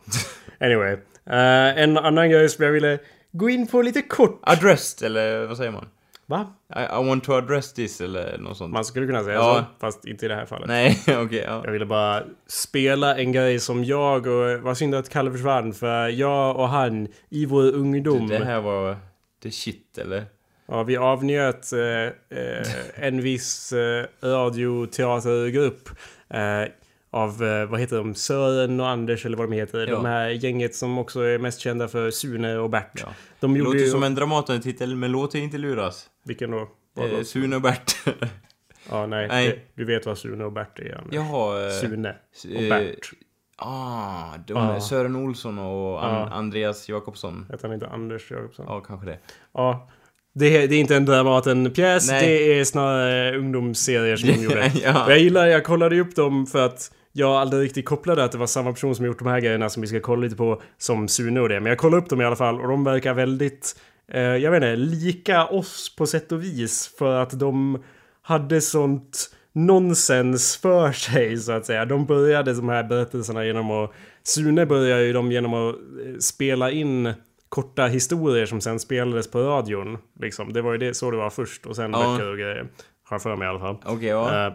Anyway. 0.61 0.93
eh, 1.27 1.83
en 1.83 1.99
annan 1.99 2.31
grej 2.31 2.49
som 2.49 2.65
jag 2.65 2.73
ville 2.73 2.99
gå 3.33 3.49
in 3.51 3.67
på 3.67 3.83
lite 3.83 4.03
kort. 4.03 4.41
Addressed, 4.43 5.07
eller 5.07 5.47
vad 5.47 5.57
säger 5.57 5.71
man? 5.71 5.87
Va? 6.27 6.47
I, 6.77 6.81
I 7.03 7.09
want 7.09 7.25
to 7.25 7.33
address 7.35 7.73
this, 7.73 8.01
eller 8.01 8.39
något 8.39 8.57
sånt. 8.57 8.73
Man 8.73 8.85
skulle 8.85 9.07
kunna 9.07 9.25
säga 9.25 9.35
Ja. 9.35 9.55
så, 9.55 9.81
fast 9.87 10.05
inte 10.07 10.25
i 10.27 10.29
det 10.29 10.35
här 10.35 10.47
fallet. 10.47 10.69
Nej, 10.69 10.99
okej, 11.25 11.45
ja. 11.47 11.61
Jag 11.65 11.73
ville 11.73 11.87
bara 11.87 12.23
spela 12.47 13.17
en 13.19 13.33
grej 13.33 13.61
som 13.61 13.85
jag 13.85 14.27
och... 14.27 14.61
Vad 14.61 14.79
synd 14.79 14.95
att 14.95 15.09
Kalle 15.09 15.31
försvann 15.31 15.73
för 15.73 16.09
jag 16.09 16.57
och 16.57 16.69
han 16.69 17.09
i 17.31 17.47
vår 17.47 17.63
ungdom... 17.75 18.29
Det 18.29 18.45
här 18.45 18.61
var... 18.61 18.97
Det 19.43 19.49
är 19.49 19.53
shit, 19.53 19.99
eller? 19.99 20.25
Ja, 20.69 20.83
vi 20.83 20.97
avnjöt 20.97 21.73
eh, 21.73 22.39
eh, 22.39 22.67
en 23.07 23.21
viss 23.23 23.73
eh, 23.73 24.05
radioteatergrupp 24.23 25.89
eh, 26.31 26.63
av, 27.11 27.45
eh, 27.45 27.65
vad 27.67 27.81
heter 27.81 27.97
de, 27.97 28.15
Sören 28.15 28.81
och 28.81 28.89
Anders 28.89 29.27
eller 29.27 29.37
vad 29.37 29.51
de 29.51 29.55
heter. 29.57 29.87
Ja. 29.87 29.95
De 29.95 30.05
här 30.05 30.29
gänget 30.29 30.75
som 30.75 30.99
också 30.99 31.21
är 31.21 31.39
mest 31.39 31.61
kända 31.61 31.89
för 31.89 32.11
Sune 32.11 32.57
och 32.57 32.71
Bert. 32.71 32.91
Ja. 32.95 33.07
De 33.41 33.53
Det 33.53 33.59
gjorde 33.59 33.71
låter 33.71 33.85
ju... 33.85 33.91
som 33.91 34.03
en 34.03 34.15
Dramaten-titel, 34.15 34.97
men 34.97 35.13
låt 35.13 35.35
er 35.35 35.39
inte 35.39 35.59
luras. 35.59 36.07
Vilken 36.25 36.51
då? 36.51 36.69
Eh, 37.01 37.23
Sune 37.23 37.57
och 37.57 37.63
Bert. 37.63 37.93
ja, 38.91 39.07
nej. 39.07 39.29
nej. 39.29 39.49
Det, 39.49 39.83
du 39.83 39.85
vet 39.95 40.07
vad 40.07 40.19
Sune 40.19 40.45
och 40.45 40.53
Bert 40.53 40.79
är, 40.79 40.99
Anders. 40.99 41.15
Jaha. 41.15 41.65
eh, 41.67 41.71
Sune 41.71 42.15
och 42.45 42.63
eh, 42.63 42.69
Bert. 42.69 43.11
Ah, 43.57 44.37
de 44.47 44.57
Ah. 44.57 44.81
Sören 44.81 45.17
Olsson 45.17 45.59
och 45.59 46.05
An- 46.05 46.15
Ja. 46.15 46.29
Andreas 46.31 46.89
Jakobsson. 46.89 47.47
Heter 47.51 47.69
han 47.69 47.75
inte 47.75 47.87
Anders 47.89 48.31
Jakobsson? 48.31 48.67
Ja, 48.69 48.81
kanske 48.81 49.07
det. 49.07 49.19
Ja. 49.55 49.89
Det 50.35 50.57
är, 50.63 50.69
det 50.69 50.75
är 50.75 50.81
inte 50.81 50.97
en 50.97 51.05
Dramaten-pjäs, 51.07 52.09
det 52.09 52.59
är 52.61 52.65
snarare 52.65 53.39
ungdomsserier 53.39 54.17
som 54.17 54.29
de 54.29 54.43
gjorde. 54.43 54.73
ja. 54.85 55.11
Jag 55.11 55.19
gillar, 55.19 55.47
jag 55.47 55.65
kollade 55.65 56.01
upp 56.01 56.17
dem 56.17 56.47
för 56.47 56.67
att 56.67 56.93
jag 57.13 57.31
aldrig 57.31 57.63
riktigt 57.63 57.85
kopplade 57.85 58.25
att 58.25 58.33
det 58.33 58.39
var 58.39 58.47
samma 58.47 58.73
person 58.73 58.95
som 58.95 59.07
gjort 59.07 59.19
de 59.19 59.29
här 59.29 59.41
grejerna 59.41 59.69
som 59.69 59.81
vi 59.81 59.87
ska 59.87 60.01
kolla 60.01 60.23
lite 60.23 60.37
på 60.37 60.63
som 60.79 61.09
Sune 61.09 61.41
och 61.41 61.49
det. 61.49 61.61
Men 61.61 61.71
jag 61.71 61.79
kollade 61.79 62.03
upp 62.03 62.09
dem 62.09 62.21
i 62.21 62.25
alla 62.25 62.37
fall 62.37 62.61
och 62.61 62.69
de 62.69 62.85
verkar 62.85 63.15
väldigt, 63.15 63.81
jag 64.13 64.51
vet 64.51 64.57
inte, 64.57 64.77
lika 64.77 65.47
oss 65.47 65.97
på 65.97 66.07
sätt 66.07 66.33
och 66.33 66.43
vis. 66.45 66.95
För 66.99 67.17
att 67.23 67.39
de 67.39 67.83
hade 68.23 68.61
sånt 68.61 69.31
nonsens 69.53 70.57
för 70.57 70.93
sig 70.93 71.37
så 71.39 71.53
att 71.53 71.67
säga. 71.67 71.85
De 71.85 72.07
började 72.07 72.55
de 72.55 72.69
här 72.69 72.85
berättelserna 72.85 73.45
genom 73.45 73.71
att, 73.71 73.91
Sune 74.23 74.67
började 74.67 75.05
ju 75.05 75.13
dem 75.13 75.33
genom 75.33 75.55
att 75.55 75.75
eh, 75.75 76.19
spela 76.21 76.71
in 76.71 77.13
korta 77.49 77.87
historier 77.87 78.47
som 78.47 78.61
sen 78.61 78.81
spelades 78.81 79.31
på 79.31 79.41
radion. 79.43 79.99
Liksom. 80.21 80.53
Det 80.53 80.63
var 80.63 80.73
ju 80.73 80.79
det, 80.79 80.95
så 80.95 81.11
det 81.11 81.17
var 81.17 81.31
först 81.31 81.67
och 81.67 81.77
sen 81.77 81.93
Ja. 81.93 82.13
böcker 82.13 82.31
och 82.31 82.39
grejer. 82.39 82.67
Har 83.05 83.15
jag 83.15 83.23
för 83.23 83.37
mig 83.37 83.47
i 83.47 83.49
alla 83.49 83.61
fall. 83.61 83.77
Okej, 83.85 84.09
ja. 84.09 84.47
Eh, 84.47 84.53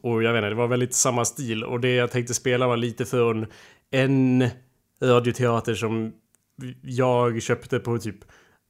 och 0.00 0.22
jag 0.22 0.32
vet 0.32 0.38
inte, 0.38 0.48
det 0.48 0.54
var 0.54 0.68
väldigt 0.68 0.94
samma 0.94 1.24
stil. 1.24 1.64
Och 1.64 1.80
det 1.80 1.94
jag 1.94 2.10
tänkte 2.10 2.34
spela 2.34 2.66
var 2.66 2.76
lite 2.76 3.04
från 3.04 3.46
en 3.90 4.44
radioteater 5.02 5.74
som 5.74 6.12
jag 6.82 7.42
köpte 7.42 7.78
på 7.78 7.98
typ 7.98 8.18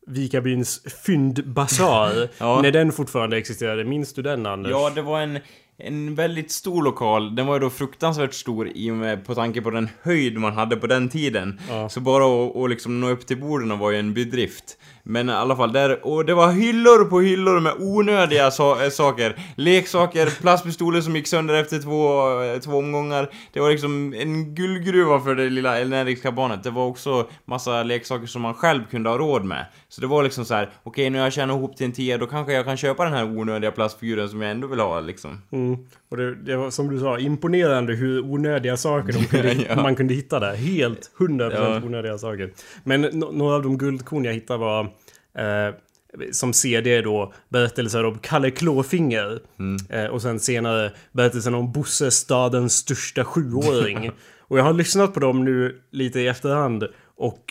Vikabyns 0.07 0.81
fyndbasar. 1.05 2.29
Ja. 2.39 2.61
När 2.63 2.73
den 2.73 2.93
fortfarande 2.93 3.37
existerade. 3.37 3.85
Minns 3.85 4.13
du 4.15 4.23
den 4.23 4.47
Anders? 4.47 4.71
Ja, 4.71 4.91
det 4.95 5.03
var 5.03 5.21
en, 5.21 5.39
en 5.79 6.15
väldigt 6.15 6.51
stor 6.51 6.83
lokal. 6.83 7.35
Den 7.35 7.47
var 7.47 7.55
ju 7.55 7.61
då 7.61 7.71
fruktansvärt 7.71 8.35
stor 8.35 8.69
i 8.75 8.91
och 8.91 8.95
med, 8.95 9.27
på 9.27 9.35
tanke 9.35 9.63
på 9.63 9.71
den 9.71 9.89
höjd 10.03 10.39
man 10.39 10.53
hade 10.53 10.77
på 10.77 10.87
den 10.87 11.09
tiden. 11.09 11.61
Ja. 11.69 11.89
Så 11.89 12.01
bara 12.01 12.65
att 12.65 12.71
liksom 12.71 13.01
nå 13.01 13.09
upp 13.09 13.27
till 13.27 13.41
borden 13.41 13.79
var 13.79 13.91
ju 13.91 13.99
en 13.99 14.15
bedrift. 14.15 14.79
Men 15.05 15.29
i 15.29 15.33
alla 15.33 15.57
fall, 15.57 15.73
där, 15.73 16.07
och 16.07 16.25
det 16.25 16.35
var 16.35 16.53
hyllor 16.53 17.05
på 17.05 17.21
hyllor 17.21 17.61
med 17.61 17.73
onödiga 17.79 18.51
so- 18.51 18.85
eh, 18.85 18.91
saker. 18.91 19.37
Leksaker, 19.57 20.41
plastpistoler 20.41 21.01
som 21.01 21.17
gick 21.17 21.27
sönder 21.27 21.55
efter 21.55 21.79
två, 21.83 22.43
eh, 22.43 22.61
två 22.61 22.79
omgångar. 22.79 23.31
Det 23.53 23.61
var 23.61 23.71
liksom 23.71 24.15
en 24.15 24.55
guldgruva 24.55 25.21
för 25.21 25.35
det 25.35 25.51
lilla 25.51 25.81
energiska 25.81 26.33
barnet. 26.33 26.63
Det 26.63 26.71
var 26.71 26.87
också 26.87 27.29
massa 27.45 27.83
leksaker 27.83 28.27
som 28.27 28.43
man 28.43 28.55
själv 28.55 28.81
kunde 28.91 29.11
ha 29.11 29.19
råd 29.19 29.45
med. 29.45 29.67
Så 29.89 30.01
det 30.01 30.07
var 30.07 30.23
liksom 30.23 30.45
så 30.45 30.55
här: 30.55 30.71
okej 30.83 31.11
nu 31.11 31.19
har 31.19 31.25
jag 31.25 31.33
tjänat 31.33 31.57
ihop 31.57 31.77
till 31.77 31.87
en 31.87 31.93
tia, 31.93 32.19
då 32.19 32.27
kanske 32.27 32.53
jag 32.53 32.65
kan 32.65 32.77
köpa 32.77 33.05
den 33.05 33.13
här 33.13 33.39
onödiga 33.39 33.71
plastfiguren 33.71 34.29
som 34.29 34.43
jag 34.43 34.51
ändå 34.51 34.67
vill 34.67 34.81
ha 34.81 35.01
liksom. 35.01 35.43
Mm. 35.53 35.77
Och 36.13 36.19
det, 36.19 36.35
det 36.35 36.57
var 36.57 36.71
som 36.71 36.91
du 36.91 36.99
sa, 37.01 37.19
imponerande 37.19 37.93
hur 37.95 38.21
onödiga 38.21 38.77
saker 38.77 39.13
de 39.13 39.25
kunde, 39.25 39.53
Ja. 39.69 39.77
man 39.83 39.95
kunde 39.97 40.15
hitta 40.15 40.41
där. 40.41 40.55
Helt 40.55 41.11
100% 41.19 41.53
Ja. 41.55 41.81
onödiga 41.87 42.19
saker. 42.19 42.51
Men 42.85 43.05
no- 43.07 43.33
några 43.33 43.55
av 43.57 43.63
de 43.63 43.79
guldkorn 43.79 44.25
jag 44.25 44.33
hittade 44.35 44.59
var 44.59 44.81
eh, 45.39 45.75
som 46.33 46.53
CD 46.53 47.01
då 47.01 47.33
berättelser 47.49 48.05
om 48.05 48.19
Kalle 48.19 48.51
Klåfinger. 48.51 49.41
Eh, 49.91 50.05
och 50.05 50.23
sen 50.23 50.41
senare 50.41 50.93
berättelsen 51.13 51.55
om 51.55 51.73
Bosse, 51.73 52.11
stadens 52.11 52.73
största 52.77 53.25
sjuåring. 53.25 54.11
och 54.41 54.59
jag 54.59 54.65
har 54.65 54.73
lyssnat 54.73 55.15
på 55.15 55.21
dem 55.21 55.45
nu 55.45 55.81
lite 55.93 56.21
i 56.21 56.27
efterhand. 56.29 56.85
Och 57.17 57.45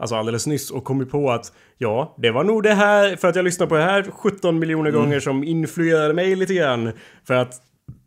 Alltså 0.00 0.16
alldeles 0.16 0.46
nyss 0.46 0.70
och 0.70 0.84
kommit 0.84 1.10
på 1.10 1.30
att 1.30 1.52
ja, 1.78 2.14
det 2.18 2.30
var 2.30 2.44
nog 2.44 2.62
det 2.62 2.74
här 2.74 3.16
för 3.16 3.28
att 3.28 3.36
jag 3.36 3.44
lyssnade 3.44 3.68
på 3.68 3.74
det 3.76 3.82
här 3.82 4.02
17 4.12 4.58
miljoner 4.58 4.90
gånger 4.90 5.20
som 5.20 5.44
influerade 5.44 6.14
mig 6.14 6.36
lite 6.36 6.54
grann. 6.54 6.92
För 7.26 7.34
att 7.34 7.54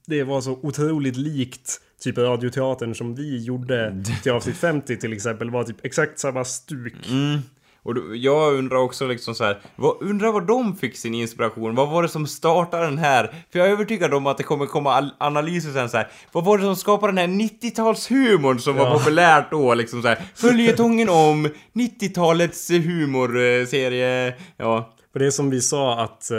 det 0.08 0.24
var 0.24 0.42
så 0.42 0.52
otroligt 0.64 1.18
likt 1.18 1.82
typ 2.02 2.18
radioteatern 2.18 2.96
som 2.96 3.16
vi 3.16 3.44
gjorde 3.44 4.04
till 4.24 4.32
avsnitt 4.32 4.58
50 4.58 4.98
till 4.98 5.14
exempel. 5.14 5.50
var 5.52 5.64
typ 5.64 5.86
exakt 5.86 6.20
samma 6.20 6.46
stuk. 6.46 7.10
Mm. 7.10 7.40
Och 7.84 7.96
då, 7.96 8.02
jag 8.16 8.54
undrar 8.54 8.78
också 8.78 9.08
liksom 9.08 9.36
så 9.36 9.44
här, 9.44 9.60
vad, 9.76 9.98
undrar 10.02 10.32
var 10.32 10.42
de 10.42 10.76
fick 10.76 10.98
sin 10.98 11.14
inspiration? 11.14 11.76
Vad 11.76 11.90
var 11.90 12.04
det 12.04 12.10
som 12.10 12.28
startade 12.28 12.86
den 12.86 12.98
här? 12.98 13.28
För 13.52 13.60
jag 13.60 13.68
är 13.68 13.72
övertygad 13.72 14.14
om 14.14 14.28
att 14.28 14.38
det 14.38 14.44
kommer 14.44 14.66
komma 14.66 15.12
analyser 15.18 15.72
sen 15.72 15.90
så 15.90 15.98
här. 15.98 16.08
Vad 16.32 16.46
var 16.46 16.58
det 16.58 16.64
som 16.64 16.76
skapade 16.76 17.14
den 17.14 17.18
här 17.40 17.48
90-talshumorn 17.48 18.58
som 18.58 18.76
var 18.76 18.86
Ja. 18.86 18.94
populärt 18.98 19.52
då 19.52 19.74
liksom 19.74 20.02
så 20.02 20.08
här. 20.08 20.22
Följetongen 20.36 21.10
om 21.10 21.50
90-talets 21.74 22.70
humorserie, 22.72 24.34
ja. 24.58 24.94
För 25.12 25.20
det 25.20 25.26
är 25.26 25.32
som 25.32 25.50
vi 25.50 25.62
sa 25.62 26.00
att 26.00 26.32
eh, 26.32 26.38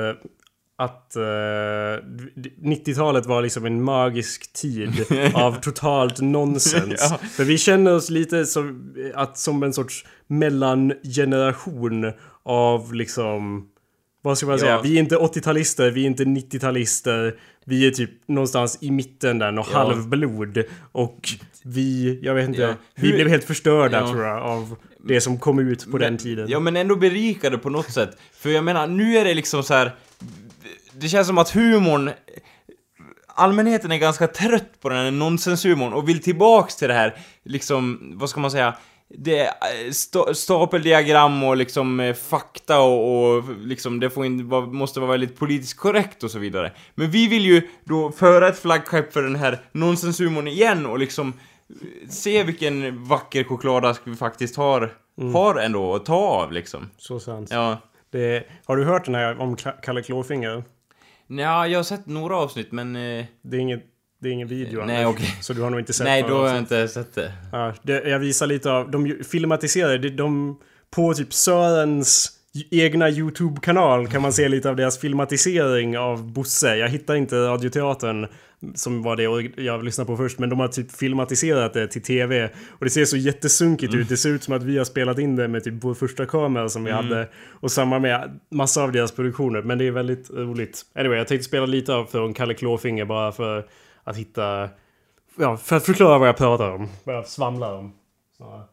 att 0.78 1.16
eh, 1.16 1.20
90-talet 2.62 3.26
var 3.26 3.42
liksom 3.42 3.66
en 3.66 3.82
magisk 3.82 4.52
tid 4.52 5.04
av 5.34 5.60
totalt 5.60 6.20
nonsens. 6.20 7.06
Ja. 7.10 7.18
För 7.18 7.44
vi 7.44 7.58
känner 7.58 7.94
oss 7.94 8.10
lite 8.10 8.46
som, 8.46 8.94
att, 9.14 9.38
som 9.38 9.62
en 9.62 9.72
sorts 9.72 10.04
mellangeneration 10.26 12.12
av 12.42 12.94
liksom 12.94 13.68
vad 14.24 14.38
ska 14.38 14.46
man 14.46 14.58
säga? 14.58 14.72
Ja. 14.72 14.80
Vi 14.82 14.94
är 14.96 15.00
inte 15.00 15.16
80-talister, 15.16 15.90
vi 15.90 16.02
är 16.02 16.06
inte 16.06 16.24
90-talister. 16.24 17.34
Vi 17.64 17.86
är 17.86 17.90
typ 17.90 18.10
någonstans 18.28 18.78
i 18.80 18.90
mitten 18.90 19.38
där, 19.38 19.52
något 19.52 19.68
Ja. 19.72 19.78
halvblod. 19.78 20.62
Och 20.92 21.28
vi, 21.64 22.18
jag 22.22 22.34
vet 22.34 22.48
inte, 22.48 22.62
Ja. 22.62 22.74
vi 22.94 23.12
blev 23.12 23.28
helt 23.28 23.44
förstörda 23.44 24.08
tror 24.08 24.24
jag 24.24 24.42
av 24.42 24.76
det 25.04 25.20
som 25.20 25.38
kom 25.38 25.58
ut 25.58 25.90
på 25.90 25.98
den 25.98 26.18
tiden. 26.18 26.46
Ja 26.48 26.60
men 26.60 26.76
ändå 26.76 26.96
berikade 26.96 27.58
på 27.58 27.70
något 27.70 27.90
sätt. 27.92 28.16
För 28.32 28.50
jag 28.50 28.64
menar, 28.64 28.86
nu 28.86 29.16
är 29.16 29.24
det 29.24 29.34
liksom 29.34 29.62
så 29.62 29.74
här. 29.74 29.92
Det 30.94 31.08
känns 31.08 31.26
som 31.26 31.38
att 31.38 31.50
humorn... 31.50 32.10
Allmänheten 33.34 33.92
är 33.92 33.96
ganska 33.98 34.26
trött 34.26 34.80
på 34.80 34.88
den 34.88 34.98
här 34.98 35.10
nonsenshumorn 35.10 35.92
och 35.92 36.08
vill 36.08 36.22
tillbaks 36.22 36.76
till 36.76 36.88
det 36.88 36.94
här, 36.94 37.16
liksom, 37.44 38.12
vad 38.16 38.30
ska 38.30 38.40
man 38.40 38.50
säga? 38.50 38.74
Det 39.08 39.38
är 39.38 39.46
eh, 39.46 39.90
sta- 39.90 40.32
stapeldiagram 40.34 41.42
och 41.42 41.56
liksom 41.56 42.00
eh, 42.00 42.14
fakta 42.14 42.80
och, 42.80 43.24
och 43.36 43.44
liksom 43.58 44.00
det 44.00 44.10
får 44.10 44.42
vara- 44.48 44.66
måste 44.66 45.00
vara 45.00 45.10
väldigt 45.10 45.38
politiskt 45.38 45.76
korrekt 45.78 46.22
och 46.22 46.30
så 46.30 46.38
vidare. 46.38 46.72
Men 46.94 47.10
vi 47.10 47.28
vill 47.28 47.44
ju 47.44 47.68
då 47.84 48.12
föra 48.12 48.48
ett 48.48 48.58
flaggskepp 48.58 49.12
för 49.12 49.22
den 49.22 49.36
här 49.36 49.60
nonsenshumorn 49.72 50.48
igen 50.48 50.86
och 50.86 50.98
liksom 50.98 51.32
eh, 51.68 52.08
se 52.08 52.42
vilken 52.42 53.04
vacker 53.04 53.44
chokladask 53.44 54.00
vi 54.04 54.16
faktiskt 54.16 54.56
har, 54.56 54.92
har 55.32 55.54
ändå 55.60 55.94
att 55.94 56.04
ta 56.06 56.16
av 56.16 56.52
liksom. 56.52 56.90
Så 56.98 57.20
sant. 57.20 57.48
Ja. 57.52 57.78
Det, 58.12 58.44
har 58.66 58.76
du 58.76 58.84
hört 58.84 59.04
den 59.04 59.14
här 59.14 59.40
om 59.40 59.56
Kalle 59.82 60.02
Klåfinger? 60.02 60.64
Ja, 61.38 61.66
jag 61.66 61.78
har 61.78 61.84
sett 61.84 62.06
några 62.06 62.36
avsnitt 62.36 62.72
men... 62.72 62.96
Eh, 62.96 63.24
Det 63.42 63.56
är 63.56 63.60
inget, 63.60 63.82
det 64.20 64.28
är 64.28 64.32
ingen 64.32 64.48
video 64.48 64.84
Nej, 64.84 65.04
Anders. 65.04 65.16
okej. 65.20 65.36
Så 65.40 65.52
du 65.52 65.62
har 65.62 65.70
nog 65.70 65.80
inte 65.80 65.92
sett 65.92 66.04
nej, 66.04 66.24
då 66.28 66.36
har 66.36 66.48
jag 66.48 66.58
inte 66.58 66.88
sett 66.88 67.14
det. 67.14 67.32
Ja, 67.52 67.74
det, 67.82 68.08
jag 68.08 68.18
visar 68.18 68.46
lite 68.46 68.70
av, 68.72 68.90
de 68.90 69.18
filmatiserade, 69.30 69.98
de, 69.98 70.08
de 70.10 70.60
på 70.90 71.14
typ 71.14 71.32
Sörens 71.32 72.30
egna 72.70 73.10
YouTube-kanal 73.10 74.06
kan 74.06 74.22
man 74.22 74.32
se 74.32 74.48
lite 74.48 74.70
av 74.70 74.76
deras 74.76 74.98
filmatisering 74.98 75.98
av 75.98 76.32
Bosse. 76.32 76.76
Jag 76.76 76.88
hittar 76.88 77.14
inte 77.14 77.36
Radioteatern 77.36 78.26
som 78.74 79.02
var 79.02 79.16
det 79.16 79.62
jag 79.62 79.84
lyssnade 79.84 80.06
på 80.06 80.16
först, 80.16 80.38
men 80.38 80.48
de 80.48 80.60
har 80.60 80.68
typ 80.68 80.92
filmatiserat 80.92 81.72
det 81.72 81.88
till 81.88 82.02
TV. 82.02 82.50
Och 82.70 82.84
det 82.84 82.90
ser 82.90 83.04
så 83.04 83.16
jättesunkigt 83.16 83.94
ut. 83.94 84.08
Det 84.08 84.16
ser 84.16 84.28
ut 84.28 84.42
som 84.42 84.54
att 84.54 84.62
vi 84.62 84.78
har 84.78 84.84
spelat 84.84 85.18
in 85.18 85.36
det 85.36 85.48
med 85.48 85.64
typ 85.64 85.74
vår 85.84 85.94
första 85.94 86.26
kamera 86.26 86.68
som 86.68 86.84
vi 86.84 86.90
hade. 86.90 87.28
Och 87.60 87.72
samma 87.72 87.98
med 87.98 88.40
massa 88.50 88.82
av 88.82 88.92
deras 88.92 89.12
produktioner. 89.12 89.62
Men 89.62 89.78
det 89.78 89.86
är 89.86 89.90
väldigt 89.90 90.30
roligt. 90.30 90.82
Anyway, 90.94 91.18
jag 91.18 91.28
tänkte 91.28 91.44
spela 91.44 91.66
lite 91.66 91.94
av 91.94 92.04
från 92.04 92.34
Kalle 92.34 92.54
Klåfinger 92.54 93.04
bara 93.04 93.32
för 93.32 93.66
att 94.04 94.16
hitta... 94.16 94.68
Ja, 95.38 95.56
för 95.56 95.76
att 95.76 95.84
förklara 95.84 96.18
vad 96.18 96.28
jag 96.28 96.36
pratar 96.36 96.70
om. 96.70 96.88
Vad 97.04 97.16
jag 97.16 97.26
svamlar 97.26 97.72
om. 97.72 97.92
snarare. 98.36 98.71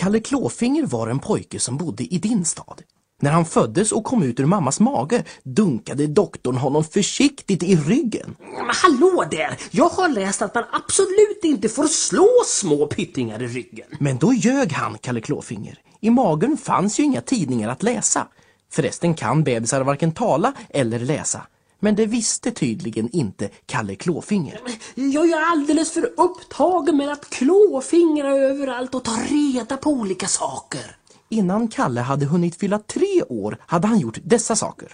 Kalle 0.00 0.20
Klåfinger 0.20 0.86
var 0.86 1.08
en 1.08 1.18
pojke 1.18 1.60
som 1.60 1.76
bodde 1.76 2.14
i 2.14 2.18
din 2.18 2.44
stad. 2.44 2.82
När 3.22 3.30
han 3.30 3.44
föddes 3.44 3.92
och 3.92 4.04
kom 4.04 4.22
ut 4.22 4.40
ur 4.40 4.44
mammas 4.44 4.80
mage 4.80 5.24
dunkade 5.42 6.06
doktorn 6.06 6.56
honom 6.56 6.84
försiktigt 6.84 7.62
i 7.62 7.76
ryggen. 7.76 8.36
Men 8.38 8.70
hallå 8.82 9.24
där! 9.30 9.58
Jag 9.70 9.88
har 9.88 10.08
läst 10.08 10.42
att 10.42 10.54
man 10.54 10.64
absolut 10.72 11.40
inte 11.42 11.68
får 11.68 11.84
slå 11.84 12.28
små 12.46 12.86
pyttingar 12.86 13.42
i 13.42 13.46
ryggen. 13.46 13.86
Men 13.98 14.18
då 14.18 14.32
ljög 14.32 14.72
han, 14.72 14.98
Kalle 14.98 15.20
Klåfinger. 15.20 15.78
I 16.00 16.10
magen 16.10 16.56
fanns 16.56 17.00
ju 17.00 17.04
inga 17.04 17.20
tidningar 17.20 17.68
att 17.68 17.82
läsa. 17.82 18.26
Förresten 18.72 19.14
kan 19.14 19.44
bebisar 19.44 19.84
varken 19.84 20.12
tala 20.12 20.52
eller 20.68 20.98
läsa. 20.98 21.42
Men 21.80 21.94
det 21.94 22.06
visste 22.06 22.50
tydligen 22.50 23.10
inte 23.12 23.50
Kalle 23.66 23.94
Klåfinger. 23.94 24.60
Jag 24.94 25.30
är 25.30 25.50
alldeles 25.52 25.92
för 25.92 26.10
upptagen 26.16 26.96
med 26.96 27.12
att 27.12 27.30
klåfingra 27.30 28.36
överallt 28.36 28.94
och 28.94 29.04
ta 29.04 29.16
reda 29.30 29.76
på 29.76 29.90
olika 29.90 30.26
saker. 30.26 30.96
Innan 31.32 31.68
Kalle 31.68 32.00
hade 32.00 32.26
hunnit 32.26 32.56
fylla 32.56 32.78
tre 32.78 33.22
år 33.28 33.58
hade 33.66 33.86
han 33.86 33.98
gjort 33.98 34.18
dessa 34.24 34.56
saker. 34.56 34.92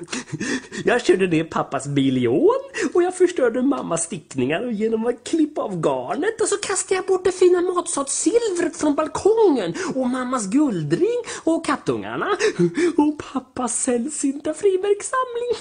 Jag 0.84 1.02
körde 1.04 1.26
ner 1.26 1.44
pappas 1.44 1.86
bil 1.86 2.18
i 2.18 2.28
ån 2.28 2.60
och 2.94 3.02
jag 3.02 3.16
förstörde 3.16 3.62
mammas 3.62 4.02
stickningar 4.02 4.70
genom 4.70 5.06
att 5.06 5.24
klippa 5.24 5.62
av 5.62 5.80
garnet 5.80 6.40
och 6.40 6.48
så 6.48 6.56
kastade 6.56 6.94
jag 6.94 7.06
bort 7.06 7.24
det 7.24 7.32
fina 7.32 7.60
matsatssilvret 7.60 8.76
från 8.76 8.94
balkongen 8.94 9.74
och 9.94 10.06
mammas 10.06 10.46
guldring 10.46 11.22
och 11.44 11.66
kattungarna 11.66 12.28
och 12.96 13.18
pappas 13.32 13.82
sällsynta 13.82 14.54
frimärkssamling. 14.54 15.56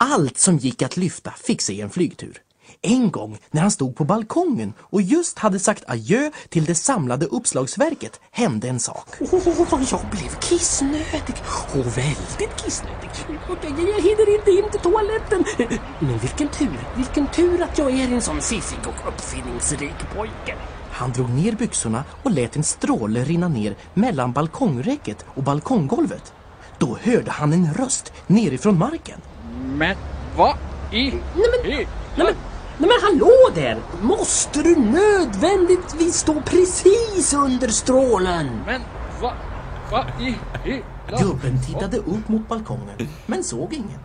Allt 0.00 0.38
som 0.38 0.56
gick 0.56 0.82
att 0.82 0.96
lyfta 0.96 1.30
fick 1.30 1.62
sig 1.62 1.80
en 1.80 1.90
flygtur. 1.90 2.42
En 2.82 3.10
gång 3.10 3.38
när 3.50 3.60
han 3.62 3.70
stod 3.70 3.96
på 3.96 4.04
balkongen 4.04 4.72
och 4.78 5.02
just 5.02 5.38
hade 5.38 5.58
sagt 5.58 5.84
adjö 5.86 6.30
till 6.48 6.64
det 6.64 6.74
samlade 6.74 7.26
uppslagsverket 7.26 8.20
hände 8.30 8.68
en 8.68 8.80
sak. 8.80 9.08
Åh, 9.20 9.84
jag 9.90 10.00
blev 10.10 10.40
kissnödig. 10.40 11.34
Och 11.72 11.98
väldigt 11.98 12.64
kissnödig. 12.64 13.10
Jag, 13.48 13.58
jag 13.64 14.02
hinner 14.02 14.38
inte 14.38 14.50
in 14.50 14.70
till 14.70 14.80
toaletten. 14.80 15.44
Men 15.98 16.18
vilken 16.18 16.48
tur, 16.48 16.80
vilken 16.96 17.26
tur 17.26 17.62
att 17.62 17.78
jag 17.78 17.90
är 17.90 18.12
en 18.12 18.22
sån 18.22 18.40
fiffig 18.40 18.80
och 18.86 19.08
uppfinningsrik 19.08 20.14
pojke. 20.14 20.54
Han 20.90 21.12
drog 21.12 21.30
ner 21.30 21.52
byxorna 21.52 22.04
och 22.22 22.30
lät 22.30 22.56
en 22.56 22.64
stråle 22.64 23.24
rinna 23.24 23.48
ner 23.48 23.76
mellan 23.94 24.32
balkongräcket 24.32 25.24
och 25.34 25.42
balkonggolvet. 25.42 26.32
Då 26.78 26.98
hörde 27.00 27.30
han 27.30 27.52
en 27.52 27.74
röst 27.74 28.12
nerifrån 28.26 28.78
marken. 28.78 29.20
Men 29.78 29.96
vad 30.36 30.54
i 30.92 31.10
Nej 31.10 31.20
men, 31.34 31.70
nej 31.70 31.86
men, 32.16 32.26
nej 32.78 32.90
men 32.90 32.98
hallå 33.02 33.32
där! 33.54 33.78
Måste 34.02 34.62
du 34.62 34.76
nödvändigtvis 34.76 36.14
stå 36.14 36.42
precis 36.42 37.34
under 37.34 37.68
strålen? 37.68 38.46
Men 38.66 38.80
vad, 39.20 39.32
vad 39.90 40.04
i 40.20 40.34
hela... 40.64 41.18
Gubben 41.22 41.62
tittade 41.66 41.96
upp 41.96 42.28
mot 42.28 42.48
balkongen 42.48 43.08
men 43.26 43.44
såg 43.44 43.72
ingen. 43.72 44.00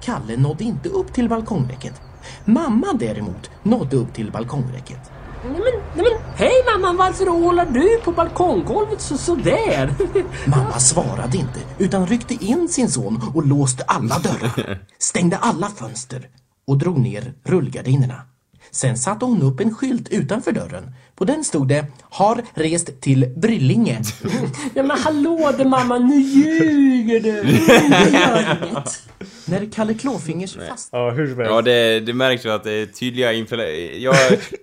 Kalle 0.00 0.36
nådde 0.36 0.64
inte 0.64 0.88
upp 0.88 1.12
till 1.12 1.28
balkongräcket. 1.28 2.00
Mamma 2.44 2.86
däremot 2.92 3.50
nådde 3.62 3.96
upp 3.96 4.14
till 4.14 4.32
balkongräcket. 4.32 5.10
Nej 5.44 5.52
men, 5.60 5.82
nej 5.94 6.12
men, 6.12 6.34
hej 6.36 6.52
mamma, 6.72 6.92
varför 6.92 7.28
ålar 7.28 7.66
du 7.66 8.00
på 8.04 8.12
balkonggolvet 8.12 9.00
så, 9.00 9.16
sådär? 9.18 9.94
Mamma 10.46 10.78
svarade 10.78 11.36
inte 11.36 11.60
utan 11.78 12.06
ryckte 12.06 12.34
in 12.34 12.68
sin 12.68 12.90
son 12.90 13.20
och 13.34 13.46
låste 13.46 13.84
alla 13.84 14.18
dörrar. 14.18 14.78
Stängde 14.98 15.36
alla 15.36 15.68
fönster 15.68 16.28
och 16.66 16.78
drog 16.78 16.98
ner 16.98 17.34
rullgardinerna. 17.44 18.22
Sen 18.70 18.98
satte 18.98 19.24
hon 19.24 19.42
upp 19.42 19.60
en 19.60 19.74
skylt 19.74 20.08
utanför 20.08 20.52
dörren. 20.52 20.94
På 21.14 21.24
den 21.24 21.44
stod 21.44 21.68
det 21.68 21.86
Har 22.02 22.42
rest 22.54 23.00
till 23.00 23.34
Bryllinge. 23.36 24.02
Ja 24.74 24.82
men 24.82 24.98
hallå 24.98 25.52
där 25.58 25.64
mamma, 25.64 25.98
nu 25.98 26.20
ljuger 26.20 27.20
du! 27.20 27.58
Jag 27.76 28.10
gör 28.12 28.68
inget. 28.68 29.02
När 29.44 29.68
Kalle 29.74 29.94
Klåfingers 29.94 30.56
fast... 30.68 30.88
Ja, 30.92 31.10
hur 31.10 31.26
som 31.26 31.36
helst. 31.38 31.50
Ja, 31.54 31.62
det, 31.62 32.00
det 32.00 32.12
märks 32.12 32.44
ju 32.46 32.50
att 32.50 32.64
det 32.64 32.72
är 32.72 32.86
tydliga 32.86 33.32
infl- 33.32 33.98
jag, 33.98 34.16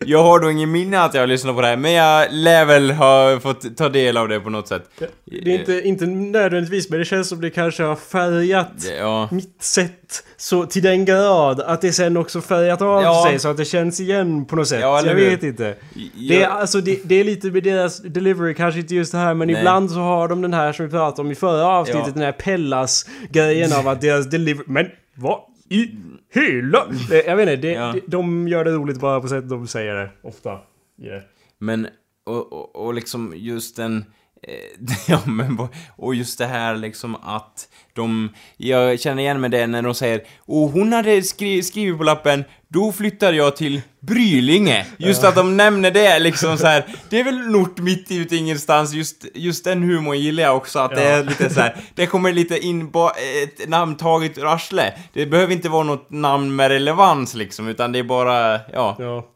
jag 0.05 0.23
har 0.23 0.39
då 0.39 0.51
ingen 0.51 0.71
minne 0.71 1.01
att 1.01 1.13
jag 1.13 1.21
har 1.21 1.27
lyssnat 1.27 1.55
på 1.55 1.61
det 1.61 1.67
här, 1.67 1.77
men 1.77 1.91
jag 1.93 2.27
lär 2.31 2.65
väl 2.65 2.91
ha 2.91 3.39
fått 3.39 3.77
ta 3.77 3.89
del 3.89 4.17
av 4.17 4.27
det 4.27 4.39
på 4.39 4.49
något 4.49 4.67
sätt. 4.67 4.83
Det 5.25 5.37
är 5.53 5.59
inte, 5.59 5.81
inte 5.87 6.05
nödvändigtvis, 6.05 6.89
men 6.89 6.99
det 6.99 7.05
känns 7.05 7.29
som 7.29 7.41
det 7.41 7.49
kanske 7.49 7.83
har 7.83 7.95
färgat 7.95 8.71
Ja. 8.99 9.27
mitt 9.31 9.63
sätt 9.63 10.23
så 10.37 10.65
till 10.65 10.81
den 10.83 11.05
grad 11.05 11.59
att 11.61 11.81
det 11.81 11.91
sen 11.91 12.17
också 12.17 12.41
färgat 12.41 12.81
av 12.81 13.03
Ja. 13.03 13.25
sig 13.29 13.39
så 13.39 13.49
att 13.49 13.57
det 13.57 13.65
känns 13.65 13.99
igen 13.99 14.45
på 14.45 14.55
något 14.55 14.67
sätt. 14.67 14.79
Ja, 14.81 15.05
jag 15.05 15.15
vet 15.15 15.43
inte. 15.43 15.75
Ja. 15.95 16.01
Det, 16.29 16.43
är, 16.43 16.47
alltså, 16.47 16.81
det, 16.81 16.99
det 17.03 17.15
är 17.15 17.23
lite 17.23 17.47
med 17.47 17.63
deras 17.63 17.99
delivery, 18.01 18.53
kanske 18.53 18.79
inte 18.79 18.95
just 18.95 19.11
det 19.11 19.17
här, 19.17 19.33
men 19.33 19.47
Nej. 19.47 19.57
ibland 19.57 19.91
så 19.91 19.97
har 19.99 20.27
de 20.27 20.41
den 20.41 20.53
här 20.53 20.73
som 20.73 20.85
vi 20.85 20.91
pratade 20.91 21.21
om 21.21 21.31
i 21.31 21.35
förra 21.35 21.65
avsnittet, 21.67 22.03
Ja. 22.07 22.13
den 22.13 22.23
här 22.23 22.31
Pellas-grejen 22.31 23.73
av 23.73 23.87
att 23.87 24.01
deras 24.01 24.25
delivery... 24.29 24.63
Men 24.69 24.87
vad 25.15 25.41
i 25.69 25.91
hela... 26.33 26.87
Jag 27.25 27.35
vet 27.35 27.49
inte, 27.49 27.67
det, 27.67 27.71
Ja. 27.71 27.91
det, 27.91 28.01
de 28.07 28.47
gör 28.47 28.63
det 28.65 28.71
roligt 28.71 28.99
bara 28.99 29.21
på 29.21 29.27
sättet 29.27 29.49
de 29.49 29.67
säger 29.67 29.95
det, 29.95 30.09
ofta. 30.21 30.59
Yeah. 31.01 31.21
Men, 31.57 31.87
och, 32.23 32.53
och, 32.53 32.75
och 32.85 32.93
liksom 32.93 33.33
just 33.35 33.75
den... 33.75 34.05
Eh, 34.43 34.93
ja 35.07 35.19
men 35.25 35.67
och 35.95 36.15
just 36.15 36.37
det 36.37 36.45
här 36.45 36.75
liksom 36.75 37.15
att 37.15 37.67
de... 37.93 38.29
Jag 38.57 38.99
känner 38.99 39.21
igen 39.21 39.41
med 39.41 39.51
det 39.51 39.67
när 39.67 39.81
de 39.81 39.93
säger 39.93 40.21
Och 40.39 40.69
hon 40.69 40.93
hade 40.93 41.21
skri, 41.21 41.63
skrivit 41.63 41.97
på 41.97 42.03
lappen 42.03 42.43
Då 42.67 42.91
flyttar 42.91 43.33
jag 43.33 43.55
till 43.55 43.81
Brylinge. 43.99 44.85
Just 44.97 45.23
att 45.23 45.35
de 45.35 45.57
nämner 45.57 45.91
det 45.91 46.19
liksom 46.19 46.57
så 46.57 46.67
här. 46.67 46.85
Det 47.09 47.19
är 47.19 47.23
väl 47.23 47.37
en 47.37 47.55
ort 47.55 47.77
mitt 47.77 48.11
ute 48.11 48.35
ingenstans. 48.35 48.93
Just, 48.93 49.25
just 49.33 49.63
den 49.63 49.83
humorn 49.83 50.19
gillar 50.19 50.43
jag 50.43 50.57
också. 50.57 50.79
Att 50.79 50.95
det 50.95 51.03
är 51.03 51.23
lite 51.23 51.49
så 51.49 51.59
här. 51.59 51.75
Det 51.95 52.05
kommer 52.05 52.33
lite 52.33 52.59
in 52.59 52.91
på 52.91 53.11
ett 53.43 53.69
namn 53.69 53.97
taget 53.97 54.37
ur 54.37 54.53
arsle. 54.53 54.93
Det 55.13 55.25
behöver 55.25 55.53
inte 55.53 55.69
vara 55.69 55.83
något 55.83 56.09
namn 56.09 56.55
med 56.55 56.69
relevans 56.69 57.33
liksom. 57.33 57.67
Utan 57.67 57.91
det 57.91 57.99
är 57.99 58.03
bara, 58.03 58.59
ja. 58.73 58.95
Ja. 58.99 59.27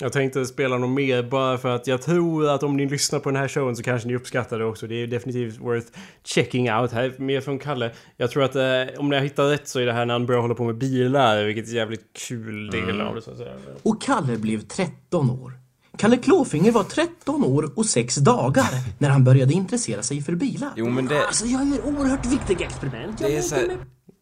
Jag 0.00 0.12
tänkte 0.12 0.46
spela 0.46 0.78
något 0.78 0.90
mer 0.90 1.22
bara 1.22 1.58
för 1.58 1.68
att 1.68 1.86
jag 1.86 2.02
tror 2.02 2.48
att 2.48 2.62
om 2.62 2.76
ni 2.76 2.86
lyssnar 2.86 3.18
på 3.18 3.30
den 3.30 3.36
här 3.40 3.48
showen 3.48 3.76
så 3.76 3.82
kanske 3.82 4.08
ni 4.08 4.16
uppskattar 4.16 4.58
det 4.58 4.64
också. 4.64 4.86
Det 4.86 4.94
är 5.02 5.06
definitivt 5.06 5.58
worth 5.60 5.86
checking 6.24 6.72
out. 6.72 6.92
Här 6.92 7.02
är 7.02 7.18
mer 7.18 7.40
från 7.40 7.58
Kalle. 7.58 7.90
Jag 8.16 8.30
tror 8.30 8.42
att 8.42 8.56
eh, 8.56 8.62
om 8.98 9.12
jag 9.12 9.22
hittar 9.22 9.44
rätt 9.44 9.68
så 9.68 9.80
är 9.80 9.86
det 9.86 9.92
här 9.92 10.06
när 10.06 10.14
han 10.14 10.26
börjar 10.26 10.40
hålla 10.40 10.54
på 10.54 10.64
med 10.64 10.78
bilar, 10.78 11.44
vilket 11.44 11.68
är 11.68 11.72
jävligt 11.72 12.04
kul 12.28 12.70
del 12.70 13.00
av 13.00 13.14
det 13.14 13.22
så 13.22 13.30
att 13.30 13.36
säga. 13.36 13.52
Och 13.82 14.02
Kalle 14.02 14.36
blev 14.36 14.60
13 14.60 15.30
år. 15.30 15.52
Kalle 15.96 16.16
Klåfinger 16.16 16.72
var 16.72 16.84
13 16.84 17.44
år 17.44 17.70
och 17.76 17.86
6 17.86 18.16
dagar 18.16 18.68
när 18.98 19.08
han 19.08 19.24
började 19.24 19.52
intressera 19.52 20.02
sig 20.02 20.22
för 20.22 20.32
bilar. 20.34 20.70
Jo 20.76 20.88
men 20.90 21.06
det... 21.06 21.26
Alltså 21.26 21.46
jag 21.46 21.66
gör 21.68 21.86
oerhört 21.86 22.26
viktiga 22.26 22.66
experiment. 22.66 23.20
Jag 23.20 23.30
Det 23.30 23.36
är 23.36 23.42
så 23.42 23.54
här- 23.54 23.66
mig- 23.66 23.76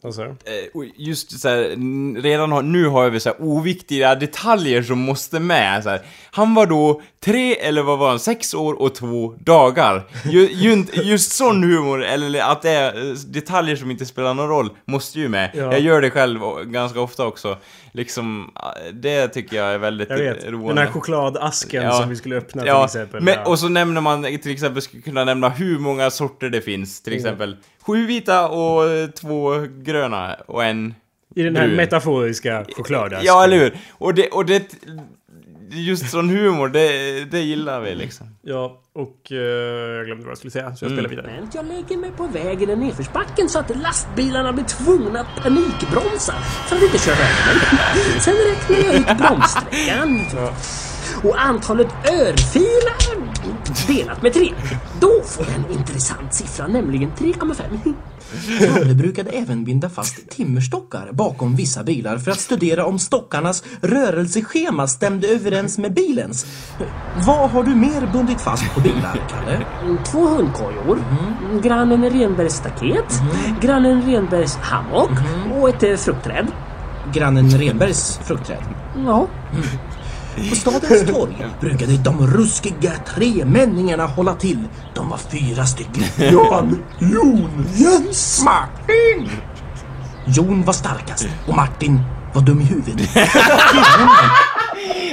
Alltså. 0.04 0.36
Just 0.96 1.40
så 1.40 1.48
här, 1.48 1.62
redan 2.22 2.52
har, 2.52 2.62
nu 2.62 2.86
har 2.86 3.10
vi 3.10 3.20
så 3.20 3.28
här 3.28 3.36
oviktiga 3.42 4.14
detaljer 4.14 4.82
som 4.82 4.98
måste 4.98 5.40
med 5.40 5.82
så 5.82 5.88
här. 5.90 6.00
Han 6.30 6.54
var 6.54 6.66
då 6.66 7.00
tre, 7.24 7.54
eller 7.54 7.82
vad 7.82 7.98
var 7.98 8.08
han, 8.08 8.18
sex 8.18 8.54
år 8.54 8.74
och 8.82 8.94
två 8.94 9.34
dagar. 9.40 10.02
Ju, 10.24 10.48
ju, 10.52 10.84
just 11.02 11.32
sån 11.32 11.62
humor, 11.62 12.04
eller 12.04 12.40
att 12.40 12.62
det 12.62 12.70
är 12.70 13.08
eh, 13.10 13.14
detaljer 13.14 13.76
som 13.76 13.90
inte 13.90 14.06
spelar 14.06 14.34
någon 14.34 14.48
roll, 14.48 14.70
måste 14.84 15.20
ju 15.20 15.28
med. 15.28 15.50
Ja. 15.54 15.60
Jag 15.72 15.80
gör 15.80 16.00
det 16.00 16.10
själv 16.10 16.40
ganska 16.64 17.00
ofta 17.00 17.26
också. 17.26 17.56
Liksom, 17.92 18.50
eh, 18.56 18.94
det 18.94 19.28
tycker 19.28 19.56
jag 19.56 19.66
är 19.74 19.78
väldigt 19.78 20.10
Jag 20.10 20.18
vet. 20.18 20.44
roande. 20.44 20.68
Den 20.68 20.78
här 20.78 20.92
chokladasken 20.92 21.82
Ja. 21.82 21.92
som 21.92 22.08
vi 22.08 22.16
skulle 22.16 22.36
öppna 22.36 22.62
till 22.62 22.68
Ja, 22.68 22.84
exempel. 22.84 23.22
men, 23.22 23.38
och 23.46 23.58
så 23.58 23.68
nämner 23.68 24.00
man 24.00 24.22
till 24.22 24.52
exempel, 24.52 24.82
skulle 24.82 25.02
kunna 25.02 25.24
nämna 25.24 25.48
hur 25.48 25.78
många 25.78 26.10
sorter 26.10 26.48
det 26.50 26.60
finns. 26.60 27.00
Till 27.00 27.12
exempel 27.12 27.56
sju 27.88 28.06
vita 28.06 28.48
och 28.48 28.82
två 29.14 29.50
gröna 29.82 30.34
och 30.46 30.64
en 30.64 30.94
I 31.34 31.42
den 31.42 31.56
här 31.56 31.64
brun. 31.64 31.76
metaforiska 31.76 32.64
chokladasken. 32.76 33.26
Ja, 33.26 33.44
eller 33.44 33.56
hur? 33.58 33.76
Och 33.92 34.14
det, 34.14 34.28
och 34.28 34.46
det... 34.46 34.62
Just 35.70 36.10
sån 36.10 36.28
humor, 36.30 36.68
det, 36.68 37.24
det 37.24 37.40
gillar 37.40 37.80
vi 37.80 37.94
liksom. 37.94 38.26
Ja, 38.42 38.80
och 38.92 39.32
eh, 39.32 39.36
jag 39.36 40.06
glömde 40.06 40.24
vad 40.24 40.30
jag 40.30 40.38
skulle 40.38 40.50
säga 40.50 40.76
så 40.76 40.84
jag 40.84 40.92
Mm. 40.92 41.04
spelar 41.04 41.22
vidare. 41.22 41.40
Men 41.40 41.50
jag 41.54 41.66
lägger 41.76 41.96
mig 41.96 42.10
på 42.16 42.26
vägen 42.26 42.70
i 42.70 42.76
nedförsbacken 42.76 43.48
så 43.48 43.58
att 43.58 43.76
lastbilarna 43.76 44.52
blir 44.52 44.64
tvungna 44.64 45.20
att 45.20 45.42
panikbromsa 45.42 46.32
för 46.68 46.76
att 46.76 46.82
inte 46.82 46.98
köra 46.98 47.14
över 47.14 47.54
mig. 47.54 48.20
Sen 48.20 48.34
räknar 48.34 48.86
jag 48.86 48.94
ut 49.00 49.18
bromssträckan. 49.28 50.20
och 51.24 51.40
antalet 51.42 51.88
örfilar 52.10 53.27
delat 53.86 54.22
med 54.22 54.32
3. 54.32 54.52
Då 55.00 55.22
får 55.24 55.46
jag 55.46 55.54
en 55.54 55.78
intressant 55.78 56.34
siffra, 56.34 56.66
nämligen 56.66 57.12
3,5. 57.18 57.94
Kalle 58.74 58.94
brukade 58.94 59.30
även 59.30 59.64
binda 59.64 59.90
fast 59.90 60.30
timmerstockar 60.30 61.08
bakom 61.12 61.56
vissa 61.56 61.84
bilar 61.84 62.18
för 62.18 62.30
att 62.30 62.40
studera 62.40 62.86
om 62.86 62.98
stockarnas 62.98 63.64
rörelseschema 63.80 64.86
stämde 64.86 65.28
överens 65.28 65.78
med 65.78 65.94
bilens. 65.94 66.46
Vad 67.26 67.50
har 67.50 67.62
du 67.62 67.74
mer 67.74 68.12
bundit 68.12 68.40
fast 68.40 68.74
på 68.74 68.80
bilar, 68.80 69.20
Kalle? 69.30 69.66
Två 70.04 70.26
hundkojor, 70.28 70.98
grannen 71.62 72.10
Renbergs 72.10 72.54
staket, 72.54 73.20
grannen 73.60 74.02
Renbergs 74.02 74.56
hammock 74.56 75.10
och 75.60 75.68
ett 75.68 75.82
eh, 75.82 75.96
fruktträd. 75.96 76.46
Grannen 77.12 77.50
Renbergs 77.50 78.20
fruktträd. 78.24 78.62
Ja, 79.06 79.26
På 80.50 80.56
stadens 80.56 81.06
torg 81.06 81.46
brukade 81.60 81.96
de 81.96 82.26
ruskiga 82.26 82.92
tremänningarna 83.14 84.06
hålla 84.06 84.34
till. 84.34 84.58
De 84.94 85.08
var 85.08 85.18
fyra 85.18 85.66
stycken. 85.66 86.04
Jan, 86.16 86.82
Jon, 86.98 87.66
Jens, 87.74 88.44
Martin! 88.44 89.30
Jon 90.26 90.64
var 90.64 90.72
starkast 90.72 91.28
och 91.46 91.56
Martin 91.56 92.00
var 92.34 92.42
dum 92.42 92.60
i 92.60 92.64
huvudet. 92.64 93.10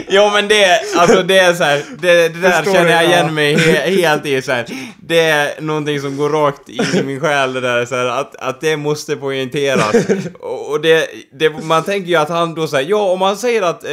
Jo 0.08 0.30
men 0.34 0.48
det, 0.48 0.80
alltså 0.98 1.24
det 1.24 1.38
är 1.40 1.54
så 1.54 1.64
här, 1.64 1.82
det, 2.00 2.30
det 2.30 2.42
där 2.42 2.64
känner 2.64 2.90
jag 2.92 3.04
igen 3.06 3.26
Ja. 3.26 3.32
mig 3.32 3.56
he, 3.56 3.92
helt 4.02 4.26
i 4.26 4.42
så 4.42 4.52
här. 4.52 4.66
Det 4.98 5.20
är 5.20 5.62
någonting 5.62 6.00
som 6.02 6.18
går 6.18 6.30
rakt 6.30 6.70
in 6.70 6.86
i 7.00 7.04
min 7.04 7.20
själ 7.20 7.54
det 7.54 7.62
där 7.62 7.86
så 7.86 7.96
här, 7.96 8.06
att, 8.06 8.36
att 8.36 8.62
det 8.62 8.78
måste 8.78 9.16
poängteras. 9.16 9.96
Och, 10.40 10.70
och 10.72 10.82
det, 10.82 11.08
det, 11.40 11.50
man 11.64 11.84
tänker 11.84 12.10
ju 12.10 12.16
att 12.16 12.30
han 12.30 12.56
då 12.56 12.68
säger 12.68 12.90
ja 12.90 12.98
om 12.98 13.20
man 13.20 13.38
säger 13.38 13.62
att, 13.62 13.84
eh, 13.84 13.92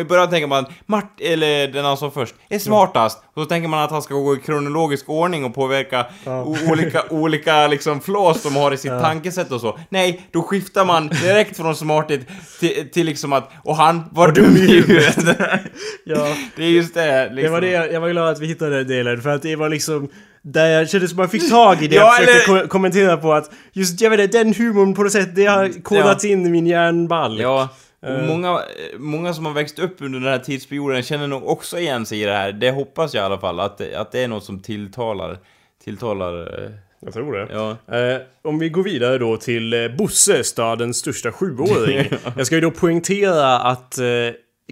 i 0.00 0.04
början 0.08 0.30
tänker 0.30 0.46
man 0.46 0.66
Mart, 0.86 1.20
eller 1.20 1.68
den 1.68 1.84
han 1.84 1.96
som 1.96 2.10
först, 2.12 2.34
är 2.48 2.58
smartast. 2.58 3.18
Och 3.34 3.42
så 3.42 3.48
tänker 3.48 3.68
man 3.68 3.82
att 3.82 3.90
han 3.90 4.02
ska 4.02 4.14
gå 4.14 4.34
i 4.36 4.38
kronologisk 4.40 5.08
ordning 5.08 5.44
och 5.44 5.54
påverka 5.54 6.06
o- 6.26 6.56
olika, 6.70 7.02
olika 7.10 7.66
liksom 7.66 8.00
flås 8.00 8.42
de 8.42 8.56
har 8.56 8.72
i 8.72 8.76
sitt 8.76 8.90
tankesätt 9.02 9.52
och 9.52 9.60
så. 9.60 9.78
Nej, 9.88 10.26
då 10.32 10.42
skiftar 10.42 10.84
man 10.84 11.08
direkt 11.08 11.56
från 11.56 11.76
smarthet 11.76 12.20
till, 12.60 12.88
till 12.92 13.06
liksom 13.06 13.32
att, 13.32 13.50
och 13.64 13.76
han 13.76 14.04
var 14.12 14.28
dum 14.32 14.56
i 14.56 14.60
huvudet. 14.60 15.16
Ja. 16.04 16.34
Det 16.56 16.64
är 16.64 16.68
just 16.68 16.94
det. 16.94 17.22
Liksom. 17.24 17.42
Det 17.42 17.48
var 17.48 17.60
det, 17.60 17.70
jag 17.92 18.00
var 18.00 18.10
glad 18.10 18.28
att 18.32 18.40
vi 18.40 18.46
hittade 18.46 18.76
den 18.76 18.86
delen 18.88 19.20
för 19.22 19.30
att 19.30 19.42
det 19.42 19.56
var 19.56 19.68
liksom 19.68 20.08
där 20.42 20.66
jag 20.66 20.90
kände 20.90 21.08
som 21.08 21.16
man 21.16 21.28
fick 21.28 21.50
tag 21.50 21.82
i 21.82 21.88
det 21.88 21.96
Ja, 21.96 22.16
jag 22.20 22.26
försökte 22.28 22.52
eller- 22.52 22.62
ko- 22.62 22.68
kommentera 22.68 23.16
på 23.16 23.32
att 23.32 23.50
just 23.72 24.00
jag 24.00 24.10
vet 24.10 24.20
inte, 24.20 24.38
den 24.38 24.54
humorn 24.54 24.94
på 24.94 25.02
något 25.02 25.12
sätt 25.12 25.34
det 25.36 25.46
har 25.46 25.82
kodats 25.82 26.24
in 26.24 26.46
i 26.46 26.50
min 26.50 26.66
hjärnbalk. 26.66 27.40
Ja, 27.40 27.68
och 28.02 28.08
Eh. 28.08 28.26
många, 28.28 28.60
många 28.98 29.34
som 29.34 29.46
har 29.46 29.52
växt 29.52 29.78
upp 29.78 29.96
under 30.00 30.20
den 30.20 30.28
här 30.28 30.38
tidsperioden 30.38 31.02
känner 31.02 31.26
nog 31.26 31.48
också 31.48 31.78
igen 31.78 32.06
sig 32.06 32.22
i 32.22 32.24
det 32.24 32.32
här. 32.32 32.52
Det 32.52 32.70
hoppas 32.70 33.14
jag 33.14 33.22
i 33.22 33.24
alla 33.24 33.38
fall, 33.38 33.60
att, 33.60 33.78
det- 33.78 33.94
att 33.94 34.12
det 34.12 34.20
är 34.20 34.28
något 34.28 34.44
som 34.44 34.60
tilltalar. 34.62 35.38
Tilltalar... 35.84 36.62
eh, 36.64 36.70
Jag 37.00 37.12
tror 37.14 37.32
det. 37.36 37.48
Ja. 37.52 37.96
Eh, 37.96 38.20
om 38.42 38.58
vi 38.58 38.68
går 38.68 38.82
vidare 38.82 39.18
då 39.18 39.36
till 39.36 39.72
eh, 39.72 39.88
Bosse, 39.98 40.44
stadens 40.44 40.96
största 40.96 41.32
sjuåring. 41.32 42.10
Jag 42.36 42.46
ska 42.46 42.54
ju 42.54 42.60
då 42.60 42.70
poängtera 42.70 43.58
att 43.58 43.98
eh, 43.98 44.04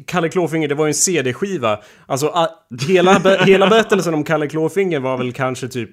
Kalle 0.07 0.29
Klåfinger, 0.29 0.69
det 0.69 0.75
var 0.75 0.87
ju 0.87 0.91
en 0.91 0.95
CD-skiva. 0.95 1.79
Alltså 2.07 2.49
hela, 2.89 3.19
hela 3.45 3.67
berättelsen 3.67 4.15
om 4.15 4.25
Kalle 4.25 4.49
Klåfinger 4.49 5.01
var 5.01 5.19
väl 5.19 5.33
kanske 5.33 5.69
typ 5.69 5.91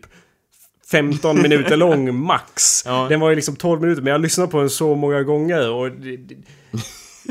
15 0.91 1.41
minuter 1.41 1.77
lång 1.77 2.15
max. 2.15 2.83
Ja. 2.85 3.05
Den 3.09 3.19
var 3.19 3.29
ju 3.29 3.35
liksom 3.35 3.55
12 3.55 3.81
minuter 3.81 4.01
men 4.01 4.11
jag 4.11 4.21
lyssnade 4.21 4.51
på 4.51 4.59
den 4.59 4.69
så 4.69 4.95
många 4.95 5.23
gånger 5.23 5.71
och... 5.71 5.91
Det, 5.91 6.17
det, 6.17 6.35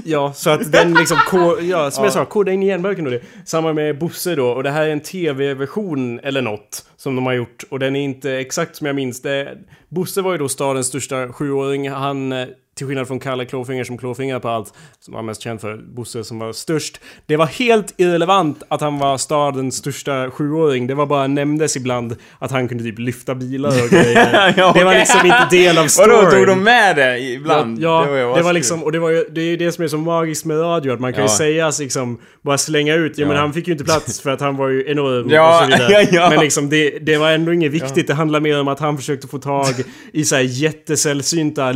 ja, 0.04 0.32
så 0.32 0.50
att 0.50 0.72
den 0.72 0.94
liksom... 0.94 1.18
Ja, 1.62 1.90
som 1.90 2.04
jag 2.04 2.12
sa, 2.12 2.24
koda 2.24 2.52
in 2.52 2.62
igen 2.62 2.86
och 2.86 2.94
det. 2.94 3.22
Samma 3.44 3.72
med 3.72 3.98
Bosse 3.98 4.34
då 4.34 4.48
och 4.48 4.62
det 4.62 4.70
här 4.70 4.86
är 4.86 4.90
en 4.90 5.00
tv-version 5.00 6.20
eller 6.20 6.42
något 6.42 6.84
som 6.96 7.16
de 7.16 7.26
har 7.26 7.32
gjort 7.32 7.64
och 7.70 7.78
den 7.78 7.96
är 7.96 8.00
inte 8.00 8.32
exakt 8.32 8.76
som 8.76 8.86
jag 8.86 8.96
minns. 8.96 9.22
Det, 9.22 9.58
Bosse 9.88 10.22
var 10.22 10.32
ju 10.32 10.38
då 10.38 10.48
stadens 10.48 10.86
största 10.86 11.32
sjuåring. 11.32 11.90
Han, 11.90 12.32
eh, 12.32 12.48
till 12.80 12.86
skillnad 12.86 13.08
från 13.08 13.20
Kalle 13.20 13.44
Klåfinger 13.44 13.84
som 13.84 13.98
klåfingrar 13.98 14.40
på 14.40 14.48
allt, 14.48 14.72
som 15.00 15.14
var 15.14 15.22
mest 15.22 15.42
känd 15.42 15.60
för, 15.60 15.76
Bosse 15.76 16.24
som 16.24 16.38
var 16.38 16.52
störst. 16.52 17.00
Det 17.26 17.36
var 17.36 17.46
helt 17.46 17.94
irrelevant 17.96 18.62
att 18.68 18.80
han 18.80 18.98
var 18.98 19.18
stadens 19.18 19.76
största 19.76 20.30
sjuåring. 20.30 20.86
Det 20.86 20.94
var 20.94 21.06
bara 21.06 21.26
nämndes 21.26 21.76
ibland 21.76 22.16
att 22.38 22.50
han 22.50 22.68
kunde 22.68 22.84
typ 22.84 22.98
lyfta 22.98 23.34
bilar 23.34 23.68
och 23.84 23.90
grejer. 23.90 24.54
Ja, 24.56 24.72
Det 24.76 24.84
var 24.84 24.94
liksom 24.94 25.20
inte 25.26 25.46
del 25.50 25.78
av 25.78 25.86
storyn. 25.86 26.10
Vadå, 26.24 26.30
tog 26.30 26.46
de 26.46 26.62
med 26.62 26.96
det 26.96 27.18
ibland? 27.18 27.78
Ja, 27.78 28.06
det 28.10 28.24
var, 28.24 28.38
askul. 28.38 28.54
liksom, 28.54 28.82
och 28.84 28.92
det 28.92 28.98
var 28.98 29.10
ju 29.10 29.24
det, 29.30 29.40
är 29.40 29.44
ju 29.44 29.56
det 29.56 29.72
som 29.72 29.84
är 29.84 29.88
så 29.88 29.98
magiskt 29.98 30.44
med 30.44 30.60
radio, 30.60 30.92
att 30.92 31.00
man 31.00 31.12
kan 31.12 31.22
Ja. 31.24 31.30
ju 31.30 31.36
säga 31.36 31.72
liksom, 31.80 32.18
bara 32.42 32.58
slänga 32.58 32.94
ut, 32.94 33.18
ja, 33.18 33.26
men 33.26 33.36
Ja. 33.36 33.42
han 33.42 33.52
fick 33.52 33.66
ju 33.66 33.72
inte 33.72 33.84
plats 33.84 34.20
för 34.20 34.30
att 34.30 34.40
han 34.40 34.56
var 34.56 34.68
ju 34.68 34.84
enorm 34.90 35.28
Ja, 35.30 35.58
och 35.58 35.64
så 35.72 35.78
vidare. 35.78 36.08
ja. 36.12 36.30
Men 36.30 36.40
liksom 36.40 36.68
det, 36.68 36.98
det 36.98 37.16
var 37.18 37.30
ändå 37.30 37.52
inget 37.52 37.72
viktigt, 37.72 38.06
det 38.06 38.14
handlar 38.14 38.40
mer 38.40 38.60
om 38.60 38.68
att 38.68 38.80
han 38.80 38.96
försökte 38.96 39.28
få 39.28 39.38
tag 39.38 39.74
i 40.12 40.24
så 40.24 40.34
här 40.36 40.42
jättesällsynta 40.42 41.72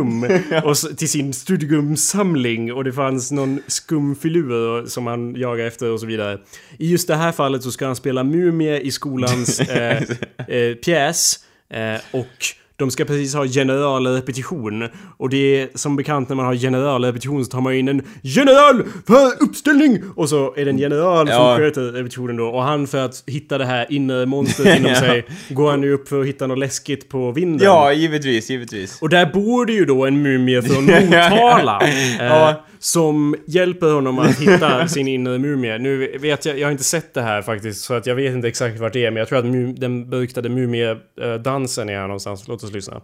luktsuddgum 0.00 0.64
och 0.64 0.98
till 0.98 1.08
sin 1.08 1.32
suddgumsamling 1.32 2.72
och 2.72 2.84
det 2.84 2.92
fanns 2.92 3.30
någon 3.30 3.60
skumfilur 3.66 4.86
som 4.86 5.06
han 5.06 5.34
jagade 5.34 5.68
efter 5.68 5.90
och 5.90 6.00
så 6.00 6.06
vidare. 6.06 6.38
I 6.78 6.90
just 6.90 7.08
det 7.08 7.16
här 7.16 7.32
fallet 7.32 7.62
så 7.62 7.72
ska 7.72 7.86
han 7.86 7.96
spela 7.96 8.24
mumie 8.24 8.80
i 8.80 8.90
skolans 8.90 9.60
eh, 9.60 10.02
eh, 10.48 10.74
pjäs 10.74 11.38
eh, 11.70 12.00
och 12.10 12.46
de 12.80 12.90
ska 12.90 13.04
precis 13.04 13.34
ha 13.34 13.46
generalrepetition. 13.46 14.88
Och 15.16 15.30
det 15.30 15.60
är 15.62 15.68
som 15.74 15.96
bekant 15.96 16.28
när 16.28 16.36
man 16.36 16.46
har 16.46 16.54
generalrepetition 16.54 17.44
så 17.44 17.50
tar 17.50 17.60
man 17.60 17.74
in 17.74 17.88
en 17.88 18.02
general 18.22 18.82
för 19.06 19.42
uppställning! 19.42 20.02
Och 20.16 20.28
så 20.28 20.54
är 20.56 20.64
det 20.64 20.70
en 20.70 20.78
general 20.78 21.26
som 21.26 21.36
Ja. 21.36 21.56
sköter 21.56 21.82
repetitionen 21.92 22.36
då. 22.36 22.46
Och 22.46 22.62
han 22.62 22.86
för 22.86 22.98
att 23.04 23.22
hitta 23.26 23.58
det 23.58 23.64
här 23.64 23.86
inre 23.90 24.26
monstret 24.26 24.78
inom 24.80 24.94
sig 24.94 25.24
går 25.50 25.70
han 25.70 25.82
ju 25.82 25.92
upp 25.92 26.08
för 26.08 26.20
att 26.20 26.26
hitta 26.26 26.46
något 26.46 26.58
läskigt 26.58 27.08
på 27.08 27.32
vinden. 27.32 27.66
Ja, 27.66 27.92
givetvis, 27.92 28.50
givetvis. 28.50 29.02
Och 29.02 29.08
där 29.08 29.26
bor 29.32 29.66
det 29.66 29.72
ju 29.72 29.84
då 29.84 30.06
en 30.06 30.22
mumie 30.22 30.62
från 30.62 30.84
Motala. 31.10 31.80
eh, 31.82 32.26
Ja. 32.26 32.64
Som 32.82 33.36
hjälper 33.46 33.92
honom 33.92 34.18
att 34.18 34.38
hitta 34.40 34.88
sin 34.88 35.08
inre 35.08 35.38
mumie. 35.38 35.78
Nu 35.78 36.18
vet 36.18 36.44
jag, 36.44 36.58
jag 36.58 36.66
har 36.66 36.72
inte 36.72 36.84
sett 36.84 37.14
det 37.14 37.22
här 37.22 37.42
faktiskt, 37.42 37.84
så 37.84 37.94
att 37.94 38.06
jag 38.06 38.14
vet 38.14 38.34
inte 38.34 38.48
exakt 38.48 38.80
vart 38.80 38.92
det 38.92 39.06
är. 39.06 39.10
Men 39.10 39.16
jag 39.16 39.28
tror 39.28 39.38
att 39.38 39.44
mu, 39.44 39.72
den 39.72 40.10
beryktade 40.10 40.48
mumiedansen 40.48 41.88
är 41.88 41.94
här 41.94 42.02
någonstans. 42.02 42.48
Låt 42.48 42.64
oss 42.64 42.72
lyssna. 42.72 43.00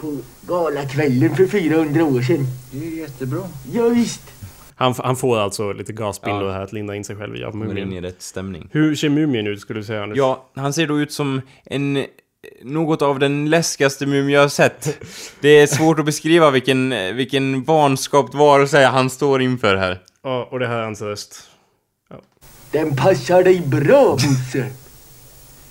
På 0.00 0.16
galakvällen 0.48 1.36
för 1.36 1.46
400 1.46 2.04
år 2.04 2.20
sedan. 2.22 2.46
Det 2.72 2.86
är 2.86 2.90
jättebra. 3.00 3.40
Ja, 3.72 3.88
visst. 3.88 4.22
Han, 4.74 4.94
han 4.98 5.16
får 5.16 5.38
alltså 5.38 5.72
lite 5.72 5.92
gasbindor 5.92 6.46
Ja. 6.48 6.52
här 6.52 6.60
att 6.62 6.72
linda 6.72 6.96
in 6.96 7.04
sig 7.04 7.16
själv 7.16 7.36
i 7.36 7.44
av 7.44 7.50
Kommer 7.50 7.70
in 7.70 7.78
i 7.78 7.84
mumien. 7.84 8.04
rätt 8.04 8.22
stämning. 8.22 8.68
Hur 8.72 8.94
ser 8.94 9.08
mumien 9.08 9.46
ut 9.46 9.60
skulle 9.60 9.80
du 9.80 9.84
säga 9.84 10.02
Anders? 10.02 10.18
Ja, 10.18 10.50
han 10.54 10.72
ser 10.72 10.86
då 10.86 11.00
ut 11.00 11.12
som 11.12 11.40
en... 11.64 12.04
Något 12.62 13.02
av 13.02 13.18
den 13.18 13.50
läskigaste 13.50 14.06
mumie 14.06 14.34
jag 14.34 14.42
har 14.42 14.48
sett. 14.48 14.98
Det 15.40 15.48
är 15.48 15.66
svårt 15.66 15.98
att 15.98 16.04
beskriva 16.04 16.50
vilken, 16.50 16.94
vilken 17.16 17.64
vanskapt 17.64 18.34
varelse 18.34 18.86
han 18.86 19.10
står 19.10 19.42
inför 19.42 19.76
här. 19.76 20.02
Ja, 20.22 20.48
och 20.50 20.58
det 20.58 20.66
här 20.66 20.78
är 20.78 20.82
hans 20.82 21.00
röst. 21.00 21.42
Den 22.70 22.96
passar 22.96 23.42
dig 23.42 23.60
bra, 23.60 24.10
Bosse. 24.10 24.66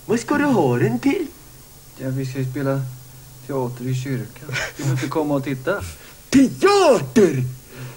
Vad 0.05 0.19
ska 0.19 0.37
du 0.37 0.43
ha 0.43 0.77
den 0.77 0.99
till? 0.99 1.25
Ja, 1.97 2.09
vi 2.09 2.25
ska 2.25 2.39
ju 2.39 2.51
spela 2.51 2.81
teater 3.47 3.87
i 3.87 3.95
kyrkan. 3.95 4.49
Du 4.77 4.83
får 4.83 4.91
inte 4.91 5.07
komma 5.07 5.35
och 5.35 5.43
titta. 5.43 5.83
Teater! 6.29 7.43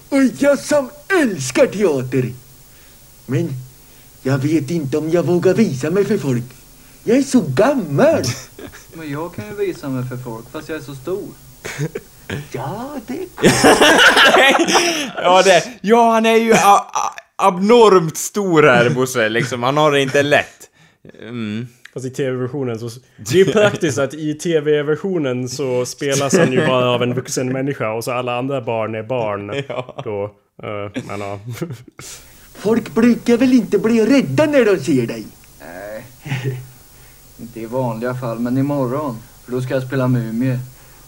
Och 0.08 0.22
jag 0.38 0.58
som 0.58 0.90
älskar 1.22 1.66
teater. 1.66 2.32
Men 3.26 3.48
jag 4.22 4.38
vet 4.38 4.70
inte 4.70 4.98
om 4.98 5.10
jag 5.10 5.22
vågar 5.22 5.54
visa 5.54 5.90
mig 5.90 6.04
för 6.04 6.18
folk. 6.18 6.44
Jag 7.04 7.16
är 7.16 7.22
så 7.22 7.40
gammal. 7.40 8.22
Men 8.94 9.10
jag 9.10 9.34
kan 9.34 9.44
ju 9.46 9.66
visa 9.66 9.88
mig 9.88 10.08
för 10.08 10.16
folk, 10.16 10.50
fast 10.50 10.68
jag 10.68 10.78
är 10.78 10.82
så 10.82 10.94
stor. 10.94 11.28
Ja, 12.52 12.90
det 13.06 13.14
Ja, 15.16 15.42
det, 15.42 15.64
ja 15.80 16.12
han 16.12 16.26
är 16.26 16.36
ju 16.36 16.54
abnormt 17.36 18.16
stor 18.16 18.62
här, 18.62 18.90
Bosse, 18.90 19.28
liksom. 19.28 19.62
Han 19.62 19.76
har 19.76 19.92
det 19.92 20.00
inte 20.00 20.22
lätt. 20.22 20.70
Mm. 21.20 21.66
Fast 21.94 22.06
i 22.06 22.10
tv-versionen 22.10 22.78
så... 22.78 22.90
Det 23.16 23.40
är 23.40 23.46
ju 23.46 23.52
praktiskt 23.52 23.98
att 23.98 24.14
i 24.14 24.34
tv-versionen 24.34 25.48
så 25.48 25.86
spelas 25.86 26.36
han 26.36 26.52
ju 26.52 26.66
bara 26.66 26.90
av 26.90 27.02
en 27.02 27.14
vuxen 27.14 27.52
människa 27.52 27.92
och 27.92 28.04
så 28.04 28.12
alla 28.12 28.38
andra 28.38 28.60
barn 28.60 28.94
är 28.94 29.02
barn. 29.02 29.62
Ja. 29.68 30.02
Då. 30.04 30.24
Uh, 30.24 31.02
men 31.06 31.20
ja. 31.20 31.40
Folk 32.54 32.94
brukar 32.94 33.36
väl 33.36 33.52
inte 33.52 33.78
bli 33.78 34.06
rädda 34.06 34.46
när 34.46 34.64
de 34.64 34.78
ser 34.78 35.06
dig? 35.06 35.24
Nej, 35.60 36.04
inte 37.40 37.60
i 37.60 37.66
vanliga 37.66 38.14
fall, 38.14 38.38
men 38.38 38.58
imorgon. 38.58 39.18
För 39.44 39.52
då 39.52 39.62
ska 39.62 39.74
jag 39.74 39.82
spela 39.82 40.08
mumie. 40.08 40.58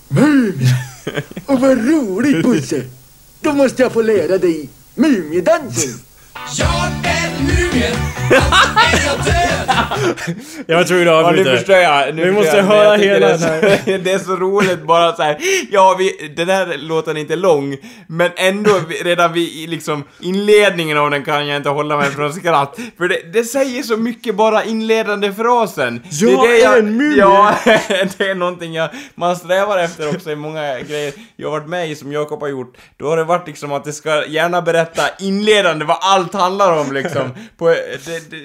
Mumie! 0.08 0.68
Och 1.46 1.60
vad 1.60 1.78
roligt 1.88 2.42
Bosse! 2.42 2.84
Då 3.40 3.52
måste 3.52 3.82
jag 3.82 3.92
få 3.92 4.02
lära 4.02 4.38
dig 4.38 4.68
mumiedansen. 4.94 6.00
Jag 10.66 10.76
var 10.76 10.84
tvungen 10.84 11.08
att 11.08 11.14
Ja, 11.14 11.20
nu 11.20 11.26
avbryta. 11.26 11.50
förstår 11.56 11.76
jag. 11.76 12.14
Nu 12.14 12.24
Vi 12.24 12.30
måste 12.30 12.56
jag, 12.56 12.64
höra 12.64 12.84
jag 12.84 12.98
hela 12.98 13.26
det 13.26 13.34
är 13.34 13.38
den 13.38 13.38
så, 13.38 13.46
Det 14.04 14.12
är 14.12 14.18
så 14.18 14.36
roligt 14.36 14.82
bara 14.82 15.16
så 15.16 15.22
här. 15.22 15.36
Ja, 15.70 15.96
vi, 15.98 16.32
den 16.36 16.48
här 16.48 16.76
låten 16.78 17.16
är 17.16 17.20
inte 17.20 17.36
lång, 17.36 17.76
men 18.06 18.30
ändå 18.36 18.70
redan 19.04 19.32
vid 19.32 19.70
liksom 19.70 20.04
inledningen 20.20 20.98
av 20.98 21.10
den 21.10 21.24
kan 21.24 21.46
jag 21.46 21.56
inte 21.56 21.68
hålla 21.68 21.96
mig 21.96 22.10
från 22.10 22.32
skratt. 22.32 22.78
För 22.98 23.08
det, 23.08 23.32
det 23.32 23.44
säger 23.44 23.82
så 23.82 23.96
mycket 23.96 24.34
bara 24.34 24.64
inledande 24.64 25.32
frasen. 25.32 26.02
Jag 26.10 26.48
det 26.48 26.62
är 26.62 26.78
en 26.78 26.96
mumie. 26.96 27.18
Ja, 27.18 27.54
det 28.18 28.30
är 28.30 28.34
någonting 28.34 28.74
jag, 28.74 28.88
man 29.14 29.36
strävar 29.36 29.78
efter 29.78 30.08
också 30.08 30.30
i 30.30 30.36
många 30.36 30.80
grejer 30.80 31.12
jag 31.36 31.50
har 31.50 31.58
varit 31.58 31.68
med 31.68 31.90
i 31.90 31.94
som 31.94 32.12
Jakob 32.12 32.40
har 32.40 32.48
gjort. 32.48 32.76
Då 32.96 33.08
har 33.08 33.16
det 33.16 33.24
varit 33.24 33.46
liksom 33.46 33.72
att 33.72 33.84
det 33.84 33.92
ska 33.92 34.26
gärna 34.26 34.62
berätta 34.62 35.02
inledande 35.18 35.84
vad 35.84 35.98
allt 36.00 36.25
handlar 36.34 36.78
om 36.80 36.92
liksom. 36.92 37.30
På, 37.56 37.68
det, 37.68 38.30
det, 38.30 38.36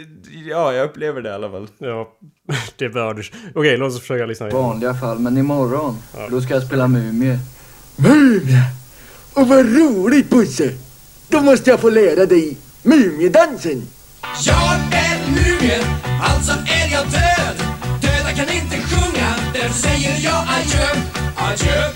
ja, 0.50 0.74
jag 0.74 0.86
upplever 0.90 1.22
det 1.22 1.30
i 1.30 1.34
alla 1.34 1.50
fall. 1.50 1.68
Ja, 1.78 2.08
det 2.78 2.90
bör 2.90 3.14
du. 3.14 3.24
Okej, 3.56 3.78
låt 3.78 3.94
oss 3.94 4.00
försöka 4.02 4.26
lyssna 4.26 4.48
igen. 4.48 4.62
vanliga 4.62 4.94
fall, 4.94 5.20
men 5.20 5.38
imorgon, 5.38 5.98
för 6.14 6.30
då 6.30 6.42
ska 6.42 6.54
jag 6.54 6.64
spela 6.64 6.88
Mumie. 6.88 7.40
Mumie! 7.96 8.64
Och 9.34 9.48
vad 9.48 9.66
roligt 9.66 10.30
Bosse! 10.30 10.74
Då 11.28 11.42
måste 11.42 11.70
jag 11.70 11.80
få 11.80 11.90
lära 11.90 12.26
dig 12.26 12.58
Mumiedansen! 12.84 13.88
Jag 14.46 14.74
är 14.92 15.20
mumien, 15.28 15.84
alltså 16.22 16.52
är 16.52 16.92
jag 16.92 17.06
död. 17.06 17.68
Döda 18.02 18.32
kan 18.36 18.56
inte 18.56 18.78
sjunga, 18.78 19.36
därför 19.54 19.74
säger 19.74 20.26
jag 20.26 20.48
adjö, 20.48 21.02
adjö. 21.36 21.92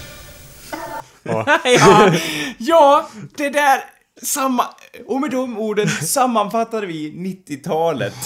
ja, 1.24 1.60
ja, 2.58 3.10
det 3.38 3.50
där 3.50 3.95
samma... 4.22 4.64
Och 5.06 5.22
med 5.22 5.32
de 5.32 5.58
orden 5.58 5.88
sammanfattar 6.02 6.84
vi 6.84 7.12
90-talet. 7.12 8.16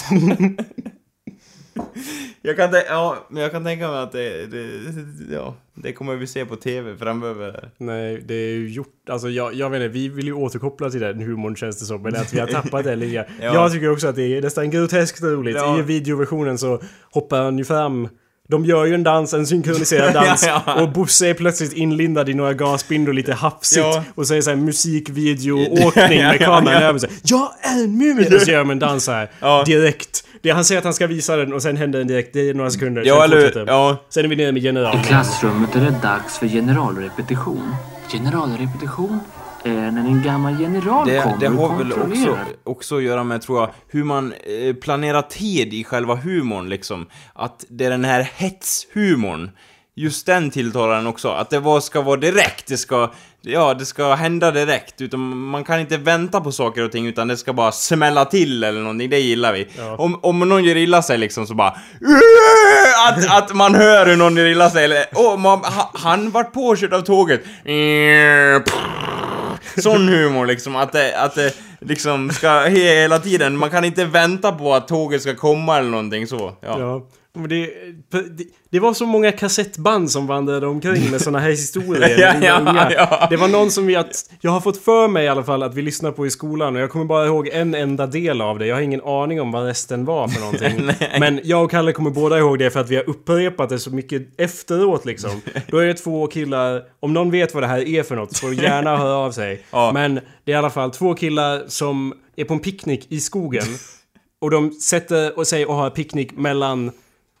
jag, 2.42 2.56
kan 2.56 2.72
ja, 2.72 3.26
men 3.28 3.42
jag 3.42 3.52
kan 3.52 3.64
tänka 3.64 3.88
mig 3.88 4.02
att 4.02 4.12
det, 4.12 4.46
det, 4.46 4.68
ja, 5.34 5.56
det 5.74 5.92
kommer 5.92 6.16
vi 6.16 6.26
se 6.26 6.46
på 6.46 6.56
TV 6.56 6.96
framöver. 6.96 7.70
Nej, 7.78 8.22
det 8.26 8.34
är 8.34 8.54
ju 8.54 8.68
gjort... 8.68 9.08
Alltså 9.08 9.28
jag, 9.28 9.54
jag 9.54 9.70
vet 9.70 9.82
inte, 9.82 9.88
vi 9.88 10.08
vill 10.08 10.26
ju 10.26 10.32
återkoppla 10.32 10.90
till 10.90 11.00
den 11.00 11.20
humorn 11.20 11.56
känns 11.56 11.78
det 11.78 11.86
som. 11.86 12.02
Men 12.02 12.16
att 12.16 12.34
vi 12.34 12.40
har 12.40 12.46
tappat 12.46 12.84
det 12.84 12.96
lite. 12.96 13.10
Ja. 13.40 13.54
Jag 13.54 13.72
tycker 13.72 13.92
också 13.92 14.08
att 14.08 14.16
det 14.16 14.36
är 14.36 14.42
nästan 14.42 14.70
groteskt 14.70 15.22
roligt. 15.22 15.56
Ja. 15.56 15.78
I 15.78 15.82
videoversionen 15.82 16.58
så 16.58 16.82
hoppar 17.10 17.42
han 17.42 17.58
ju 17.58 17.64
fram 17.64 18.08
de 18.50 18.64
gör 18.64 18.84
ju 18.84 18.94
en 18.94 19.02
dans, 19.02 19.34
en 19.34 19.46
synkroniserad 19.46 20.14
dans. 20.14 20.46
Ja, 20.46 20.62
ja. 20.66 20.82
Och 20.82 20.92
Bosse 20.92 21.28
är 21.28 21.34
plötsligt 21.34 21.72
inlindad 21.72 22.28
i 22.28 22.34
några 22.34 22.52
gasbindor 22.54 23.12
lite 23.12 23.32
hafsigt. 23.34 23.86
Ja. 23.86 24.04
Och 24.14 24.26
så 24.26 24.34
är 24.34 24.36
det 24.36 24.42
så 24.42 24.50
här 24.50 24.56
musikvideo-åkning 24.56 26.18
Ja, 26.18 26.28
med 26.28 26.34
ja, 26.40 26.46
kameran 26.46 26.82
ja. 26.82 26.88
över 26.88 26.98
sig. 26.98 27.10
Jag 27.22 27.50
är 27.60 27.84
en 27.84 27.98
mumie! 27.98 28.34
Och 28.36 28.42
så 28.42 28.50
gör 28.50 28.58
de 28.58 28.70
en 28.70 28.78
dans 28.78 29.08
här. 29.08 29.30
Ja. 29.40 29.62
Direkt. 29.66 30.24
Det, 30.42 30.50
han 30.50 30.64
säger 30.64 30.78
att 30.78 30.84
han 30.84 30.94
ska 30.94 31.06
visa 31.06 31.36
den 31.36 31.52
och 31.52 31.62
sen 31.62 31.76
händer 31.76 31.98
den 31.98 32.08
direkt. 32.08 32.32
Det 32.32 32.48
är 32.50 32.54
några 32.54 32.70
sekunder. 32.70 33.02
Ja, 33.06 33.28
sen 33.28 33.38
eller. 33.38 33.64
Ja. 33.66 34.04
Sen 34.08 34.24
är 34.24 34.28
vi 34.28 34.36
nere 34.36 34.52
med 34.52 34.62
generalen. 34.62 35.00
I 35.00 35.04
klassrummet 35.04 35.76
är 35.76 35.80
det 35.80 35.94
dags 36.02 36.38
för 36.38 36.46
generalrepetition. 36.46 37.74
Generalrepetition 38.12 39.20
är 39.64 39.90
när 39.90 40.00
en 40.00 40.22
gammal 40.22 40.60
general 40.60 41.08
Det, 41.08 41.22
kommer 41.22 41.38
det 41.38 41.48
har 41.48 41.78
väl 41.78 41.92
också, 41.92 42.38
också 42.64 42.96
att 42.96 43.02
göra 43.02 43.24
med, 43.24 43.42
tror 43.42 43.60
jag, 43.60 43.70
hur 43.88 44.04
man 44.04 44.32
eh, 44.32 44.74
planerar 44.74 45.22
tid 45.22 45.74
i 45.74 45.84
själva 45.84 46.14
humorn 46.14 46.68
liksom. 46.68 47.06
Att 47.34 47.64
det 47.68 47.84
är 47.84 47.90
den 47.90 48.04
här 48.04 48.22
hetshumorn. 48.36 49.50
Just 49.94 50.26
den 50.26 50.50
tilltalar 50.50 50.96
den 50.96 51.06
också. 51.06 51.28
Att 51.28 51.50
det 51.50 51.60
var, 51.60 51.80
ska 51.80 52.00
vara 52.00 52.16
direkt, 52.16 52.66
det 52.66 52.76
ska... 52.76 53.10
Ja, 53.42 53.74
det 53.74 53.86
ska 53.86 54.14
hända 54.14 54.50
direkt. 54.50 55.00
Utan 55.00 55.20
man 55.20 55.64
kan 55.64 55.80
inte 55.80 55.96
vänta 55.96 56.40
på 56.40 56.52
saker 56.52 56.84
och 56.84 56.92
ting, 56.92 57.06
utan 57.06 57.28
det 57.28 57.36
ska 57.36 57.52
bara 57.52 57.72
smälla 57.72 58.24
till 58.24 58.64
eller 58.64 58.80
någonting. 58.80 59.10
Det 59.10 59.18
gillar 59.18 59.52
vi. 59.52 59.68
Om, 59.98 60.18
om 60.22 60.38
någon 60.38 60.64
gör 60.64 60.76
illa 60.76 61.02
sig 61.02 61.18
liksom 61.18 61.46
så 61.46 61.54
bara... 61.54 61.76
Att, 63.08 63.42
att 63.42 63.54
man 63.54 63.74
hör 63.74 64.06
hur 64.06 64.16
någon 64.16 64.36
gör 64.36 64.46
illa 64.46 64.70
sig, 64.70 64.84
eller... 64.84 65.04
Åh, 65.14 65.38
man, 65.38 65.58
ha, 65.58 65.90
han 65.94 66.30
vart 66.30 66.52
påkörd 66.52 66.94
av 66.94 67.00
tåget. 67.00 67.40
Sån 69.76 70.08
humor 70.08 70.46
liksom, 70.46 70.76
att 70.76 70.92
det, 70.92 71.18
att 71.20 71.34
det 71.34 71.54
liksom 71.80 72.30
ska 72.30 72.60
hela 72.60 73.18
tiden, 73.18 73.56
man 73.56 73.70
kan 73.70 73.84
inte 73.84 74.04
vänta 74.04 74.52
på 74.52 74.74
att 74.74 74.88
tåget 74.88 75.22
ska 75.22 75.34
komma 75.36 75.78
eller 75.78 75.90
någonting 75.90 76.26
så. 76.26 76.52
Ja. 76.60 76.80
Ja. 76.80 77.02
Det, 77.32 77.70
det, 78.10 78.44
det 78.70 78.80
var 78.80 78.94
så 78.94 79.06
många 79.06 79.32
kassettband 79.32 80.10
som 80.10 80.26
vandrade 80.26 80.66
omkring 80.66 81.10
med 81.10 81.20
såna 81.20 81.38
här 81.38 81.50
historier. 81.50 82.18
Ja, 82.20 82.34
ja, 82.42 82.90
ja. 82.92 83.26
Det 83.30 83.36
var 83.36 83.48
någon 83.48 83.70
som 83.70 83.86
vi 83.86 83.96
att, 83.96 84.30
jag 84.40 84.50
har 84.50 84.60
fått 84.60 84.76
för 84.76 85.08
mig 85.08 85.24
i 85.24 85.28
alla 85.28 85.44
fall 85.44 85.62
att 85.62 85.74
vi 85.74 85.82
lyssnade 85.82 86.16
på 86.16 86.26
i 86.26 86.30
skolan 86.30 86.76
och 86.76 86.82
jag 86.82 86.90
kommer 86.90 87.04
bara 87.04 87.26
ihåg 87.26 87.48
en 87.48 87.74
enda 87.74 88.06
del 88.06 88.40
av 88.40 88.58
det. 88.58 88.66
Jag 88.66 88.76
har 88.76 88.82
ingen 88.82 89.00
aning 89.00 89.40
om 89.40 89.52
vad 89.52 89.66
resten 89.66 90.04
var 90.04 90.28
för 90.28 90.40
någonting. 90.40 90.90
Men 91.20 91.40
jag 91.44 91.64
och 91.64 91.70
Kalle 91.70 91.92
kommer 91.92 92.10
båda 92.10 92.38
ihåg 92.38 92.58
det 92.58 92.70
för 92.70 92.80
att 92.80 92.90
vi 92.90 92.96
har 92.96 93.10
upprepat 93.10 93.68
det 93.68 93.78
så 93.78 93.90
mycket 93.90 94.40
efteråt 94.40 95.04
liksom. 95.04 95.42
Då 95.66 95.78
är 95.78 95.86
det 95.86 95.94
två 95.94 96.26
killar, 96.26 96.82
om 97.00 97.12
någon 97.12 97.30
vet 97.30 97.54
vad 97.54 97.62
det 97.62 97.66
här 97.66 97.88
är 97.88 98.02
för 98.02 98.16
något 98.16 98.36
så 98.36 98.46
får 98.46 98.54
gärna 98.54 98.96
höra 98.96 99.14
av 99.14 99.32
sig. 99.32 99.64
Men 99.94 100.14
det 100.14 100.52
är 100.52 100.54
i 100.54 100.58
alla 100.58 100.70
fall 100.70 100.90
två 100.90 101.14
killar 101.14 101.62
som 101.66 102.14
är 102.36 102.44
på 102.44 102.54
en 102.54 102.60
picknick 102.60 103.06
i 103.12 103.20
skogen. 103.20 103.66
Och 104.40 104.50
de 104.50 104.72
sätter 104.72 105.38
och 105.38 105.46
säger 105.46 105.68
och 105.68 105.74
har 105.74 105.90
picknick 105.90 106.36
mellan 106.36 106.90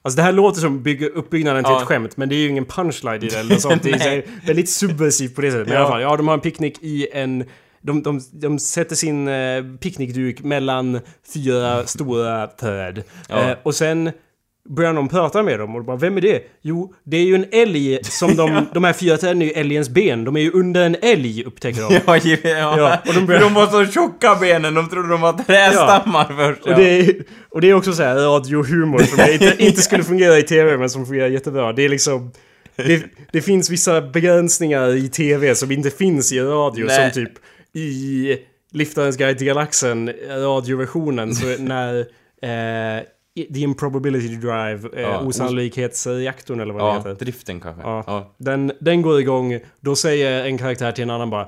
Alltså 0.02 0.16
det 0.16 0.22
här 0.22 0.32
låter 0.32 0.60
som 0.60 0.82
bygger 0.82 1.08
uppbyggnaden 1.10 1.64
till 1.64 1.72
Ja. 1.72 1.80
ett 1.82 1.86
skämt 1.88 2.16
men 2.16 2.28
det 2.28 2.34
är 2.34 2.38
ju 2.38 2.48
ingen 2.48 2.64
punchline 2.64 3.22
i 3.22 3.28
det 3.28 3.36
eller 3.36 3.56
sånt. 3.56 3.82
Det 3.82 3.90
är 3.90 4.46
väldigt 4.46 4.68
subversivt 4.80 5.34
på 5.34 5.40
det 5.40 5.50
sättet. 5.50 5.66
Men 5.66 5.76
i 5.76 5.76
Ja. 5.76 5.80
alla 5.80 5.90
fall, 5.90 6.02
ja 6.02 6.16
de 6.16 6.28
har 6.28 6.34
en 6.34 6.40
picknick 6.40 6.78
i 6.82 7.08
en... 7.12 7.44
De, 7.82 8.02
de, 8.02 8.20
de 8.32 8.58
sätter 8.58 8.96
sin 8.96 9.28
eh, 9.28 9.62
picknickduk 9.80 10.42
mellan 10.42 11.00
fyra 11.34 11.86
stora 11.86 12.46
träd. 12.46 13.02
Ja. 13.28 13.50
Eh, 13.50 13.56
och 13.62 13.74
sen 13.74 14.10
börjar 14.68 14.92
någon 14.92 15.08
prata 15.08 15.42
med 15.42 15.58
dem 15.58 15.76
och 15.76 15.84
bara 15.84 15.96
Vem 15.96 16.16
är 16.16 16.20
det? 16.20 16.42
Jo, 16.62 16.94
det 17.04 17.16
är 17.16 17.24
ju 17.24 17.34
en 17.34 17.46
älg 17.52 17.98
som 18.04 18.36
de... 18.36 18.66
De 18.74 18.84
här 18.84 18.92
fyra 18.92 19.16
träden 19.16 19.42
är 19.42 19.46
ju 19.46 19.52
älgens 19.52 19.88
ben. 19.88 20.24
De 20.24 20.36
är 20.36 20.40
ju 20.40 20.50
under 20.50 20.86
en 20.86 20.96
älg 21.02 21.44
upptäcker 21.44 21.80
de. 21.80 21.94
Ja, 22.06 22.16
ja, 22.16 22.36
ja. 22.42 22.78
Ja, 22.78 22.98
och 23.08 23.14
de 23.14 23.26
börjar- 23.26 23.40
de 23.40 23.54
var 23.54 23.66
så 23.66 23.92
tjocka 23.92 24.34
benen, 24.40 24.74
de 24.74 24.88
trodde 24.88 25.08
de 25.08 25.20
var 25.20 25.32
trästammar 25.32 26.24
först. 26.36 26.60
Ja. 26.64 26.70
Och 26.72 26.78
det, 26.80 26.98
är, 27.00 27.14
och 27.50 27.60
det 27.60 27.70
är 27.70 27.74
också 27.74 27.92
så 27.92 28.02
här 28.02 28.14
radiohumor 28.16 28.98
som 28.98 29.32
inte, 29.32 29.54
inte 29.58 29.80
skulle 29.82 30.04
fungera 30.04 30.38
i 30.38 30.42
TV 30.42 30.76
men 30.76 30.90
som 30.90 31.06
fungerar 31.06 31.28
jättebra. 31.28 31.72
Det 31.72 31.82
är 31.84 31.88
liksom... 31.88 32.32
Det, 32.76 33.02
det 33.32 33.42
finns 33.42 33.70
vissa 33.70 34.00
begränsningar 34.00 34.96
i 34.96 35.08
TV 35.08 35.54
som 35.54 35.70
inte 35.70 35.90
finns 35.90 36.32
i 36.32 36.40
radio 36.40 36.86
Nej. 36.86 36.96
som 37.12 37.22
typ 37.24 37.32
i 37.74 38.36
Liftarens 38.72 39.16
guide 39.16 39.38
till 39.38 39.46
galaxen, 39.46 40.12
radioversionen, 40.28 41.34
så 41.34 41.46
när 41.58 41.98
eh, 42.42 43.02
The 43.54 43.60
Improbability 43.60 44.36
Drive, 44.36 44.88
eh, 44.96 45.00
Ja, 45.02 45.20
osannolikhetsreaktorn 45.20 46.60
eller 46.60 46.74
vad 46.74 46.82
det 46.82 46.86
ja, 46.86 46.96
heter. 47.10 47.24
driften 47.24 47.60
kanske. 47.60 47.82
Ja. 47.82 48.04
Ja. 48.06 48.34
Den, 48.38 48.72
den 48.80 49.02
går 49.02 49.20
igång, 49.20 49.58
då 49.80 49.96
säger 49.96 50.44
en 50.44 50.58
karaktär 50.58 50.92
till 50.92 51.02
en 51.04 51.10
annan 51.10 51.30
bara 51.30 51.42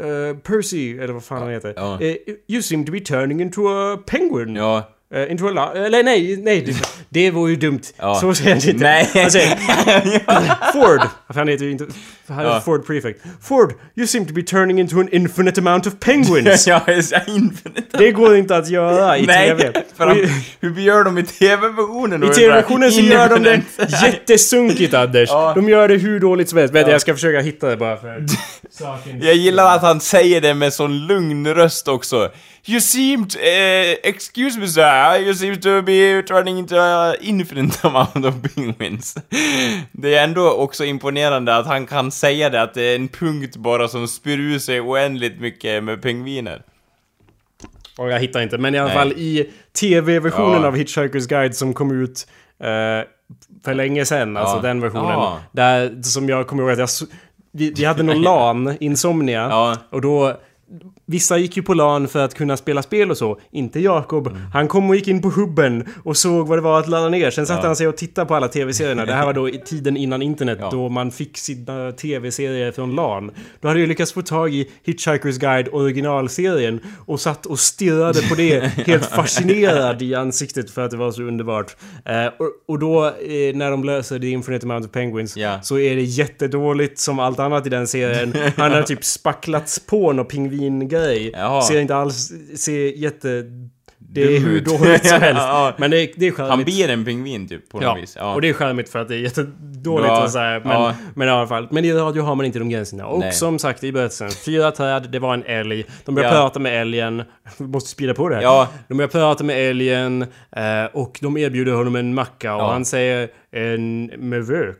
eh, 0.00 0.36
Percy, 0.42 0.98
eller 0.98 1.12
vad 1.12 1.24
fan 1.24 1.42
han 1.42 1.50
heter. 1.50 1.72
Ja. 1.76 2.00
Eh, 2.00 2.16
you 2.48 2.62
seem 2.62 2.84
to 2.84 2.92
be 2.92 3.00
turning 3.00 3.40
into 3.40 3.68
a 3.68 3.98
penguin. 4.06 4.56
Ja. 4.56 4.88
Eh, 5.14 5.30
into 5.30 5.46
a 5.46 5.50
la- 5.50 5.74
Eller 5.86 6.02
nej, 6.02 6.36
nej. 6.36 6.60
Det, 6.60 6.74
det 7.08 7.30
vore 7.30 7.50
ju 7.50 7.56
dumt. 7.56 7.80
Ja. 7.96 8.14
Så 8.14 8.34
säger 8.34 8.50
han 8.50 8.68
inte. 8.68 8.84
Nej. 8.84 9.10
Han 9.14 9.30
säger 9.30 9.56
Ford. 10.72 11.08
Han 11.26 11.48
heter 11.48 11.64
ju 11.64 11.70
inte... 11.70 11.86
heter 12.32 12.50
Ja. 12.50 12.60
Ford 12.60 12.86
Prefect. 12.86 13.20
Ford, 13.42 13.72
you 13.96 14.06
seem 14.06 14.26
to 14.26 14.32
be 14.34 14.42
turning 14.42 14.80
into 14.80 15.00
an 15.00 15.08
infinite 15.12 15.60
amount 15.60 15.86
of 15.86 15.94
penguins. 16.00 16.66
Ja, 16.72 16.80
är 16.86 17.28
infinite. 17.28 17.98
Det 17.98 18.12
går 18.12 18.36
inte 18.36 18.56
att 18.56 18.68
göra 18.68 19.18
i 19.18 19.26
Nej, 19.26 19.48
TV. 19.48 19.72
för 19.96 20.06
de, 20.06 20.28
hur 20.60 20.80
gör 20.80 21.04
de 21.04 21.18
i 21.18 21.22
TV-versionen? 21.22 22.24
I? 22.24 22.28
TV-versionen 22.28 22.92
så 22.92 23.00
gör 23.00 23.28
de 23.28 23.42
det 23.42 23.62
jättesunkigt 24.02 24.94
Anders. 24.94 25.28
Ja. 25.28 25.52
De 25.54 25.68
gör 25.68 25.88
det 25.88 25.96
hur 25.96 26.20
dåligt 26.20 26.48
som 26.48 26.58
helst. 26.58 26.74
Vänta, 26.74 26.90
jag 26.90 27.00
ska 27.00 27.14
försöka 27.14 27.40
hitta 27.40 27.68
det 27.68 27.76
bara 27.76 27.96
för. 27.96 28.26
Jag 29.20 29.34
gillar 29.34 29.76
att 29.76 29.82
han 29.82 30.00
säger 30.00 30.40
det 30.40 30.54
med 30.54 30.72
sån 30.72 31.06
lugn 31.06 31.46
röst 31.46 31.88
också. 31.88 32.30
You 32.66 32.80
seem 32.80 33.28
to, 33.28 33.38
eh, 33.38 33.96
excuse 34.02 34.58
me 34.60 34.66
sir, 34.68 35.20
you 35.20 35.34
seem 35.34 35.56
to 35.60 35.82
be 35.82 36.22
turning 36.22 36.58
into 36.58 36.76
an 36.76 37.14
infinite 37.20 37.88
amount 37.88 38.26
of 38.28 38.34
penguins. 38.54 39.14
Det 39.92 40.14
är 40.14 40.24
ändå 40.24 40.50
också 40.50 40.84
imponerande 40.84 41.56
att 41.56 41.66
han 41.66 41.86
kan 41.86 42.10
säga 42.22 42.50
det, 42.50 42.62
att 42.62 42.74
det 42.74 42.82
är 42.82 42.96
en 42.96 43.08
punkt 43.08 43.56
bara 43.56 43.88
som 43.88 44.08
spyr 44.08 44.38
ur 44.38 44.58
sig 44.58 44.80
oändligt 44.80 45.40
mycket 45.40 45.84
med 45.84 46.02
pingviner. 46.02 46.62
Och 47.98 48.10
jag 48.10 48.20
hittar 48.20 48.40
inte. 48.42 48.58
Men 48.58 48.74
i 48.74 48.78
alla 48.78 48.88
Nej. 48.88 48.96
fall 48.96 49.12
i 49.12 49.50
TV-versionen 49.80 50.62
Ja. 50.62 50.68
av 50.68 50.76
Hitchhiker's 50.76 51.28
Guide 51.28 51.54
som 51.56 51.74
kom 51.74 52.02
ut 52.02 52.26
eh, 52.60 52.66
för 53.64 53.74
länge 53.74 54.04
sedan, 54.04 54.36
alltså 54.36 54.56
Ja. 54.56 54.62
den 54.62 54.80
versionen. 54.80 55.10
Ja. 55.10 55.38
Där, 55.52 56.02
som 56.02 56.28
jag 56.28 56.46
kommer 56.46 56.62
ihåg 56.62 56.72
att 56.72 56.78
jag... 56.78 56.88
Vi, 57.52 57.72
vi 57.76 57.84
hade 57.84 58.02
någon 58.02 58.22
LAN, 58.28 58.76
Insomnia. 58.80 59.76
Och 59.90 60.00
då... 60.00 60.40
Vissa 61.12 61.38
gick 61.38 61.56
ju 61.56 61.62
på 61.62 61.74
LAN 61.74 62.08
för 62.08 62.24
att 62.24 62.34
kunna 62.34 62.56
spela 62.56 62.82
spel 62.82 63.10
och 63.10 63.16
så. 63.18 63.40
Inte 63.50 63.80
Jakob. 63.80 64.26
Mm. 64.26 64.38
Han 64.52 64.68
kom 64.68 64.90
och 64.90 64.96
gick 64.96 65.08
in 65.08 65.22
på 65.22 65.30
hubben 65.30 65.88
och 66.04 66.16
såg 66.16 66.46
vad 66.48 66.58
det 66.58 66.62
var 66.62 66.78
att 66.80 66.88
ladda 66.88 67.08
ner. 67.08 67.30
Sen 67.30 67.46
satte 67.46 67.60
Ja. 67.62 67.66
han 67.66 67.76
sig 67.76 67.88
och 67.88 67.96
tittade 67.96 68.26
på 68.26 68.34
alla 68.34 68.48
tv-serierna. 68.48 69.04
Det 69.06 69.12
här 69.12 69.26
var 69.26 69.32
då 69.32 69.48
i 69.48 69.58
tiden 69.58 69.96
innan 69.96 70.22
internet 70.22 70.58
Ja. 70.60 70.70
då 70.70 70.88
man 70.88 71.10
fick 71.10 71.38
sina 71.38 71.92
tv-serier 71.92 72.72
från 72.72 72.94
LAN. 72.94 73.30
Då 73.60 73.68
hade 73.68 73.80
jag 73.80 73.88
lyckats 73.88 74.12
få 74.12 74.22
tag 74.22 74.54
i 74.54 74.70
Hitchhiker's 74.86 75.40
Guide 75.40 75.68
originalserien 75.72 76.80
och 77.06 77.20
satt 77.20 77.46
och 77.46 77.58
stirrade 77.58 78.22
på 78.28 78.34
det 78.34 78.60
helt 78.86 79.06
fascinerad 79.06 80.02
i 80.02 80.14
ansiktet 80.14 80.70
för 80.70 80.82
att 80.84 80.90
det 80.90 80.96
var 80.96 81.12
så 81.12 81.22
underbart. 81.22 81.76
Eh, 82.04 82.26
och, 82.26 82.50
och 82.68 82.78
då 82.78 83.04
eh, 83.06 83.54
när 83.56 83.70
de 83.70 83.84
löser 83.84 84.18
The 84.18 84.30
Infinite 84.30 84.66
Amount 84.66 84.86
of 84.88 84.92
Penguins 84.92 85.36
Ja. 85.36 85.62
så 85.62 85.78
är 85.78 85.96
det 85.96 86.02
jättedåligt 86.02 86.98
som 86.98 87.18
allt 87.18 87.38
annat 87.38 87.66
i 87.66 87.68
den 87.70 87.86
serien. 87.86 88.34
Han 88.56 88.72
har 88.72 88.82
typ 88.82 89.04
spacklats 89.04 89.78
på 89.86 90.12
någon 90.12 90.26
pingvingrej. 90.26 91.01
Jaha. 91.32 91.62
Ser 91.62 91.80
inte 91.80 91.94
alls, 91.96 92.32
ser 92.56 92.86
jätte... 92.98 93.44
Det 94.14 94.22
är 94.36 94.40
hur 94.40 94.60
dåligt 94.60 95.06
som 95.06 95.20
helst. 95.20 95.42
Ja. 95.42 95.74
Men 95.78 95.90
det, 95.90 96.00
är- 96.00 96.10
det 96.16 96.26
är 96.26 96.30
charmigt. 96.32 96.50
Han 96.50 96.64
blir 96.64 96.88
en 96.90 97.04
pingvin 97.04 97.48
typ 97.48 97.68
på 97.68 97.76
något 97.76 97.84
Ja, 97.84 97.94
vis. 97.94 98.16
Ja. 98.20 98.34
och 98.34 98.40
det 98.40 98.48
är 98.48 98.52
charmigt 98.52 98.88
för 98.88 98.98
att 98.98 99.08
det 99.08 99.14
är 99.14 99.18
jättedåligt 99.18 100.06
Bra. 100.08 100.22
och 100.24 100.30
så 100.30 100.38
här, 100.38 100.60
men, 100.60 100.72
Ja. 100.72 100.94
men 101.14 101.28
i 101.28 101.30
alla 101.30 101.46
fall. 101.46 101.68
Men 101.70 101.84
i 101.84 101.92
radio 101.92 102.22
har 102.22 102.34
man 102.34 102.46
inte 102.46 102.58
de 102.58 102.68
gränserna. 102.68 103.06
Och 103.06 103.18
Nej. 103.20 103.32
som 103.32 103.58
sagt 103.58 103.84
i 103.84 103.92
berättelsen, 103.92 104.30
fyra 104.30 104.70
träd, 104.70 105.08
det 105.12 105.18
var 105.18 105.34
en 105.34 105.42
älg. 105.46 105.84
De 106.04 106.14
börjar 106.14 106.28
Ja. 106.28 106.34
prata 106.34 106.60
med 106.60 106.80
älgen. 106.82 107.22
Vi 107.58 107.64
måste 107.66 107.90
sprida 107.90 108.14
på 108.14 108.28
det 108.28 108.34
här. 108.34 108.42
Ja. 108.42 108.68
De 108.88 108.94
börjar 108.96 109.08
prata 109.08 109.44
med 109.44 109.70
älgen 109.70 110.22
eh, 110.56 110.84
och 110.92 111.18
de 111.22 111.36
erbjuder 111.36 111.72
honom 111.72 111.96
en 111.96 112.14
macka 112.14 112.54
och 112.54 112.62
Ja. 112.62 112.72
han 112.72 112.84
säger 112.84 113.28
en 113.50 114.04
mevök. 114.06 114.76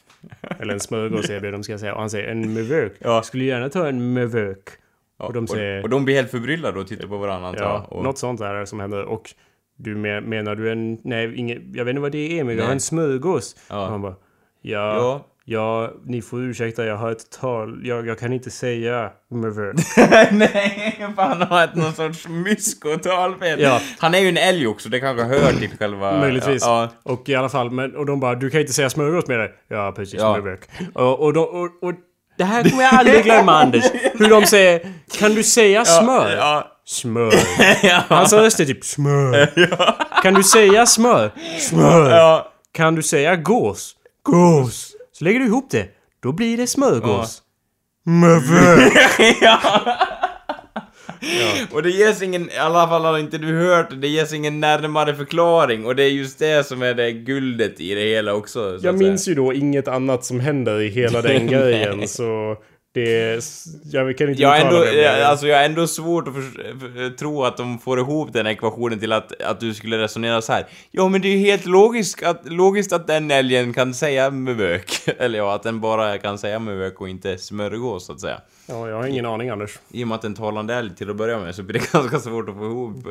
Eller 0.60 0.72
en 0.74 0.80
smörgås 0.80 1.30
erbjuder 1.30 1.52
de 1.52 1.62
ska 1.62 1.72
jag 1.72 1.80
säga. 1.80 1.94
Och 1.94 2.00
han 2.00 2.10
säger 2.10 2.28
en 2.28 2.54
mevök. 2.54 2.92
Ja. 2.98 3.22
Skulle 3.22 3.44
gärna 3.44 3.68
ta 3.68 3.88
en 3.88 4.12
mevök. 4.12 4.58
Ja, 5.18 5.26
och 5.26 5.32
de 5.32 5.46
säger... 5.46 5.82
och 5.82 5.88
de 5.88 6.04
blir 6.04 6.14
helt 6.14 6.30
förbryllade 6.30 6.80
och 6.80 6.86
tittar 6.86 7.06
på 7.06 7.16
varandra 7.16 7.48
antar 7.48 7.64
Ja. 7.64 7.86
Och, 7.90 8.04
något 8.04 8.18
sånt 8.18 8.40
är 8.40 8.54
det 8.54 8.66
som 8.66 8.80
händer. 8.80 9.04
Och 9.04 9.34
du 9.76 9.96
men, 9.96 10.24
menar 10.24 10.54
du 10.54 10.72
en... 10.72 10.98
Nej, 11.04 11.34
inget, 11.36 11.62
jag 11.72 11.84
vet 11.84 11.90
inte 11.90 12.02
vad 12.02 12.12
det 12.12 12.38
är 12.38 12.44
men 12.44 12.56
Nej. 12.56 12.64
har 12.64 12.72
en 12.72 12.80
smörgås. 12.80 13.56
Ja. 13.68 13.82
Och 13.84 13.88
han 13.90 14.02
bara... 14.02 14.14
Ja, 14.62 14.96
Ja. 14.96 15.26
ja. 15.44 15.92
ni 16.04 16.22
får 16.22 16.40
ursäkta, 16.42 16.84
jag 16.84 16.96
har 16.96 17.10
ett 17.10 17.30
tal. 17.30 17.86
Jag, 17.86 18.06
jag 18.06 18.18
kan 18.18 18.32
inte 18.32 18.50
säga. 18.50 19.10
Nej, 20.32 20.96
för 21.16 21.22
han 21.22 21.42
har 21.42 21.64
ett 21.64 21.74
någon 21.74 21.92
sorts 21.92 22.28
myskotalfel. 22.28 23.60
Ja. 23.60 23.80
Han 23.98 24.14
är 24.14 24.18
ju 24.18 24.28
en 24.28 24.36
älg 24.36 24.66
också, 24.66 24.88
det 24.88 25.00
kanske 25.00 25.24
hör 25.24 25.52
till 25.52 25.70
själva... 25.78 26.20
Möjligtvis. 26.20 26.62
Ja, 26.62 26.88
Och 27.02 27.28
i 27.28 27.34
alla 27.34 27.48
fall, 27.48 27.70
men, 27.70 27.96
och 27.96 28.06
de 28.06 28.20
bara 28.20 28.34
du 28.34 28.50
kan 28.50 28.60
inte 28.60 28.72
säga 28.72 28.90
smörgås 28.90 29.26
med 29.26 29.38
det. 29.38 29.50
Ja, 29.68 29.92
precis, 29.96 30.20
Ja. 30.20 30.40
Och, 30.94 31.20
och, 31.20 31.32
de, 31.32 31.40
och, 31.40 31.88
och 31.88 31.94
det 32.38 32.44
här 32.44 32.70
kommer 32.70 32.82
jag 32.82 32.94
aldrig 32.94 33.24
glömma 33.24 33.52
Anders. 33.62 33.84
Hur 34.14 34.28
de 34.30 34.46
säger 34.46 34.80
Kan 35.18 35.34
du 35.34 35.42
säga 35.42 35.84
smör? 35.84 36.36
ja. 36.36 36.70
Smör. 36.86 37.34
Hans 38.08 38.32
röst 38.32 38.60
är 38.60 38.64
typ 38.64 38.84
smör. 38.84 39.50
Kan 40.22 40.34
du 40.34 40.42
säga 40.42 40.86
smör? 40.86 41.30
Smör. 41.60 42.10
ja. 42.10 42.52
Kan 42.72 42.94
du 42.94 43.02
säga 43.02 43.36
gås? 43.36 43.92
Gås. 44.22 44.92
Så 45.12 45.24
lägger 45.24 45.40
du 45.40 45.46
ihop 45.46 45.70
det. 45.70 45.86
Då 46.22 46.32
blir 46.32 46.56
det 46.56 46.66
smörgås. 46.66 47.42
Mövök. 48.06 48.92
ja. 49.40 49.58
Och 51.72 51.82
det 51.82 51.90
ges 51.90 52.22
ingen, 52.22 52.50
i 52.50 52.56
alla 52.56 52.88
fall 52.88 53.04
har 53.04 53.18
inte 53.18 53.38
du 53.38 53.58
hört 53.58 53.88
det, 54.00 54.08
ges 54.08 54.32
ingen 54.32 54.60
närmare 54.60 55.14
förklaring 55.14 55.86
och 55.86 55.96
det 55.96 56.02
är 56.04 56.08
just 56.10 56.38
det 56.38 56.66
som 56.66 56.82
är 56.82 56.94
det 56.94 57.12
guldet 57.12 57.80
i 57.80 57.94
det 57.94 58.00
hela 58.00 58.34
också. 58.34 58.52
så 58.52 58.60
Jag 58.60 58.74
att 58.74 58.80
säga. 58.80 58.92
minns 58.92 59.28
ju 59.28 59.34
då 59.34 59.52
inget 59.52 59.88
annat 59.88 60.24
som 60.24 60.40
händer 60.40 60.80
i 60.80 60.88
hela 60.88 61.22
den 61.22 61.46
grejen 61.50 62.08
så 62.08 62.56
det... 62.94 63.44
Jag 63.84 64.18
kan 64.18 64.28
inte 64.28 64.42
Jag 64.42 64.60
ändå, 64.60 64.78
det 64.78 64.94
jag, 64.94 65.20
alltså 65.20 65.46
jag 65.46 65.56
har 65.56 65.64
ändå 65.64 65.86
svårt 65.86 66.28
att 66.28 66.34
för, 66.34 66.40
för, 66.78 67.16
tro 67.16 67.44
att 67.44 67.56
de 67.56 67.78
får 67.78 67.98
ihop 67.98 68.32
den 68.32 68.46
ekvationen 68.46 68.98
till 68.98 69.12
att, 69.12 69.42
att 69.42 69.60
du 69.60 69.74
skulle 69.74 69.98
resonera 69.98 70.42
så 70.42 70.52
här. 70.52 70.66
Ja 70.90 71.08
men 71.08 71.20
det 71.20 71.28
är 71.28 71.36
ju 71.36 71.38
helt 71.38 71.66
logiskt 71.66 72.22
att, 72.22 72.52
logiskt 72.52 72.92
att 72.92 73.06
den 73.06 73.30
älgen 73.30 73.72
kan 73.72 73.94
säga 73.94 74.30
mövök. 74.30 75.08
Eller 75.18 75.38
ja, 75.38 75.54
att 75.54 75.62
den 75.62 75.80
bara 75.80 76.18
kan 76.18 76.38
säga 76.38 76.58
mövök 76.58 77.00
och 77.00 77.08
inte 77.08 77.38
smörgås 77.38 78.06
så 78.06 78.12
att 78.12 78.20
säga. 78.20 78.40
Ja, 78.66 78.88
jag 78.88 78.96
har 78.96 79.06
ingen 79.06 79.26
aning 79.26 79.50
Anders. 79.50 79.78
I 79.90 80.04
och 80.04 80.08
med 80.08 80.14
att 80.14 80.24
en 80.24 80.34
talande 80.34 80.74
älg 80.74 80.94
till 80.94 81.10
att 81.10 81.16
börja 81.16 81.38
med 81.38 81.54
så 81.54 81.62
blir 81.62 81.80
det 81.80 81.92
ganska 81.92 82.18
svårt 82.18 82.48
att 82.48 82.56
få 82.56 82.64
ihop. 82.64 83.06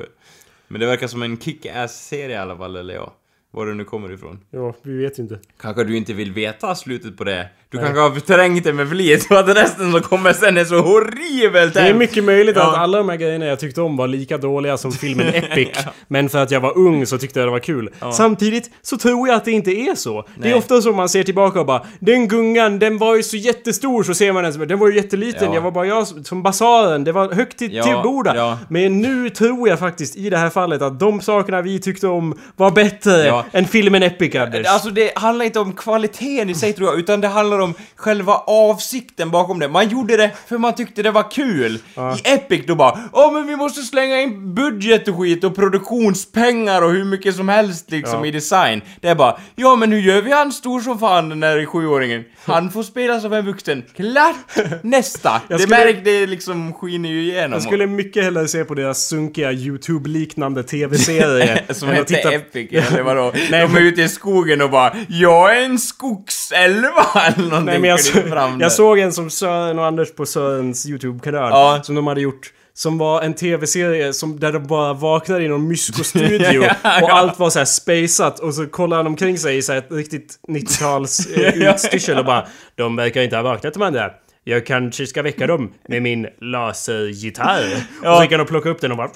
Men 0.68 0.80
det 0.80 0.88
verkar 0.88 1.08
som 1.08 1.24
en 1.24 1.38
kick-ass-serie 1.38 2.36
i 2.36 2.40
alla 2.40 2.58
fall, 2.58 2.76
eller 2.76 2.94
ja. 2.94 3.14
Var 3.56 3.66
det 3.66 3.74
nu 3.74 3.84
kommer 3.84 4.12
ifrån. 4.12 4.40
Ja, 4.50 4.76
vi 4.82 4.98
vet 4.98 5.20
inte. 5.20 5.40
Kanske 5.60 5.84
du 5.84 5.98
inte 5.98 6.14
vill 6.14 6.34
veta 6.34 6.76
slutet 6.76 7.18
på 7.18 7.24
det. 7.24 7.50
Du 7.74 7.80
kanske 7.80 8.00
har 8.00 8.12
förträngt 8.12 8.64
det 8.64 8.74
med 8.74 8.90
flit 8.90 9.28
och 9.32 9.40
att 9.40 9.50
resten 9.58 9.92
som 9.92 10.02
kommer 10.02 10.34
sen 10.34 10.58
är 10.58 10.66
så 10.66 10.80
horribelt 10.80 11.74
Det 11.74 11.80
är 11.80 11.94
mycket 11.94 12.24
möjligt 12.24 12.56
Ja. 12.56 12.72
att 12.72 12.78
alla 12.78 12.98
de 12.98 13.10
här 13.10 13.16
grejerna 13.18 13.46
jag 13.46 13.60
tyckte 13.60 13.82
om 13.82 13.98
var 13.98 14.08
lika 14.08 14.38
dåliga 14.38 14.78
som 14.78 14.92
filmen 14.92 15.28
Epic. 15.34 15.70
Men 16.08 16.30
för 16.30 16.40
att 16.44 16.52
jag 16.52 16.60
var 16.60 16.78
ung 16.78 17.06
så 17.06 17.18
tyckte 17.18 17.40
jag 17.40 17.48
det 17.48 17.52
var 17.52 17.60
kul. 17.60 17.90
Samtidigt 18.14 18.70
så 18.82 18.98
tror 18.98 19.28
jag 19.28 19.38
att 19.38 19.46
det 19.46 19.52
inte 19.52 19.72
är 19.72 19.96
så. 19.96 20.22
Det 20.22 20.28
Nej. 20.38 20.52
är 20.52 20.58
ofta 20.58 20.82
så 20.82 20.92
man 20.92 21.10
ser 21.10 21.24
tillbaka 21.24 21.60
och 21.60 21.66
bara 21.66 21.82
Den 22.00 22.28
gungan, 22.28 22.80
den 22.80 22.98
var 22.98 23.16
ju 23.16 23.24
så 23.24 23.38
jättestor 23.38 24.04
så 24.04 24.14
ser 24.14 24.32
man 24.32 24.44
den 24.44 24.54
som 24.54 24.68
Den 24.68 24.80
var 24.80 24.88
ju 24.90 24.96
jätteliten, 24.96 25.48
Ja. 25.48 25.54
jag 25.54 25.62
var 25.62 25.72
bara 25.72 25.86
jag 25.86 26.08
som- 26.08 26.44
basaren. 26.44 27.04
Det 27.04 27.12
var 27.12 27.32
högt 27.34 27.58
till, 27.58 27.74
Ja, 27.74 28.04
ja. 28.36 28.58
Men 28.70 29.02
nu 29.02 29.30
tror 29.30 29.70
jag 29.70 29.80
faktiskt 29.80 30.16
i 30.16 30.30
det 30.30 30.38
här 30.38 30.50
fallet 30.50 30.82
att 30.82 31.00
de 31.00 31.22
sakerna 31.22 31.62
vi 31.62 31.80
tyckte 31.80 32.08
om 32.08 32.40
var 32.56 32.72
bättre 32.72 33.26
Ja. 33.26 33.46
än 33.52 33.66
filmen 33.66 34.04
Epic, 34.04 34.36
Anders. 34.36 34.68
Alltså 34.68 34.90
det 34.90 35.12
handlar 35.18 35.46
inte 35.46 35.60
om 35.60 35.74
kvaliteten 35.74 36.50
i 36.50 36.54
sig 36.56 36.74
tror 36.74 36.90
jag, 36.90 37.00
utan 37.00 37.22
det 37.22 37.28
handlar 37.28 37.60
om 37.60 37.63
själva 37.96 38.34
avsikten 38.48 39.32
bakom 39.32 39.60
det. 39.60 39.68
Man 39.68 39.90
gjorde 39.90 40.18
det 40.18 40.32
för 40.48 40.58
man 40.58 40.76
tyckte 40.76 41.04
det 41.04 41.12
var 41.12 41.32
kul. 41.32 41.76
I 42.26 42.30
Epic 42.34 42.62
då 42.68 42.76
bara 42.76 43.00
Åh 43.12 43.34
men 43.34 43.48
vi 43.48 43.56
måste 43.56 43.82
slänga 43.82 44.22
in 44.22 44.56
budget 44.56 45.08
och 45.08 45.18
skit 45.20 45.44
och 45.44 45.56
produktionspengar 45.56 46.82
och 46.82 46.92
hur 46.92 47.04
mycket 47.04 47.36
som 47.36 47.50
helst 47.50 47.92
liksom 47.92 48.20
Ja. 48.20 48.26
i 48.26 48.32
design. 48.32 48.82
Det 49.02 49.08
är 49.10 49.16
bara 49.16 49.38
Ja 49.56 49.76
men 49.76 49.92
hur 49.92 50.00
gör 50.00 50.22
vi 50.22 50.32
han 50.32 50.52
stor 50.52 50.80
som 50.82 51.00
fan 51.00 51.30
den 51.30 51.40
där 51.40 51.66
sjuåringen? 51.66 52.24
Han 52.46 52.72
får 52.72 52.84
spela 52.84 53.20
som 53.20 53.34
en 53.34 53.46
vuxen. 53.46 53.84
Klart! 53.96 54.36
Nästa! 54.84 55.30
Jag 55.48 55.60
det 55.60 55.64
skulle- 55.64 55.78
märk, 55.86 56.04
det 56.04 56.28
liksom 56.28 56.74
skiner 56.74 57.10
ju 57.10 57.22
igenom. 57.24 57.52
Jag 57.54 57.62
skulle 57.62 57.88
mycket 57.88 58.24
hellre 58.24 58.48
se 58.48 58.64
på 58.66 58.74
deras 58.74 59.08
sunkiga 59.08 59.52
YouTube-liknande 59.52 60.64
TV-serie. 60.64 61.64
Som 61.74 61.90
heter 61.90 62.16
titta- 62.16 62.32
Epic, 62.34 62.70
eller 62.72 63.04
vadå? 63.04 63.32
Nej, 63.52 63.68
De 63.68 63.76
är 63.78 63.82
ute 63.82 64.02
i 64.02 64.10
skogen 64.10 64.62
och 64.62 64.70
bara 64.70 64.96
Jag 65.10 65.58
är 65.58 65.66
en 65.66 65.80
skogsälva 65.80 67.06
eller 67.28 67.50
någonting. 67.54 67.72
Nej 67.72 67.80
men 67.80 67.90
jag, 67.90 68.00
så, 68.00 68.58
jag 68.60 68.72
såg 68.72 69.00
en 69.00 69.14
som 69.14 69.30
Sören 69.30 69.80
och 69.80 69.86
Anders 69.86 70.14
på 70.14 70.26
Sörens 70.26 70.86
YouTube-kanal. 70.86 71.50
Ja. 71.50 71.80
Som 71.84 71.96
de 71.96 72.08
hade 72.08 72.22
gjort. 72.22 72.54
Som 72.76 72.98
var 72.98 73.22
en 73.22 73.34
TV-serie 73.34 74.14
som, 74.14 74.40
där 74.40 74.52
de 74.52 74.68
bara 74.68 74.94
vaknade 74.94 75.44
i 75.44 75.48
någon 75.48 75.68
mysko-studio. 75.68 76.64
Ja, 76.84 77.02
Och 77.02 77.10
ja. 77.10 77.14
allt 77.14 77.40
var 77.40 77.50
så 77.50 77.60
här 77.60 77.66
och 78.40 78.54
så 78.54 78.68
kollade 78.68 79.00
han 79.00 79.08
omkring 79.08 79.38
sig 79.38 79.58
i 79.58 79.62
så 79.62 79.72
här 79.72 79.80
ett 79.80 79.92
riktigt 79.92 80.40
90-tals 80.48 81.28
eh, 81.28 81.54
utstyrsel 81.70 82.18
och 82.18 82.26
bara 82.26 82.48
De 82.76 82.96
verkar 82.96 83.22
inte 83.22 83.36
ha 83.36 83.44
vaknat 83.44 83.74
de 83.74 83.82
andra. 83.82 84.12
Jag 84.46 84.66
kanske 84.66 85.08
ska 85.08 85.22
väcka 85.22 85.48
dem 85.48 85.74
med 85.88 86.02
min 86.02 86.28
lasergitarr. 86.42 87.66
Och 88.02 88.16
så 88.18 88.22
gick 88.24 88.32
han 88.32 88.42
och 88.42 88.48
plockade 88.48 88.76
upp 88.76 88.82
den 88.82 88.92
och 88.92 88.98
bara... 88.98 89.08
Och 89.08 89.14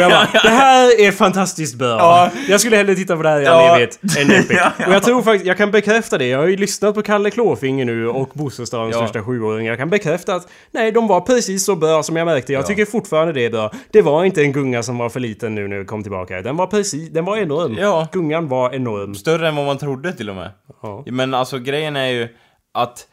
jag 0.00 0.10
bara, 0.10 0.28
det 0.42 0.48
här 0.48 1.00
är 1.00 1.12
fantastiskt 1.12 1.74
bra. 1.74 1.88
Ja. 1.98 2.30
Jag 2.48 2.60
skulle 2.60 2.76
hellre 2.76 2.94
titta 2.94 3.16
på 3.16 3.22
det 3.22 3.28
här 3.28 3.40
i 3.40 3.44
Ja. 3.44 3.50
all 3.50 3.70
evighet 3.70 3.98
än 4.18 4.30
Epic. 4.30 4.46
Ja, 4.56 4.72
ja. 4.78 4.86
Och 4.86 4.92
jag 4.94 5.02
tror 5.02 5.22
faktiskt, 5.22 5.46
jag 5.46 5.56
kan 5.56 5.70
bekräfta 5.70 6.18
det. 6.18 6.26
Jag 6.26 6.38
har 6.38 6.46
ju 6.46 6.56
lyssnat 6.56 6.94
på 6.94 7.02
Kalle 7.02 7.30
Klåfinger 7.30 7.84
nu 7.84 8.08
och 8.08 8.28
Bosse 8.34 8.66
Stadens 8.66 8.94
Ja. 8.94 8.98
största 9.06 9.22
sjuåring. 9.24 9.66
Jag 9.66 9.78
kan 9.78 9.90
bekräfta 9.90 10.34
att 10.34 10.48
nej, 10.72 10.92
de 10.92 11.06
var 11.08 11.20
precis 11.20 11.64
så 11.64 11.76
bra 11.76 12.02
som 12.02 12.16
jag 12.16 12.24
märkte. 12.24 12.52
Jag 12.52 12.62
Ja. 12.62 12.66
tycker 12.66 12.84
fortfarande 12.84 13.32
det 13.32 13.44
är 13.44 13.50
bra. 13.50 13.70
Det 13.92 14.02
var 14.02 14.24
inte 14.24 14.42
en 14.42 14.52
gunga 14.52 14.82
som 14.82 14.98
var 14.98 15.08
för 15.08 15.20
liten 15.20 15.54
nu 15.54 15.68
när 15.68 15.78
vi 15.78 15.84
kom 15.84 16.02
tillbaka. 16.02 16.42
Den 16.42 16.56
var 16.56 16.66
precis, 16.66 17.08
den 17.10 17.24
var 17.24 17.36
enorm. 17.36 17.76
Ja. 17.80 18.08
Gungan 18.12 18.48
var 18.48 18.74
enorm. 18.74 19.14
Större 19.14 19.48
än 19.48 19.56
vad 19.56 19.66
man 19.66 19.78
trodde 19.78 20.12
till 20.12 20.30
och 20.30 20.36
med. 20.36 20.50
Ja. 20.82 21.04
Men 21.06 21.34
alltså 21.34 21.58
grejen 21.58 21.96
är 21.96 22.08
ju 22.08 22.28
att 22.74 23.06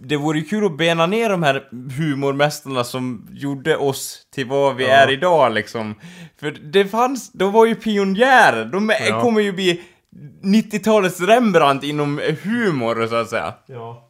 det 0.00 0.16
vore 0.16 0.38
ju 0.38 0.44
kul 0.44 0.64
att 0.64 0.78
bena 0.78 1.06
ner 1.06 1.28
de 1.28 1.42
här 1.42 1.68
humormästarna 1.98 2.84
som 2.84 3.28
gjorde 3.32 3.76
oss 3.76 4.26
till 4.34 4.46
vad 4.46 4.76
vi 4.76 4.84
är 4.84 5.10
idag 5.10 5.52
liksom. 5.52 5.94
För 6.40 6.50
det 6.50 6.84
fanns, 6.84 7.32
de 7.32 7.52
var 7.52 7.66
ju 7.66 7.74
pionjärer. 7.74 8.64
De 8.64 8.92
Ja. 9.08 9.22
kommer 9.22 9.40
ju 9.40 9.52
bli 9.52 9.82
90-talets 10.42 11.20
Rembrandt 11.20 11.84
inom 11.84 12.20
humor 12.42 13.06
så 13.06 13.14
att 13.14 13.30
säga. 13.30 13.54
Ja. 13.66 14.08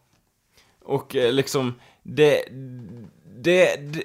Och 0.84 1.16
eh, 1.16 1.32
liksom, 1.32 1.74
det... 2.02 2.42
Det... 3.42 3.76
det 3.92 4.02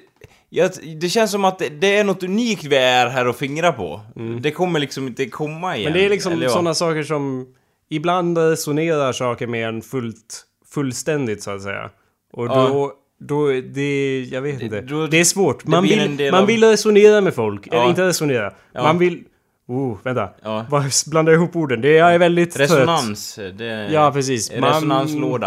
jag, 0.48 0.70
det 1.00 1.08
känns 1.08 1.30
som 1.30 1.44
att 1.44 1.58
det, 1.58 1.68
det 1.68 1.96
är 1.96 2.04
något 2.04 2.22
unikt 2.22 2.64
vi 2.64 2.76
är 2.76 3.06
här 3.06 3.26
och 3.28 3.36
fingrar 3.36 3.72
på. 3.72 4.00
Det 4.40 4.50
kommer 4.50 4.80
liksom 4.80 5.06
inte 5.06 5.26
komma 5.26 5.76
igen. 5.76 5.86
Mm. 5.86 5.92
Men 5.92 6.00
det 6.00 6.06
är 6.06 6.10
liksom 6.10 6.42
ja. 6.42 6.48
sådana 6.48 6.74
saker 6.74 7.02
som 7.02 7.46
ibland 7.88 8.38
resonerar 8.38 9.12
saker 9.12 9.46
med 9.46 9.68
en 9.68 9.82
fullt, 9.82 10.44
fullständigt 10.74 11.42
så 11.42 11.50
att 11.50 11.62
säga. 11.62 11.90
Och 12.32 12.46
Ja. 12.46 12.54
då, 12.54 12.92
då, 13.20 13.46
det, 13.74 14.20
jag 14.32 14.42
vet 14.42 14.62
inte. 14.62 14.80
då- 14.80 15.06
det 15.06 15.20
är 15.20 15.24
svårt. 15.24 15.66
Man 15.66 15.82
vill, 15.82 16.30
man 16.32 16.40
av- 16.40 16.46
vill 16.46 16.64
resonera 16.64 17.20
med 17.20 17.34
folk. 17.34 17.66
Eller 17.66 17.76
Ja. 17.76 17.88
inte 17.88 18.06
resonera. 18.06 18.52
Ja. 18.72 18.82
Man 18.82 18.98
vill, 18.98 19.22
Oh, 19.68 19.96
vänta. 20.02 20.28
Ja. 20.42 20.66
Jag 20.70 21.28
ihop 21.34 21.56
orden? 21.56 21.80
Det 21.80 21.98
är 21.98 22.18
väldigt 22.18 22.50
trött. 22.54 22.70
Resonans. 22.70 23.38
Det, 23.58 23.88
Ja, 23.92 24.12
precis. 24.12 24.52
Man- 24.60 24.74
Resonanslåda. 24.74 25.46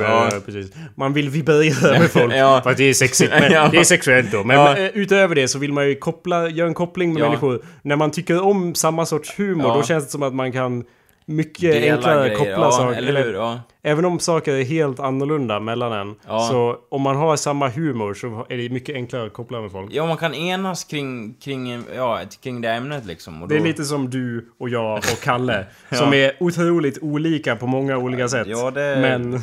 Ja, 0.00 0.30
precis. 0.46 0.72
Man 0.94 1.12
vill 1.12 1.28
vibrera 1.30 1.98
med 1.98 2.10
folk 2.10 2.32
Ja. 2.36 2.60
för 2.64 2.70
att 2.70 2.76
det 2.76 2.84
är 2.84 2.94
sexigt. 2.94 3.30
Men. 3.40 3.50
Det 3.70 3.78
är 3.78 3.84
sexuellt 3.84 4.32
då. 4.32 4.44
Men 4.44 4.76
eh, 4.76 4.86
utöver 4.94 5.34
det 5.34 5.48
så 5.48 5.58
vill 5.58 5.72
man 5.72 5.88
ju 5.88 5.94
koppla, 5.94 6.48
göra 6.48 6.68
en 6.68 6.74
koppling 6.74 7.12
med 7.14 7.22
människor. 7.22 7.62
När 7.82 7.96
man 7.96 8.10
tycker 8.10 8.40
om 8.42 8.74
samma 8.74 9.06
sorts 9.06 9.38
humor 9.38 9.74
då 9.74 9.82
känns 9.82 10.04
det 10.04 10.10
som 10.10 10.22
att 10.22 10.34
man 10.34 10.52
kan 10.52 10.84
mycket 11.28 11.72
Dela 11.72 11.94
enklare 11.96 12.28
grejer, 12.28 12.38
koppla 12.38 12.70
saker. 12.70 12.98
eller 12.98 13.24
hur? 13.24 13.34
Ja. 13.34 13.60
Även 13.82 14.04
om 14.04 14.18
saker 14.20 14.52
är 14.54 14.64
helt 14.64 15.00
annorlunda 15.00 15.60
mellan 15.60 15.92
en. 15.92 16.14
Så 16.48 16.76
om 16.90 17.02
man 17.02 17.16
har 17.16 17.36
samma 17.36 17.68
humor 17.68 18.14
så 18.14 18.46
är 18.48 18.56
det 18.56 18.68
mycket 18.68 18.94
enklare 18.94 19.26
att 19.26 19.32
koppla 19.32 19.60
med 19.60 19.72
folk. 19.72 19.92
Ja, 19.92 20.06
man 20.06 20.16
kan 20.16 20.34
enas 20.34 20.84
kring, 20.84 21.34
kring, 21.34 21.82
ja, 21.96 22.20
kring 22.42 22.60
det 22.60 22.68
ämnet 22.70 23.06
liksom. 23.06 23.42
Och 23.42 23.48
Det 23.48 23.54
är 23.54 23.58
då- 23.58 23.64
lite 23.64 23.84
som 23.84 24.10
du 24.10 24.48
och 24.58 24.68
jag 24.68 24.96
och 24.96 25.04
Kalle. 25.22 25.66
Som 25.92 26.12
är 26.14 26.32
otroligt 26.40 26.98
olika 27.02 27.56
på 27.56 27.66
många 27.66 27.96
olika 27.98 28.28
sätt. 28.28 28.46
Ja, 28.50 28.70
det, 28.70 28.98
Men, 29.00 29.40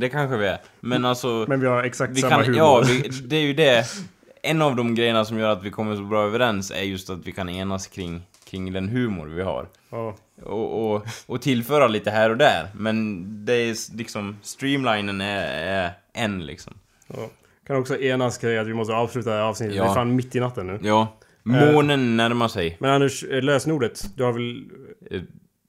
det 0.00 0.08
kanske 0.08 0.36
vi 0.36 0.46
är. 0.46 0.58
Men 0.80 1.04
alltså... 1.04 1.44
men 1.48 1.60
vi 1.60 1.66
har 1.66 1.82
exakt 1.82 2.12
vi 2.12 2.20
samma 2.20 2.34
kan, 2.34 2.44
humor. 2.44 2.58
ja, 2.58 2.82
vi, 2.86 3.08
det 3.28 3.36
är 3.36 3.40
ju 3.40 3.52
det. 3.54 3.84
En 4.42 4.62
av 4.62 4.76
de 4.76 4.94
grejerna 4.94 5.24
som 5.24 5.38
gör 5.38 5.50
att 5.52 5.62
vi 5.64 5.70
kommer 5.70 5.96
så 5.96 6.02
bra 6.02 6.22
överens 6.26 6.70
är 6.70 6.82
just 6.82 7.10
att 7.10 7.26
vi 7.26 7.32
kan 7.32 7.48
enas 7.48 7.86
kring, 7.86 8.22
kring 8.50 8.72
den 8.72 8.88
humor 8.88 9.26
vi 9.26 9.42
har. 9.42 9.66
Ja. 9.90 10.16
Och, 10.42 10.94
och, 10.94 11.06
och 11.26 11.42
tillföra 11.42 11.88
lite 11.88 12.10
här 12.10 12.30
och 12.30 12.36
där. 12.36 12.68
Men 12.74 13.24
det 13.44 13.52
är 13.52 13.96
liksom, 13.96 14.36
streamlinen 14.42 15.20
är, 15.20 15.46
är 15.66 15.90
en 16.12 16.46
liksom. 16.46 16.74
Ja. 17.06 17.30
Kan 17.66 17.76
också 17.76 18.00
enas 18.00 18.38
kring 18.38 18.56
att 18.56 18.66
vi 18.66 18.74
måste 18.74 18.94
avsluta 18.94 19.30
det 19.30 19.36
här 19.36 19.42
avsnittet. 19.42 19.76
Ja. 19.76 19.84
Det 19.84 19.90
är 19.90 19.94
fan 19.94 20.16
mitt 20.16 20.36
i 20.36 20.40
natten 20.40 20.66
nu. 20.66 20.78
Ja. 20.82 21.18
Månen 21.42 22.16
närmar 22.16 22.48
sig. 22.48 22.76
Men 22.80 22.90
Anders, 22.90 23.24
eh, 23.24 23.42
lösenordet. 23.42 24.04
Du 24.16 24.24
har 24.24 24.32
väl... 24.32 24.64
Eh, 25.10 25.20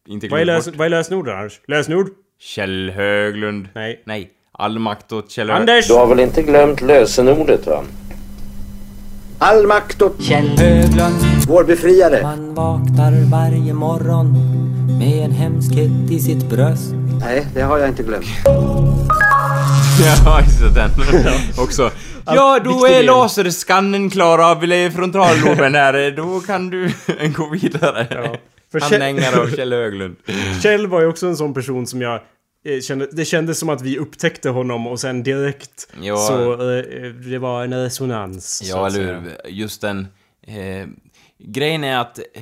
Inte 0.08 0.28
Vad 0.28 0.40
är, 0.40 0.44
glömt 0.44 0.66
lös... 0.66 0.76
vad 0.76 0.86
är 0.86 0.90
lösenordet 0.90 1.34
Anders? 1.36 1.62
Lösenord? 1.68 2.10
Kjell 2.40 2.90
Höglund. 2.90 3.68
Nej. 3.76 4.02
Nej. 4.06 4.32
All 4.52 4.80
makt 4.80 5.12
åt 5.12 5.32
Kjell 5.32 5.50
Höglund. 5.50 5.70
Anders! 5.70 5.88
Du 5.88 5.94
har 5.94 6.08
väl 6.08 6.20
inte 6.20 6.42
glömt 6.44 6.82
lösenordet 6.82 7.68
va? 7.68 7.84
All 9.40 9.68
makt 9.68 10.02
åt 10.02 10.22
Kjell 10.22 10.48
Höglund, 10.58 11.16
vår 11.48 11.64
befriare. 11.64 12.24
man 12.24 12.54
vaknar 12.56 13.12
varje 13.32 13.74
morgon 13.74 14.34
med 15.00 15.26
en 15.26 15.32
hemskhet 15.32 16.12
i 16.12 16.20
sitt 16.20 16.50
bröst. 16.50 16.94
Nej, 17.20 17.48
det 17.54 17.62
har 17.62 17.78
jag 17.78 17.88
inte 17.88 18.04
glömt. 18.04 18.26
Ja, 18.46 20.40
just 20.46 20.76
den 20.76 20.90
också. 21.64 21.92
Ja, 22.26 22.60
då 22.64 22.86
är 22.86 23.04
laserskannen 23.04 24.10
klar 24.10 24.40
av 24.52 24.90
frontalloben 24.90 25.76
här. 25.76 26.12
Då 26.12 26.40
kan 26.40 26.70
du 26.70 26.92
gå 27.38 27.50
vidare. 27.50 28.08
Ja. 28.10 28.36
För 28.72 28.80
Kjell... 28.80 29.02
Anhängare 29.02 29.42
av 29.42 29.48
Kjell 29.56 29.74
Höglund. 29.74 30.16
Kjell 30.64 30.88
var 30.88 31.02
ju 31.02 31.08
också 31.08 31.28
en 31.28 31.38
sån 31.38 31.54
person 31.54 31.88
som 31.88 32.02
jag 32.02 32.20
det 33.12 33.26
kändes 33.26 33.60
som 33.60 33.70
att 33.70 33.82
vi 33.82 33.98
upptäckte 33.98 34.50
honom 34.50 34.88
och 34.88 35.00
sen 35.00 35.24
direkt 35.24 35.88
Ja. 36.02 36.18
så 36.18 36.54
eh, 36.54 36.84
det 37.14 37.38
var 37.38 37.64
en 37.64 37.74
resonans. 37.74 38.62
Ja, 38.66 38.88
eller 38.88 39.22
hur? 39.22 39.52
Just 39.52 39.82
den... 39.82 40.08
Eh, 40.48 40.88
grejen 41.40 41.84
är 41.84 41.98
att 41.98 42.20
eh, 42.20 42.42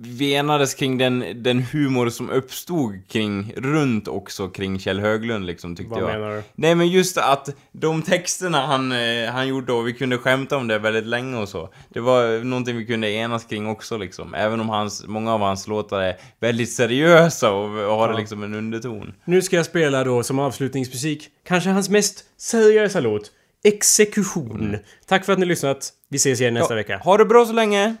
vi 0.00 0.34
enades 0.34 0.74
kring 0.74 0.98
den, 0.98 1.24
den 1.42 1.62
humor 1.62 2.08
som 2.10 2.30
uppstod 2.30 3.08
kring, 3.08 3.52
runt 3.56 4.08
också 4.08 4.48
kring 4.48 4.78
Kjell 4.78 5.00
Höglund 5.00 5.46
liksom, 5.46 5.76
tyckte 5.76 5.90
Vad 5.94 6.02
jag. 6.02 6.20
menar 6.20 6.36
du? 6.36 6.42
Nej 6.54 6.74
men 6.74 6.88
just 6.88 7.18
att 7.18 7.48
de 7.72 8.02
texterna 8.02 8.66
han, 8.66 8.92
eh, 8.92 9.30
han 9.32 9.48
gjorde 9.48 9.72
och 9.72 9.86
vi 9.88 9.92
kunde 9.92 10.18
skämta 10.18 10.56
om 10.56 10.68
det 10.68 10.78
väldigt 10.78 11.06
länge 11.06 11.36
och 11.36 11.48
så. 11.48 11.68
Det 11.88 12.00
var 12.00 12.44
någonting 12.44 12.76
vi 12.76 12.86
kunde 12.86 13.10
enas 13.10 13.44
kring 13.44 13.66
också 13.66 13.96
liksom. 13.98 14.34
Även 14.34 14.60
om 14.60 14.68
hans, 14.68 15.06
många 15.06 15.34
av 15.34 15.40
hans 15.40 15.66
låtar 15.68 16.00
är 16.02 16.16
väldigt 16.40 16.72
seriösa 16.72 17.50
och, 17.52 17.68
har 17.70 18.10
Ja. 18.10 18.18
liksom 18.18 18.42
en 18.42 18.54
underton. 18.54 19.12
Nu 19.24 19.42
ska 19.42 19.56
jag 19.56 19.66
spela 19.66 20.04
då 20.04 20.22
som 20.22 20.38
avslutningsmusik 20.38 21.28
kanske 21.46 21.70
hans 21.70 21.88
mest 21.88 22.24
seriösa 22.36 23.00
låt. 23.00 23.30
Exekution. 23.64 24.76
Tack 25.06 25.24
för 25.24 25.32
att 25.32 25.38
ni 25.38 25.46
lyssnat. 25.46 25.92
Vi 26.08 26.16
ses 26.16 26.40
igen 26.40 26.54
nästa 26.54 26.74
Ja, 26.74 26.76
vecka. 26.76 26.96
Ha 26.98 27.16
det 27.16 27.24
bra 27.24 27.46
så 27.46 27.52
länge! 27.52 27.96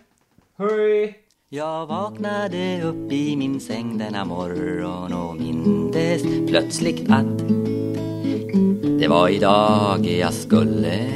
Hej! 0.58 1.18
Jag 1.56 1.86
vaknade 1.86 2.82
upp 2.82 3.12
i 3.12 3.36
min 3.36 3.60
säng 3.60 3.98
denna 3.98 4.24
morgon 4.24 5.12
och 5.12 5.36
mindes 5.36 6.22
plötsligt 6.48 7.10
att 7.10 7.38
det 9.00 9.08
var 9.08 9.28
idag 9.28 10.06
jag 10.06 10.32
skulle 10.32 11.08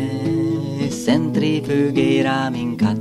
centrifugera 0.91 2.51
min 2.51 2.79
katt. 2.79 2.99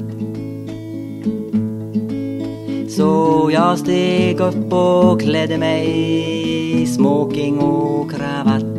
Så 2.92 3.50
jag 3.54 3.80
steg 3.80 4.40
upp 4.40 4.74
och 4.74 5.22
klädde 5.22 5.58
mig 5.58 6.82
i 6.82 6.88
smoking 6.88 7.60
och 7.60 8.12
kravatt. 8.12 8.77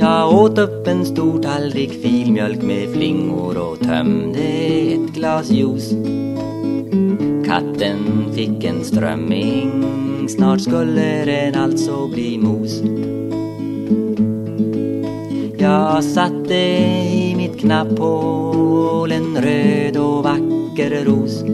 Jag 0.00 0.34
åt 0.34 0.58
upp 0.58 0.86
en 0.86 1.06
stor 1.06 1.42
tallrik 1.42 2.02
filmjölk 2.02 2.62
med 2.62 2.92
flingor 2.92 3.56
och 3.58 3.78
tömde 3.80 4.38
ett 4.38 5.14
glas 5.14 5.50
juice. 5.50 5.90
Katten 7.46 8.32
fick 8.34 8.64
en 8.64 8.84
strömming, 8.84 9.84
snart 10.28 10.60
skulle 10.60 11.24
den 11.24 11.54
alltså 11.54 12.08
bli 12.08 12.38
mos. 12.38 12.82
Jag 15.58 16.04
satte 16.04 16.54
i 16.54 17.34
mitt 17.36 17.60
knapphål 17.60 19.12
en 19.12 19.36
röd 19.36 19.96
och 19.96 20.24
vacker 20.24 21.04
ros. 21.04 21.44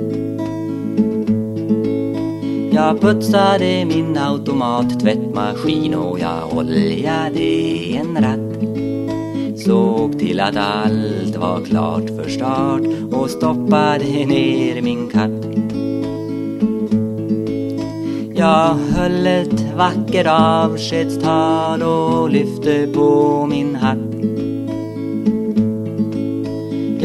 Jag 2.74 3.00
putsade 3.00 3.84
min 3.84 4.18
automattvättmaskin 4.18 5.94
och 5.94 6.18
jag 6.20 6.58
oljade 6.58 7.40
en 7.96 8.16
ratt. 8.20 9.60
Såg 9.60 10.18
till 10.18 10.40
att 10.40 10.56
allt 10.56 11.36
var 11.36 11.64
klart 11.64 12.08
för 12.08 12.28
start 12.28 12.82
och 13.12 13.30
stoppade 13.30 14.04
ner 14.04 14.82
min 14.82 15.08
katt. 15.08 15.46
Jag 18.36 18.74
höll 18.74 19.26
ett 19.26 19.74
vackert 19.76 20.26
avskedstal 20.26 21.82
och 21.82 22.30
lyfte 22.30 22.88
på 22.94 23.46
min 23.46 23.76
hatt. 23.76 24.13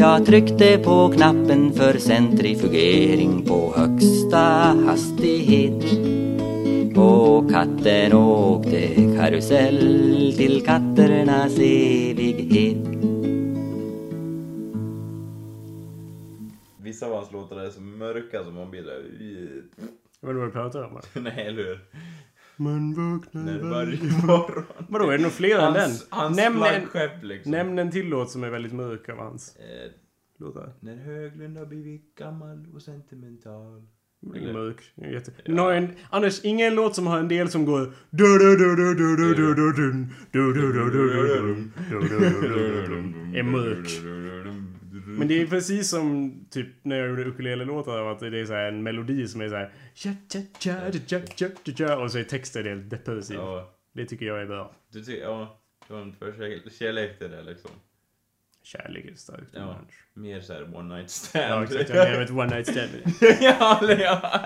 Jag 0.00 0.26
tryckte 0.26 0.78
på 0.78 1.12
knappen 1.16 1.72
för 1.72 1.98
centrifugering 1.98 3.44
på 3.44 3.74
högsta 3.76 4.38
hastighet. 4.86 5.84
Och 6.96 7.50
katten 7.50 8.12
åkte 8.12 8.94
karusell 8.94 10.34
till 10.36 10.64
katternas 10.66 11.58
evighet. 11.58 12.86
Vissa 16.76 17.06
av 17.06 17.12
hans 17.12 17.32
låtar 17.32 17.56
är 17.56 17.70
så 17.70 17.80
mörka 17.80 18.44
som 18.44 18.54
man 18.54 18.70
blir 18.70 18.82
där... 18.82 19.02
Vad 20.20 20.34
du 20.34 20.50
pratar 20.50 20.82
om? 20.82 21.00
Nej, 21.22 21.46
eller 21.46 21.64
hur? 21.64 21.78
Man 22.60 22.94
vaknar 22.94 23.42
Nej, 23.42 23.58
varje 23.58 24.26
morgon. 24.26 24.64
Vadå, 24.88 25.10
är 25.10 25.16
det 25.16 25.22
nog 25.22 25.32
fler 25.32 25.58
än 25.58 25.72
den? 25.72 25.90
Hans, 26.10 26.36
nämn, 26.36 26.62
en, 26.62 27.28
liksom. 27.28 27.52
nämn 27.52 27.78
en 27.78 27.90
till 27.90 28.08
låt 28.08 28.30
som 28.30 28.44
är 28.44 28.50
väldigt 28.50 28.72
mörk 28.72 29.08
av 29.08 29.18
hans 29.18 29.56
eh, 29.56 29.90
låtar. 30.38 30.72
När 30.80 30.96
Höglund 30.96 31.58
har 31.58 31.66
blivit 31.66 32.14
gammal 32.14 32.66
och 32.74 32.82
sentimental. 32.82 33.86
Det 34.20 34.38
är 34.38 34.52
mörk. 34.52 34.92
Jätte... 34.94 35.32
Ja. 35.44 35.62
Har 35.62 35.72
en... 35.72 35.88
Anders, 36.10 36.44
ingen 36.44 36.74
låt 36.74 36.94
som 36.94 37.06
har 37.06 37.18
en 37.18 37.28
del 37.28 37.48
som 37.48 37.64
går... 37.64 37.80
är 43.36 43.42
mörk. 43.42 43.88
Men 45.18 45.28
det 45.28 45.40
är 45.42 45.46
precis 45.46 45.90
som 45.90 46.34
typ 46.50 46.68
när 46.82 46.96
jag 46.96 47.08
gjorde 47.08 47.24
ukulele-låtar 47.24 48.12
att 48.12 48.20
det 48.20 48.40
är 48.40 48.46
så 48.46 48.52
här 48.52 48.68
en 48.68 48.82
melodi 48.82 49.28
som 49.28 49.40
är 49.40 49.48
så 49.48 49.54
här... 49.54 49.72
Och 52.04 52.10
så 52.10 52.18
är 52.18 52.24
texten 52.24 52.66
helt 52.66 52.90
depressiv. 52.90 53.36
Ja, 53.36 53.74
Det 53.92 54.06
tycker 54.06 54.26
jag 54.26 54.42
är 54.42 54.46
bra. 54.46 54.72
du 54.92 55.04
tycker, 55.04 55.22
ja. 55.22 55.60
Du 55.88 55.94
har 55.94 56.00
en 56.02 56.12
förkärlek 56.12 57.18
till 57.18 57.30
det 57.30 57.42
liksom. 57.42 57.70
Kärlek 58.62 59.04
är 59.04 59.14
starkt 59.14 59.48
Ja. 59.52 59.80
Mer 60.14 60.40
såhär 60.40 60.76
one 60.76 60.96
night 60.96 61.10
stand. 61.10 61.44
Ja, 61.50 61.64
exakt. 61.64 61.90
Jag 61.90 62.08
menar 62.10 62.22
ett 62.22 62.30
one 62.30 62.54
night 62.56 62.66
stand. 62.66 62.90
ja, 63.40 63.94
ja. 63.98 64.40